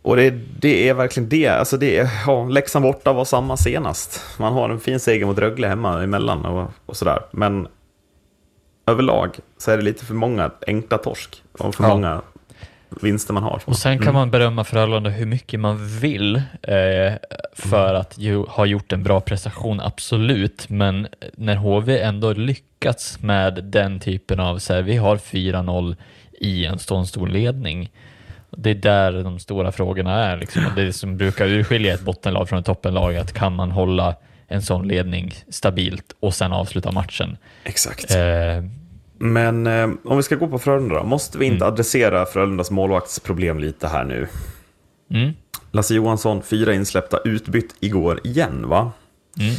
[0.03, 1.49] Och det, det är verkligen det.
[1.49, 4.21] Alltså det ja, Leksand borta var samma senast.
[4.39, 7.23] Man har en fin seger mot Rögle hemma emellan och, och sådär.
[7.31, 7.69] Men
[8.87, 11.43] överlag så är det lite för många enkla torsk.
[11.59, 11.89] Och för Ja.
[11.89, 12.23] många
[13.01, 13.63] vinster man har.
[13.65, 17.13] Och sen kan man berömma Frölunda hur mycket man vill eh,
[17.55, 20.69] för att ju, ha gjort en bra prestation, absolut.
[20.69, 25.97] Men när HV ändå lyckats med den typen av, så här, vi har 4-0
[26.41, 27.91] i en sån stor ledning.
[28.57, 30.37] Det är där de stora frågorna är.
[30.37, 30.63] Liksom.
[30.77, 34.17] Det som brukar urskilja ett bottenlag från ett toppenlag, att kan man hålla
[34.49, 37.37] en sån ledning stabilt och sen avsluta matchen.
[37.65, 38.11] Exakt.
[38.11, 38.65] Eh,
[39.25, 41.73] Men eh, om vi ska gå på Frölunda då, måste vi inte Mm.
[41.75, 44.29] adressera Frölundas målvaktsproblem lite här nu?
[45.11, 45.33] mm,
[45.71, 48.93] Lasse Johansson, fyra insläppta, utbytt igår igen va?
[49.41, 49.55] mm.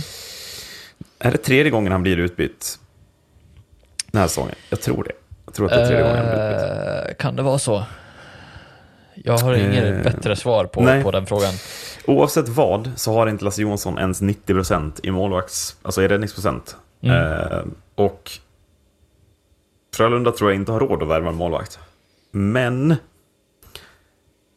[1.19, 2.79] Är det tredje gången han blir utbytt?
[4.11, 4.55] Den här säsongen?
[4.69, 5.11] Jag tror det.
[5.45, 7.09] Jag tror att det är tredje gången han blir utbytt.
[7.09, 7.83] Eh, Kan det vara så?
[9.15, 11.03] Jag har inget Eh, bättre svar på, nej.
[11.03, 11.53] på den frågan.
[12.07, 16.75] Oavsett vad så har inte Lasse Johansson ens 90% i målvakts, alltså i räddningsprocent.
[17.01, 17.15] Mm.
[17.41, 17.59] Eh,
[17.95, 18.31] och
[19.93, 21.79] Frölunda tror jag inte har råd att värva en målvakt.
[22.31, 22.95] Men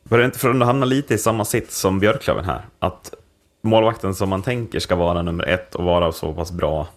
[0.05, 2.63] börjar inte Frölunda hamna lite i samma sitt som Björklöven här?
[2.79, 3.15] Att
[3.63, 6.89] målvakten som man tänker ska vara nummer ett och vara så pass bra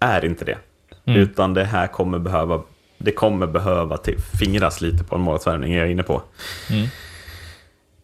[0.00, 0.58] är inte det.
[1.04, 1.20] Mm.
[1.20, 2.62] Utan det här kommer behöva,
[2.98, 6.22] det kommer behöva till, fingras lite på en målvaktsvärvning, är jag inne på.
[6.70, 6.88] Mm.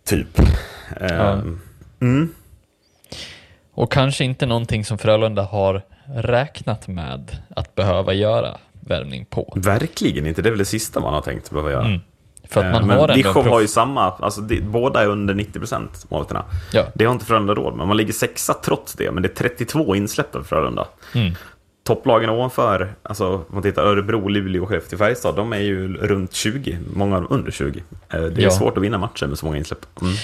[0.04, 0.40] Typ.
[1.00, 1.06] Ja.
[1.06, 1.60] Ehm,
[2.00, 2.34] mm.
[3.72, 9.52] Och kanske inte någonting som Frölunda har räknat med att behöva göra värvning på.
[9.56, 11.84] Verkligen inte, det är väl det sista man har tänkt behöva göra.
[11.86, 12.00] Mm.
[12.48, 14.60] För att Eh, man men har ändå en Dichov proff- har ju samma, alltså det,
[14.60, 16.44] båda är under 90% målvakterna.
[16.72, 16.84] Ja.
[16.94, 19.96] Det har inte Frölunda råd med, man ligger sexa trots det, men det är 32
[19.96, 20.86] insläppta för Frölunda.
[21.14, 21.34] Mm.
[21.84, 26.32] Topplagen ovanför, alltså om man tittar Örebro, Luleå och Skellefteå, Färjestad, de är ju runt
[26.34, 27.82] 20, många av under 20.
[28.12, 28.50] Eh, Det är Ja.
[28.50, 29.86] svårt att vinna matcher med så många insläpp.
[30.00, 30.14] Mm.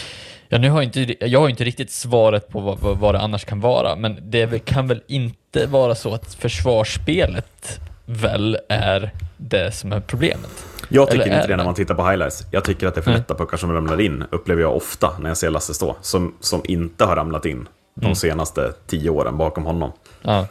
[0.48, 3.20] Ja, nu har jag, inte, jag har inte riktigt svaret på vad, vad, vad det
[3.20, 7.80] annars kan vara, men det kan väl inte vara så att försvarsspelet
[8.12, 10.64] väl är det som är problemet?
[10.88, 12.44] Jag tycker Eller inte det när man tittar på highlights.
[12.50, 13.18] Jag tycker att det är för Nej.
[13.20, 16.60] lätta puckar som ramlar in, upplever jag ofta när jag ser Lasse stå, som, som
[16.64, 18.14] inte har ramlat in de Mm.
[18.14, 19.92] senaste tio åren bakom honom.
[20.22, 20.46] Ja,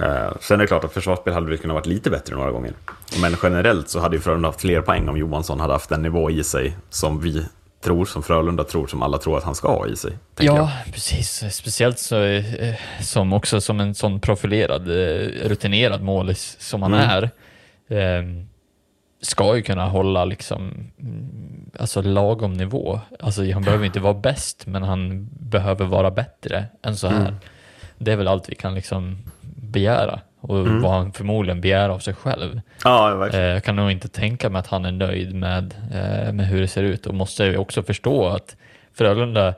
[0.00, 2.72] Eh, sen är det klart att försvarsspel hade väl kunnat varit lite bättre några gånger.
[3.20, 6.30] Men generellt så hade ju Frölunda haft fler poäng om Johansson hade haft en nivå
[6.30, 7.46] i sig som vi
[7.82, 10.10] tror, som Frölunda tror, som alla tror att han ska ha i sig.
[10.34, 10.64] tänker jag.
[10.64, 11.54] ja precis.
[11.56, 17.08] Speciellt så, eh, som också som en sån profilerad, eh, rutinerad målis som han Mm.
[17.10, 17.22] är,
[17.98, 18.24] eh,
[19.22, 23.00] ska ju kunna hålla liksom, mm, alltså lagom nivå.
[23.20, 27.20] Alltså han behöver inte vara bäst, men han behöver vara bättre än så här.
[27.20, 27.34] Mm.
[27.98, 29.18] Det är väl allt vi kan liksom
[29.56, 30.82] begära och Mm.
[30.82, 32.60] vad han förmodligen begär av sig själv.
[32.84, 33.28] Ja.
[33.28, 36.60] Eh, Jag kan nog inte tänka mig att han är nöjd med, eh, med hur
[36.60, 38.56] det ser ut och måste ju också förstå att
[38.94, 39.54] Frölunda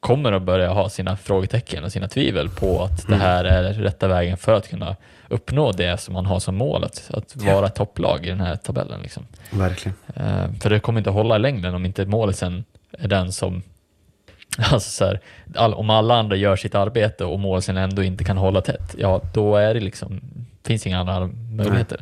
[0.00, 4.08] kommer att börja ha sina frågetecken och sina tvivel på att det här är rätta
[4.08, 4.96] vägen för att kunna
[5.28, 8.56] uppnå det som man har som mål, att, att vara ett topplag i den här
[8.56, 9.00] tabellen.
[9.02, 9.26] Liksom.
[9.50, 9.96] verkligen.
[10.16, 12.64] Eh, För det kommer inte hålla i längden om inte målisen
[12.98, 13.62] är den som
[14.72, 15.20] Alltså så här,
[15.54, 19.20] all, om alla andra gör sitt arbete och målisen ändå inte kan hålla tätt, ja
[19.34, 20.20] då är det liksom,
[20.66, 22.00] finns inga andra möjligheter.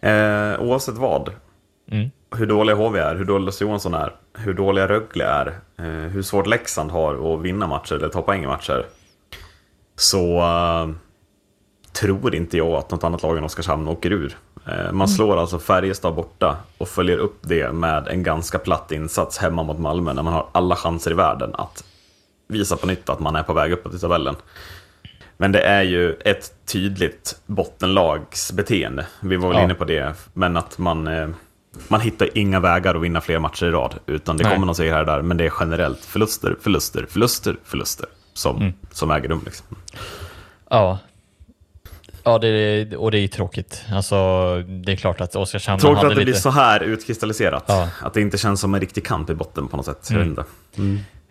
[0.00, 1.30] Eh, oavsett vad,
[1.90, 2.10] Mm.
[2.36, 5.46] hur dåliga HV är, hur dålig Lasse Johansson är, hur dåliga Rögle är,
[5.78, 8.86] eh, hur svårt Leksand har att vinna matcher eller ta poäng i matcher.
[9.96, 10.88] Så eh,
[11.92, 14.36] tror inte jag att något annat lag än Oskarshamn åker ur.
[14.66, 19.38] Eh, man slår alltså Färjestad borta och följer upp det med en ganska platt insats
[19.38, 21.84] hemma mot Malmö när man har alla chanser i världen att
[22.48, 24.36] visa på nytt att man är på väg uppåt i tabellen.
[25.36, 29.06] Men det är ju ett tydligt bottenlagsbeteende.
[29.20, 29.64] Vi var väl Ja.
[29.64, 31.28] inne på det, men att man, eh,
[31.88, 33.94] man hittar inga vägar att vinna fler matcher i rad.
[34.06, 34.52] Utan det Nej.
[34.52, 38.56] kommer någon seger här och där, men det är generellt förluster, förluster, förluster, förluster som,
[38.56, 38.72] Mm.
[38.90, 39.42] som äger rum.
[39.44, 39.66] Liksom.
[40.70, 40.98] Ja.
[42.28, 43.84] Ja, det och det är ju tråkigt.
[43.92, 44.16] Alltså,
[44.84, 46.24] det är klart att Oskarshamn Tråkigt hade att det lite...
[46.24, 47.64] blir så här utkristalliserat.
[47.68, 47.88] Ja.
[48.02, 50.10] Att det inte känns som en riktig kamp i botten på något sätt.
[50.10, 50.28] Mm.
[50.28, 50.40] inte.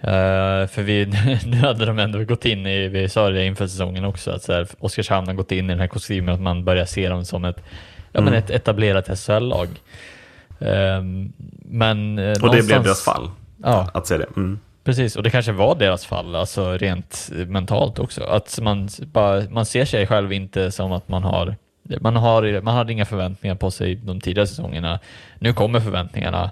[0.01, 1.05] Eh, för vi,
[1.45, 4.53] nu hade de ändå gått in i, vi sa det inför säsongen också, att så
[4.53, 7.45] här, Oskarshamn har gått in i den här kostymen att man börjar se dem som
[7.45, 7.57] ett,
[8.11, 8.33] ja, men Mm.
[8.39, 9.67] ett etablerat SHL-lag.
[10.59, 13.29] Ehm, men eh, Och det någonstans- blev deras fall,
[13.63, 14.25] Ja, att se det.
[14.37, 14.59] Mm.
[14.87, 15.15] Precis.
[15.15, 18.23] Och det kanske var deras fall, alltså rent mentalt också.
[18.23, 21.55] Att man, bara, man ser sig själv inte som att man har
[22.01, 24.99] man, har, man hade inga förväntningar på sig de tidigare säsongerna.
[25.39, 26.51] Nu kommer förväntningarna.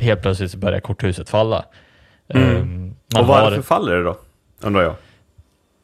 [0.00, 1.64] Helt plötsligt så börjar korthuset falla.
[2.28, 2.94] Mm.
[3.14, 4.16] Man Och har- varför faller det då?
[4.60, 4.94] Undrar jag.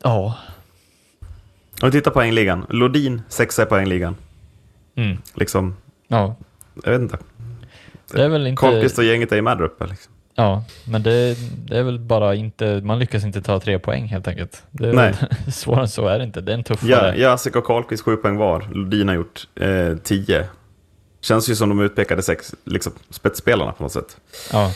[0.05, 0.35] Ja.
[1.83, 2.67] Om vi tittar på poängligan.
[2.69, 4.17] Lodin, sexa i poängligan.
[4.95, 5.19] Mm.
[5.35, 5.77] Liksom,
[6.09, 6.37] Ja.
[6.85, 7.19] jag vet inte.
[8.13, 8.61] Det är väl inte...
[8.61, 9.87] Karlqvist och gänget är ju med där uppe.
[9.87, 10.13] Liksom.
[10.41, 11.37] Ja, men det,
[11.69, 12.81] det är väl bara inte...
[12.85, 14.63] Man lyckas inte ta tre poäng helt enkelt.
[14.71, 15.15] Det Nej.
[15.53, 16.41] Svårare än så är det inte.
[16.41, 17.21] Det är en Ja, tuffare...
[17.21, 18.69] Jacek och Karlqvist sju poäng var.
[18.73, 20.47] Lodin har gjort eh, tio.
[21.21, 24.17] Känns ju som de utpekade sex liksom, spetsspelarna på något sätt.
[24.53, 24.73] Ja.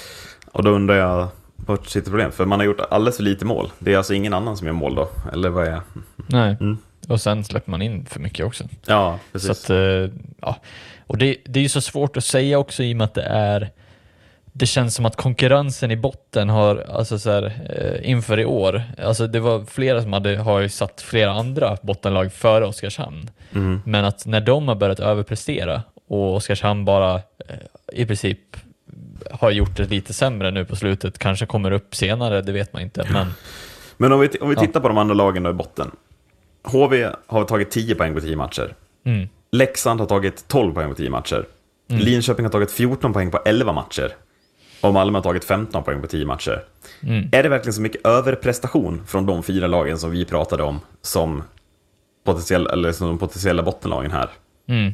[0.53, 2.35] Och då undrar jag, vart sitter problemet?
[2.35, 3.73] För man har gjort alldeles för lite mål.
[3.79, 5.09] Det är alltså ingen annan som gör mål då?
[5.33, 5.81] Eller vad är...
[6.27, 6.57] Nej.
[6.61, 6.79] Mm.
[7.09, 8.65] Och sen släpper man in för mycket också.
[8.87, 9.51] Ja, Så precis.
[9.51, 9.77] att, eh,
[10.41, 10.57] ja.
[11.07, 13.23] Och det, det är ju så svårt att säga också i och med att det
[13.23, 13.71] är
[14.57, 18.83] det känns som att konkurrensen i botten har, alltså så här, eh, inför i år,
[19.03, 23.31] alltså det var flera som hade, har ju satt flera andra bottenlag före Oskarshamn.
[23.53, 23.81] Mm.
[23.85, 27.21] Men att när de har börjat överprestera och Oskarshamn bara eh,
[27.93, 28.39] i princip
[29.31, 32.83] har gjort det lite sämre nu på slutet, kanske kommer upp senare, det vet man
[32.83, 33.07] inte.
[33.13, 33.27] Men
[33.97, 34.61] Men om vi, om vi Ja.
[34.61, 35.91] tittar på de andra lagen då i botten.
[36.65, 38.75] HV har tagit 10 poäng på 10 matcher.
[39.07, 41.45] mm, Leksand har tagit 12 poäng på 10 matcher.
[41.91, 42.03] Mm.
[42.03, 44.13] Linköping har tagit 14 poäng på 11 matcher.
[44.85, 46.65] Och Malmö har tagit 15 poäng på 10 matcher.
[47.03, 50.81] mm, Är det verkligen så mycket överprestation från de fyra lagen som vi pratade om
[51.03, 51.43] som,
[52.25, 54.31] potentiell, eller som de potentiella bottenlagen här?
[54.69, 54.93] mm,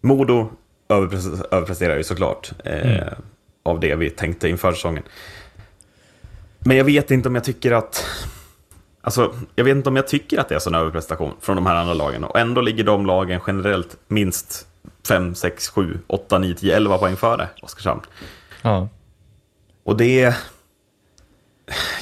[0.00, 0.50] Modo
[0.88, 3.14] överpres- överpresterar ju såklart eh, Mm.
[3.62, 5.02] av det vi tänkte inför säsongen.
[6.58, 8.04] Men jag vet inte om jag tycker att...
[9.00, 11.74] Alltså, jag vet inte om jag tycker att det är sån överprestation från de här
[11.76, 12.24] andra lagen.
[12.24, 14.66] Och ändå ligger de lagen generellt minst
[15.08, 18.00] 5, 6, 7, 8, 9, 10, 11 poäng före Oskarshamn.
[18.62, 18.88] ja,
[19.88, 20.36] Och det...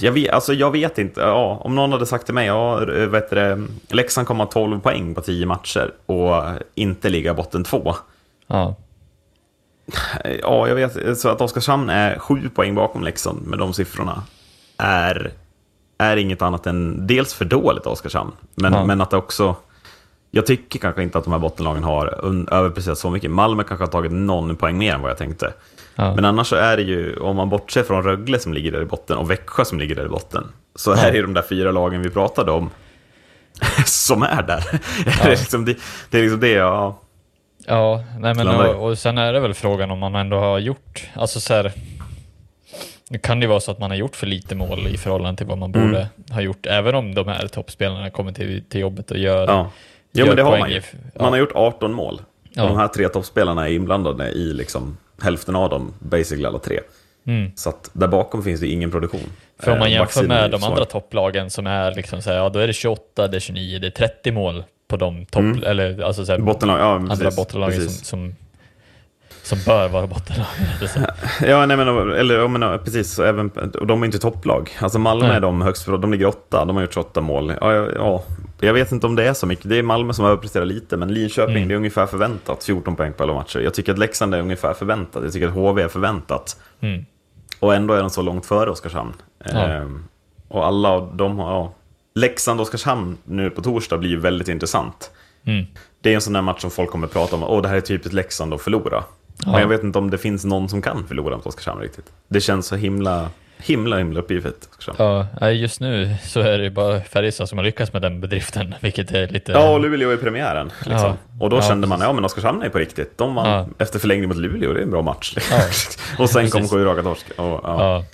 [0.01, 1.21] Jag vet, alltså jag vet inte.
[1.21, 4.81] Ja, om någon hade sagt till mig, ja, vet du, det, Leksand kommer ha 12
[4.81, 6.43] poäng på 10 matcher och
[6.75, 7.95] inte ligga botten två.
[8.47, 8.75] ja,
[10.43, 11.19] Ja, jag vet.
[11.19, 14.23] Så att Oskarshamn är sju poäng bakom Leksand med de siffrorna
[14.77, 15.33] är,
[15.99, 18.85] är inget annat än dels för dåligt Oskarshamn, men, Ja.
[18.85, 19.57] men att det också...
[20.31, 22.07] jag tycker kanske inte att de här bottenlagen har
[22.55, 23.31] överpresterat så mycket.
[23.31, 25.53] Malmö kanske har tagit någon poäng mer än vad jag tänkte.
[25.97, 26.15] Ja.
[26.15, 28.85] Men annars så är det ju, om man bortser från Rögle som ligger där i
[28.85, 30.45] botten och Växjö som ligger där i botten,
[30.75, 32.71] så är det ju de där fyra lagen vi pratade om
[33.87, 34.65] som är där.
[35.05, 35.77] det, är liksom det,
[36.11, 37.01] det är liksom det, ja.
[37.67, 41.09] Ja, nej men och, och sen är det väl frågan om man ändå har gjort,
[41.15, 41.73] alltså så här,
[43.11, 45.47] nu kan det vara så att man har gjort för lite mål i förhållande till
[45.47, 45.89] vad man Mm.
[45.89, 49.71] borde ha gjort, även om de här toppspelarna kommer till, till jobbet och gör, ja.
[50.13, 50.83] Jo, gör men det har man ju.
[51.21, 52.21] Man har gjort 18 mål.
[52.51, 52.63] Ja.
[52.63, 56.81] Och de här tre toppspelarna är inblandade i liksom hälften av dem, basically alla tre.
[57.27, 57.51] Mm.
[57.57, 59.21] Så att där bakom finns det ingen produktion.
[59.59, 62.37] För om man Eh, jämför är med de andra topplagen som är liksom så här,
[62.37, 65.41] ja då är det 28, det är 29, det är 30 mål på de topp,
[65.43, 65.63] Mm.
[65.63, 67.37] eller alltså så här, Bottenlag, ja andra precis.
[67.37, 68.07] bottenlagen som, precis.
[68.07, 68.35] som,
[69.43, 70.47] som bör vara bottenlag.
[71.43, 74.71] Ja, nej, men, eller, men precis, även, och de är inte topplag.
[74.79, 75.37] Alltså Malmö Nej.
[75.37, 77.53] är de högst, de ligger åtta, de har gjort 28 mål.
[77.61, 78.23] Ja, ja,
[78.61, 81.15] jag vet inte om det är så mycket, det är Malmö som överpresterar lite, men
[81.15, 81.69] Linköping, Mm.
[81.69, 83.59] det är ungefär förväntat, 14 poäng på alla matcher.
[83.61, 86.57] Jag tycker att Leksand är ungefär förväntat, jag tycker att HV är förväntat.
[86.81, 87.05] Mm.
[87.61, 89.13] Och ändå är de så långt före Oskarshamn.
[89.45, 89.51] Ja.
[89.67, 90.05] Ehm,
[90.49, 91.73] och alla de har, ja.
[92.15, 95.11] Leksand och Oskarshamn nu på torsdag blir ju väldigt intressant.
[95.45, 95.65] Mm.
[96.01, 97.81] Det är en sån där match som folk kommer prata om, åh det här är
[97.81, 99.05] typiskt Leksand att förlora.
[99.45, 99.51] Ja.
[99.53, 102.13] Men jag vet inte om det finns någon som kan förlora mot Oskarshamn riktigt.
[102.29, 104.21] Det känns så himla, himla, himla.
[104.21, 105.27] Oskarshamn.
[105.41, 109.11] Ja, just nu så är det bara Färjestad som har lyckats med den bedriften, vilket
[109.11, 109.53] är lite...
[109.53, 110.67] Ja, och Luleå i premiären.
[110.79, 110.93] Liksom.
[110.93, 111.17] Ja.
[111.41, 113.19] Och då Ja, kände man, ja men Oskarshamn är på riktigt.
[113.19, 113.85] De vann Ja.
[113.85, 115.35] efter förlängning mot Luleå, det är en bra match.
[116.19, 117.27] Och sen kom sju raka torsk.
[117.31, 118.05] Och, ja.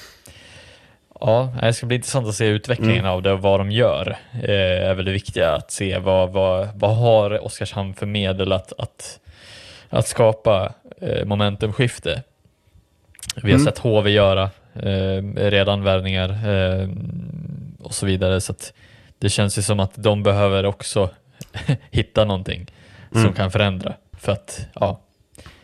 [1.20, 1.55] Ja.
[1.60, 3.10] Det ska bli intressant att se utvecklingen Mm.
[3.12, 4.16] av det och vad de gör.
[4.43, 8.73] Eh, är väl det viktiga att se vad, vad, vad har Oskarshamn för medel att,
[8.78, 9.19] att,
[9.90, 12.23] att skapa eh, momentumskifte.
[13.36, 13.64] Vi har Mm.
[13.64, 14.51] sett HV göra
[15.36, 16.89] redan värvningar eh,
[17.81, 18.40] och så vidare.
[18.40, 18.55] Så
[19.19, 21.11] det känns ju som att de behöver också
[21.90, 22.66] hitta någonting
[23.11, 23.32] som Mm.
[23.32, 23.94] kan förändra.
[24.12, 25.01] För att, ja,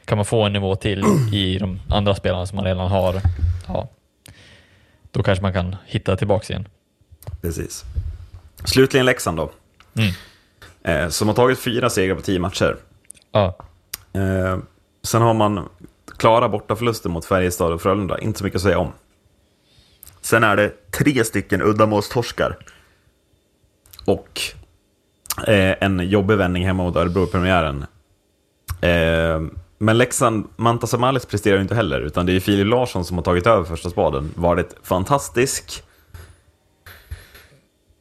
[0.04, 1.02] kan man få en nivå till
[1.32, 3.20] i de andra spelarna som man redan har,
[3.68, 3.88] ja,
[5.10, 6.68] då kanske man kan hitta tillbaks igen.
[7.40, 7.84] Precis.
[8.64, 9.50] Slutligen Leksand då.
[9.96, 10.12] Mm.
[10.82, 12.76] Eh, som har tagit fyra segrar på tio matcher.
[13.32, 13.56] Ja,
[14.12, 14.58] Eh,
[15.02, 15.68] sen har man
[16.18, 18.92] klara bortaförluster mot Färjestad och Frölunda, inte så mycket att säga om.
[20.20, 22.56] Sen är det tre stycken uddamålstorskar.
[24.04, 24.40] Och
[25.46, 27.86] eh, en jobbig vändning hemma mot Örebro i premiären.
[28.80, 29.40] Eh,
[29.78, 33.24] men Leksand, Manta Samalis presterar ju inte heller, utan det är Filip Larsson som har
[33.24, 34.32] tagit över första spaden.
[34.36, 35.82] Varit fantastisk.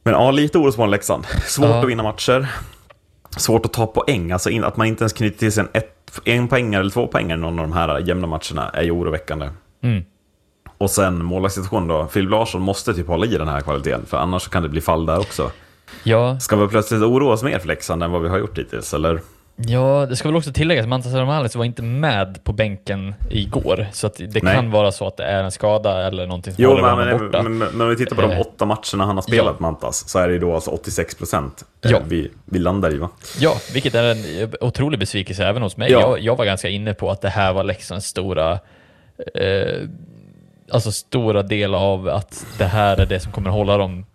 [0.02, 1.24] Men ja, lite orosmoln Leksand.
[1.46, 1.80] Svårt Ja.
[1.80, 2.48] att vinna matcher.
[3.36, 5.94] Svårt att ta poäng, alltså in, att man inte ens knyter till sig en, ett,
[6.24, 9.50] en poängare eller två poängare i någon av de här jämna matcherna är ju oroväckande.
[9.82, 10.04] mm.
[10.78, 14.48] Och sen målvaktssituationen då, Filip Larsson måste typ hålla i den här kvaliteten, för annars
[14.48, 15.50] kan det bli fall där också.
[16.02, 18.94] ja, Ska vi plötsligt oroa oss mer för Leksand än vad vi har gjort hittills,
[18.94, 19.20] eller?
[19.66, 23.86] Ja, det ska väl också tilläggas att Mantas Ramalis var inte med på bänken igår,
[23.92, 24.54] så det Nej.
[24.54, 27.26] kan vara så att det är en skada eller någonting som Jo, håller men, honom
[27.26, 27.42] borta.
[27.42, 29.62] men, men, men om vi tittar på de Eh, åtta matcherna han har spelat, ja.
[29.62, 32.00] Mantas, så är det ju då alltså 86 procent Ja.
[32.08, 33.08] vi, vi landar i, va?
[33.40, 35.92] Ja, vilket är en otrolig besvikelse även hos mig.
[35.92, 36.00] Ja.
[36.00, 38.52] Jag, jag var ganska inne på att det här var Leksands stora,
[39.34, 39.88] eh,
[40.72, 44.06] alltså stora del av att det här är det som kommer hålla dem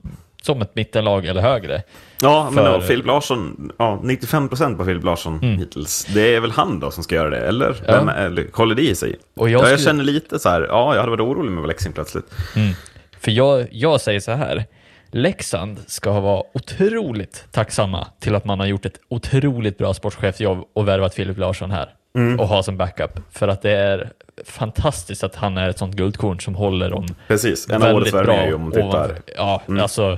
[0.45, 1.82] som ett mittenlag eller högre.
[2.22, 5.57] Ja, men För- då, Filip Larsson, ja, 95 procent på Filip Larsson Mm.
[5.57, 6.06] hittills.
[6.14, 7.76] Det är väl han då som ska göra det, eller?
[7.88, 7.94] Ja.
[7.94, 9.15] Vem, eller håller det i sig?
[9.36, 11.52] Och Jag, jag, ja, jag skulle, känner lite så här, ja, jag hade varit orolig
[11.52, 12.26] med Leksand plötsligt.
[12.56, 12.74] mm,
[13.20, 14.65] för jag, jag säger så här,
[15.11, 20.88] Leksand ska vara otroligt tacksamma till att man har gjort ett otroligt bra sportchefsjobb och
[20.88, 22.40] värvat Filip Larsson här Mm.
[22.40, 23.19] och ha som backup.
[23.31, 24.10] För att det är
[24.45, 28.53] fantastiskt att han är ett sånt guldkorn som håller dem Precis, en av årets ju
[28.53, 29.15] om ovanför.
[29.38, 29.81] Ja, Mm.
[29.81, 30.18] alltså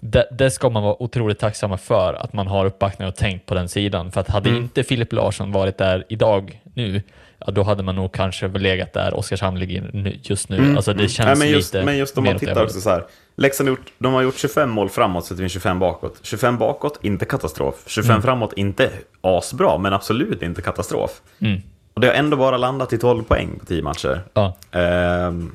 [0.00, 3.54] det, det ska man vara otroligt tacksamma för, att man har uppbackning och tänkt på
[3.54, 4.12] den sidan.
[4.12, 4.62] För att hade Mm.
[4.62, 7.02] inte Filip Larsson varit där idag, nu,
[7.38, 10.56] ja, då hade man nog kanske legat där Oskarshamn ligger just nu.
[10.56, 11.08] Mm, Alltså det mm.
[11.08, 13.04] känns Nej, men just, lite Men just om man tittar också så här.
[13.36, 16.18] Leksand gjort, de har gjort 25 mål framåt, så det finns 25 bakåt.
[16.22, 17.74] 25 bakåt, inte katastrof.
[17.86, 18.22] 25 Mm.
[18.22, 18.90] framåt, inte
[19.20, 21.20] asbra, men absolut inte katastrof.
[21.38, 21.60] Mm.
[21.94, 24.20] Och det har ändå bara landat i 12 poäng på 10 matcher.
[24.34, 24.56] Ja.
[24.72, 25.54] Ehm,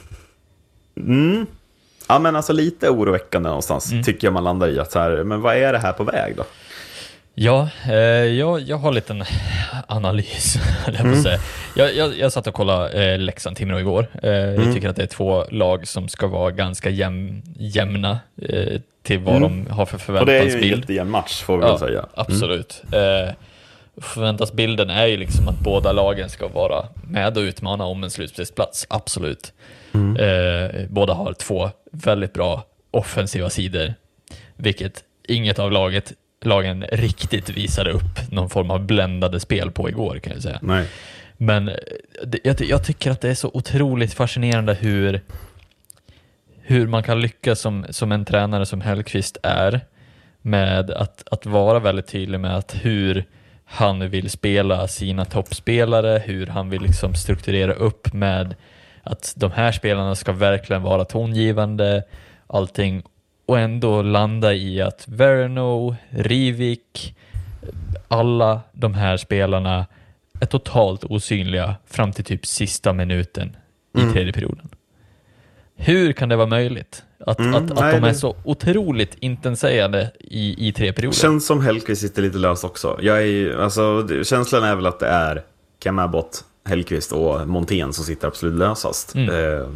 [0.97, 1.45] mm.
[2.09, 4.03] Ja, men alltså lite oroväckande någonstans, Mm.
[4.03, 4.79] tycker jag man landar i.
[4.79, 6.43] Att så här, men vad är det här på väg då?
[7.39, 9.23] Ja, eh, jag, jag har en liten
[9.87, 11.23] analys, jag Mm.
[11.23, 11.37] säga.
[11.75, 14.07] Jag, jag, jag satt och kollade eh, Leksand-Timrå igår.
[14.23, 14.73] Eh, Jag Mm.
[14.73, 19.35] tycker att det är två lag som ska vara ganska jäm, jämna eh, till vad
[19.35, 19.65] Mm.
[19.65, 20.81] de har för Och det är ju en förväntansbild.
[20.81, 21.99] jättejämn match, får vi väl säga.
[21.99, 22.09] Mm.
[22.13, 22.83] Absolut.
[22.91, 23.33] Eh,
[24.01, 28.85] förväntansbilden är ju liksom att båda lagen ska vara med och utmana om en slutspelsplats,
[28.89, 29.53] absolut.
[29.93, 30.17] Mm.
[30.17, 33.93] Eh, båda har två väldigt bra offensiva sidor,
[34.55, 36.13] vilket inget av laget
[36.47, 40.59] lagen riktigt visade upp någon form av bländade spel på igår kan jag säga.
[40.61, 40.87] Nej.
[41.37, 41.75] Men eh,
[42.25, 45.21] det, jag, jag tycker att det är så otroligt fascinerande hur,
[46.61, 49.81] hur man kan lyckas som, som en tränare som Hellqvist är
[50.41, 53.25] med att, att vara väldigt tydlig med att hur
[53.65, 58.55] han vill spela sina toppspelare, hur han vill liksom strukturera upp med
[59.03, 62.03] att de här spelarna ska verkligen vara tongivande,
[62.47, 63.03] allting
[63.47, 67.15] och ändå landa i att Verno, Rivik,
[68.07, 69.85] alla de här spelarna
[70.39, 73.57] är totalt osynliga fram till typ sista minuten
[73.97, 74.13] i Mm.
[74.13, 74.69] tredje perioden.
[75.75, 77.03] Hur kan det vara möjligt?
[77.25, 81.17] Att, Mm, att, att nej, de är det- så otroligt intenserande i, i tre perioder.
[81.17, 82.99] Känns som Hellkvist sitter lite lös också.
[83.01, 85.43] Jag är, ju- alltså, känslan är väl att det är
[85.79, 89.15] Cam Abbott, Hellkvist och Montén som sitter absolut lösast.
[89.15, 89.29] Mm.
[89.29, 89.67] Eh,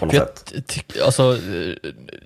[0.00, 1.02] på något jag sätt.
[1.04, 1.36] alltså,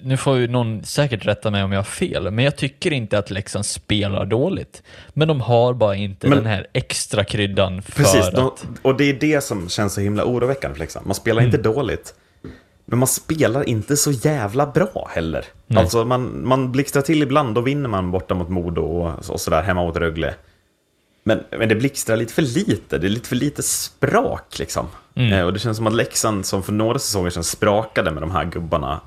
[0.02, 3.18] nu får ju någon säkert rätta mig om jag har fel, men jag tycker inte
[3.18, 4.82] att Leksand spelar dåligt.
[5.09, 8.35] Men de har bara inte Men- den här extra kryddan för Precis, att...
[8.35, 8.51] de,
[8.82, 11.06] och det är det som känns så himla oroväckande för Leksand.
[11.06, 11.55] Man spelar Mm.
[11.55, 12.14] inte dåligt.
[12.89, 15.44] Men man spelar inte så jävla bra heller.
[15.66, 15.82] Nej.
[15.82, 19.62] Alltså man, man blixtrar till ibland, då vinner man borta mot Modo och, och sådär
[19.62, 20.35] hemma mot Rögle.
[21.28, 24.86] Men, men det blixtrar lite för lite, det är lite för lite sprak liksom.
[25.15, 25.32] Mm.
[25.32, 28.31] Eh, och det känns som att Leksand, som för några säsonger sedan sprakade med de
[28.31, 29.01] här gubbarna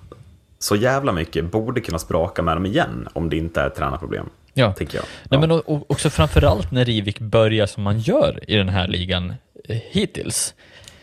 [0.59, 4.29] så jävla mycket, borde kunna spraka med dem igen om det inte är tränarproblem.
[4.53, 4.73] Ja.
[4.73, 5.03] Tänker jag.
[5.03, 5.39] Nej, Ja.
[5.39, 9.33] men och, och också framförallt när Rivik börjar som man gör i den här ligan
[9.69, 10.53] eh, hittills.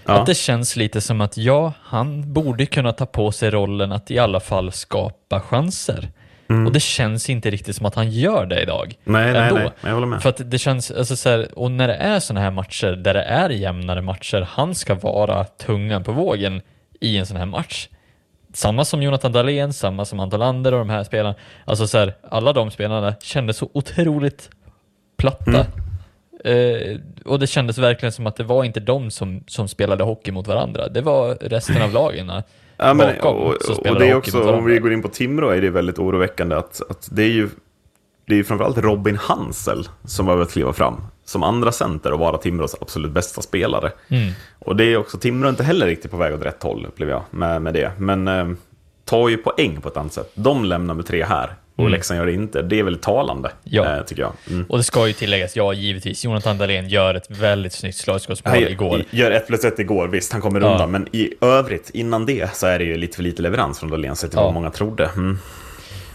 [0.05, 0.13] Ja.
[0.21, 4.11] Att det känns lite som att ja, han borde kunna ta på sig rollen att
[4.11, 6.09] i alla fall skapa chanser.
[6.49, 6.67] Mm.
[6.67, 8.95] Och det känns inte riktigt som att han gör det idag.
[9.05, 9.55] Nej, nej, ändå.
[9.55, 10.23] nej, jag håller med.
[10.23, 13.15] För att det känns, alltså så här, och när det är sådana här matcher där
[13.15, 16.61] det är jämnare matcher, han ska vara tungan på vågen
[17.01, 17.89] i en sån här match.
[18.53, 21.35] Samma som Jonathan Dahlén, samma som Anton Lander och de här spelarna.
[21.65, 24.51] Alltså så här, alla de spelarna kändes så otroligt
[25.17, 25.67] platta.
[26.45, 30.33] Eh, och det kändes verkligen som att det var inte de som, som spelade hockey
[30.33, 30.89] mot varandra.
[30.89, 32.33] Det var resten av lagen
[32.77, 35.09] Ja, men, bakom och, som och spelade det är också, om vi går in på
[35.09, 37.49] Timrå är det väldigt oroväckande att, att det är ju
[38.27, 42.39] det är ju framförallt Robin Hansel som behöver kliva fram som andra center och vara
[42.39, 43.93] Timrås absolut bästa spelare.
[44.09, 44.33] Mm.
[44.59, 47.23] Och det är också, Timrå inte heller riktigt på väg åt rätt håll, upplever jag,
[47.31, 47.93] med, med det.
[47.99, 48.49] Men eh,
[49.05, 50.31] tar ju poäng på ett annat sätt.
[50.35, 51.93] De lämnar med tre här, och Mm.
[51.93, 52.63] Leksand gör det inte.
[52.63, 53.97] Det är väldigt talande, Ja.
[53.97, 54.33] eh, tycker jag.
[54.51, 54.67] Mm.
[54.69, 59.03] Och det ska ju tilläggas, ja givetvis, Jonathan Dahlén gör ett väldigt snyggt slagskottsmål igår.
[59.11, 60.73] gör ett plus ett igår, visst, han kommer Ja.
[60.73, 60.91] undan.
[60.91, 64.17] Men i övrigt, innan det, så är det ju lite för lite leverans från Dahlén,
[64.17, 64.45] sett till Ja.
[64.45, 65.05] vad många trodde.
[65.17, 65.39] Mm.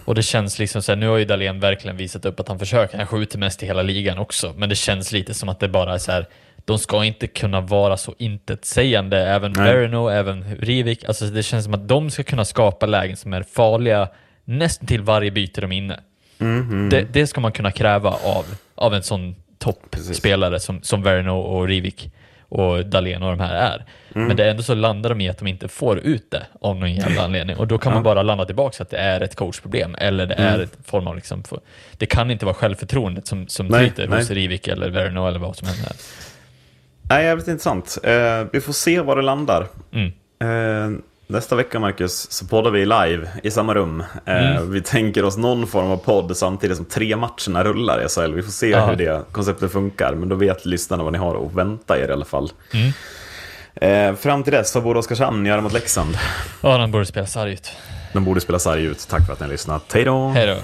[0.05, 2.59] Och det känns liksom så här, nu har ju Dahlén verkligen visat upp att han
[2.59, 5.67] försöker, han skjuter mest i hela ligan också, men det känns lite som att det
[5.67, 6.27] bara är så här,
[6.65, 10.15] de ska inte kunna vara så intetsägande, även Nej.
[10.17, 14.07] Även Rivik, alltså det känns som att de ska kunna skapa lägen som är farliga
[14.57, 15.99] nästan till varje byte de är inne.
[16.39, 18.45] Mm, Det, det ska man kunna kräva av,
[18.75, 22.11] av en sån toppspelare som, som Verno och Rivik
[22.49, 23.85] och Dahlén och de här är.
[24.15, 24.27] Mm.
[24.27, 26.75] Men det är ändå så landar de i att de inte får ut det av
[26.75, 27.57] någon jävla anledning.
[27.57, 30.53] Och då kan man bara landa tillbaka att det är ett coachproblem eller det Mm.
[30.53, 31.43] är ett form av liksom,
[31.97, 35.67] det kan inte vara självförtroendet som, som tryter hos Rivik eller Verno eller vad som
[35.67, 35.91] än är.
[37.09, 37.97] Nej, jävligt intressant.
[38.03, 39.67] Eh, vi får se var det landar.
[39.93, 40.07] Mm.
[40.41, 40.99] Eh,
[41.31, 44.03] nästa vecka, Marcus, så poddar vi live i samma rum.
[44.25, 44.71] Eh, Mm.
[44.71, 48.33] Vi tänker oss någon form av podd samtidigt som tre matcherna rullar i SHL.
[48.33, 48.85] Vi får se Ja.
[48.85, 52.11] hur det konceptet funkar, men då vet lyssnarna vad ni har att vänta er i
[52.11, 52.51] alla fall.
[52.73, 52.91] Mm.
[53.75, 56.17] Eh, fram till dess, vad borde Oskarshamn göra mot Leksand?
[56.61, 57.71] Ja, de borde spela sarg ut.
[58.13, 59.07] De borde spela sarg ut.
[59.09, 59.83] Tack för att ni har lyssnat.
[59.93, 60.27] Hej då!
[60.27, 60.55] Hej då.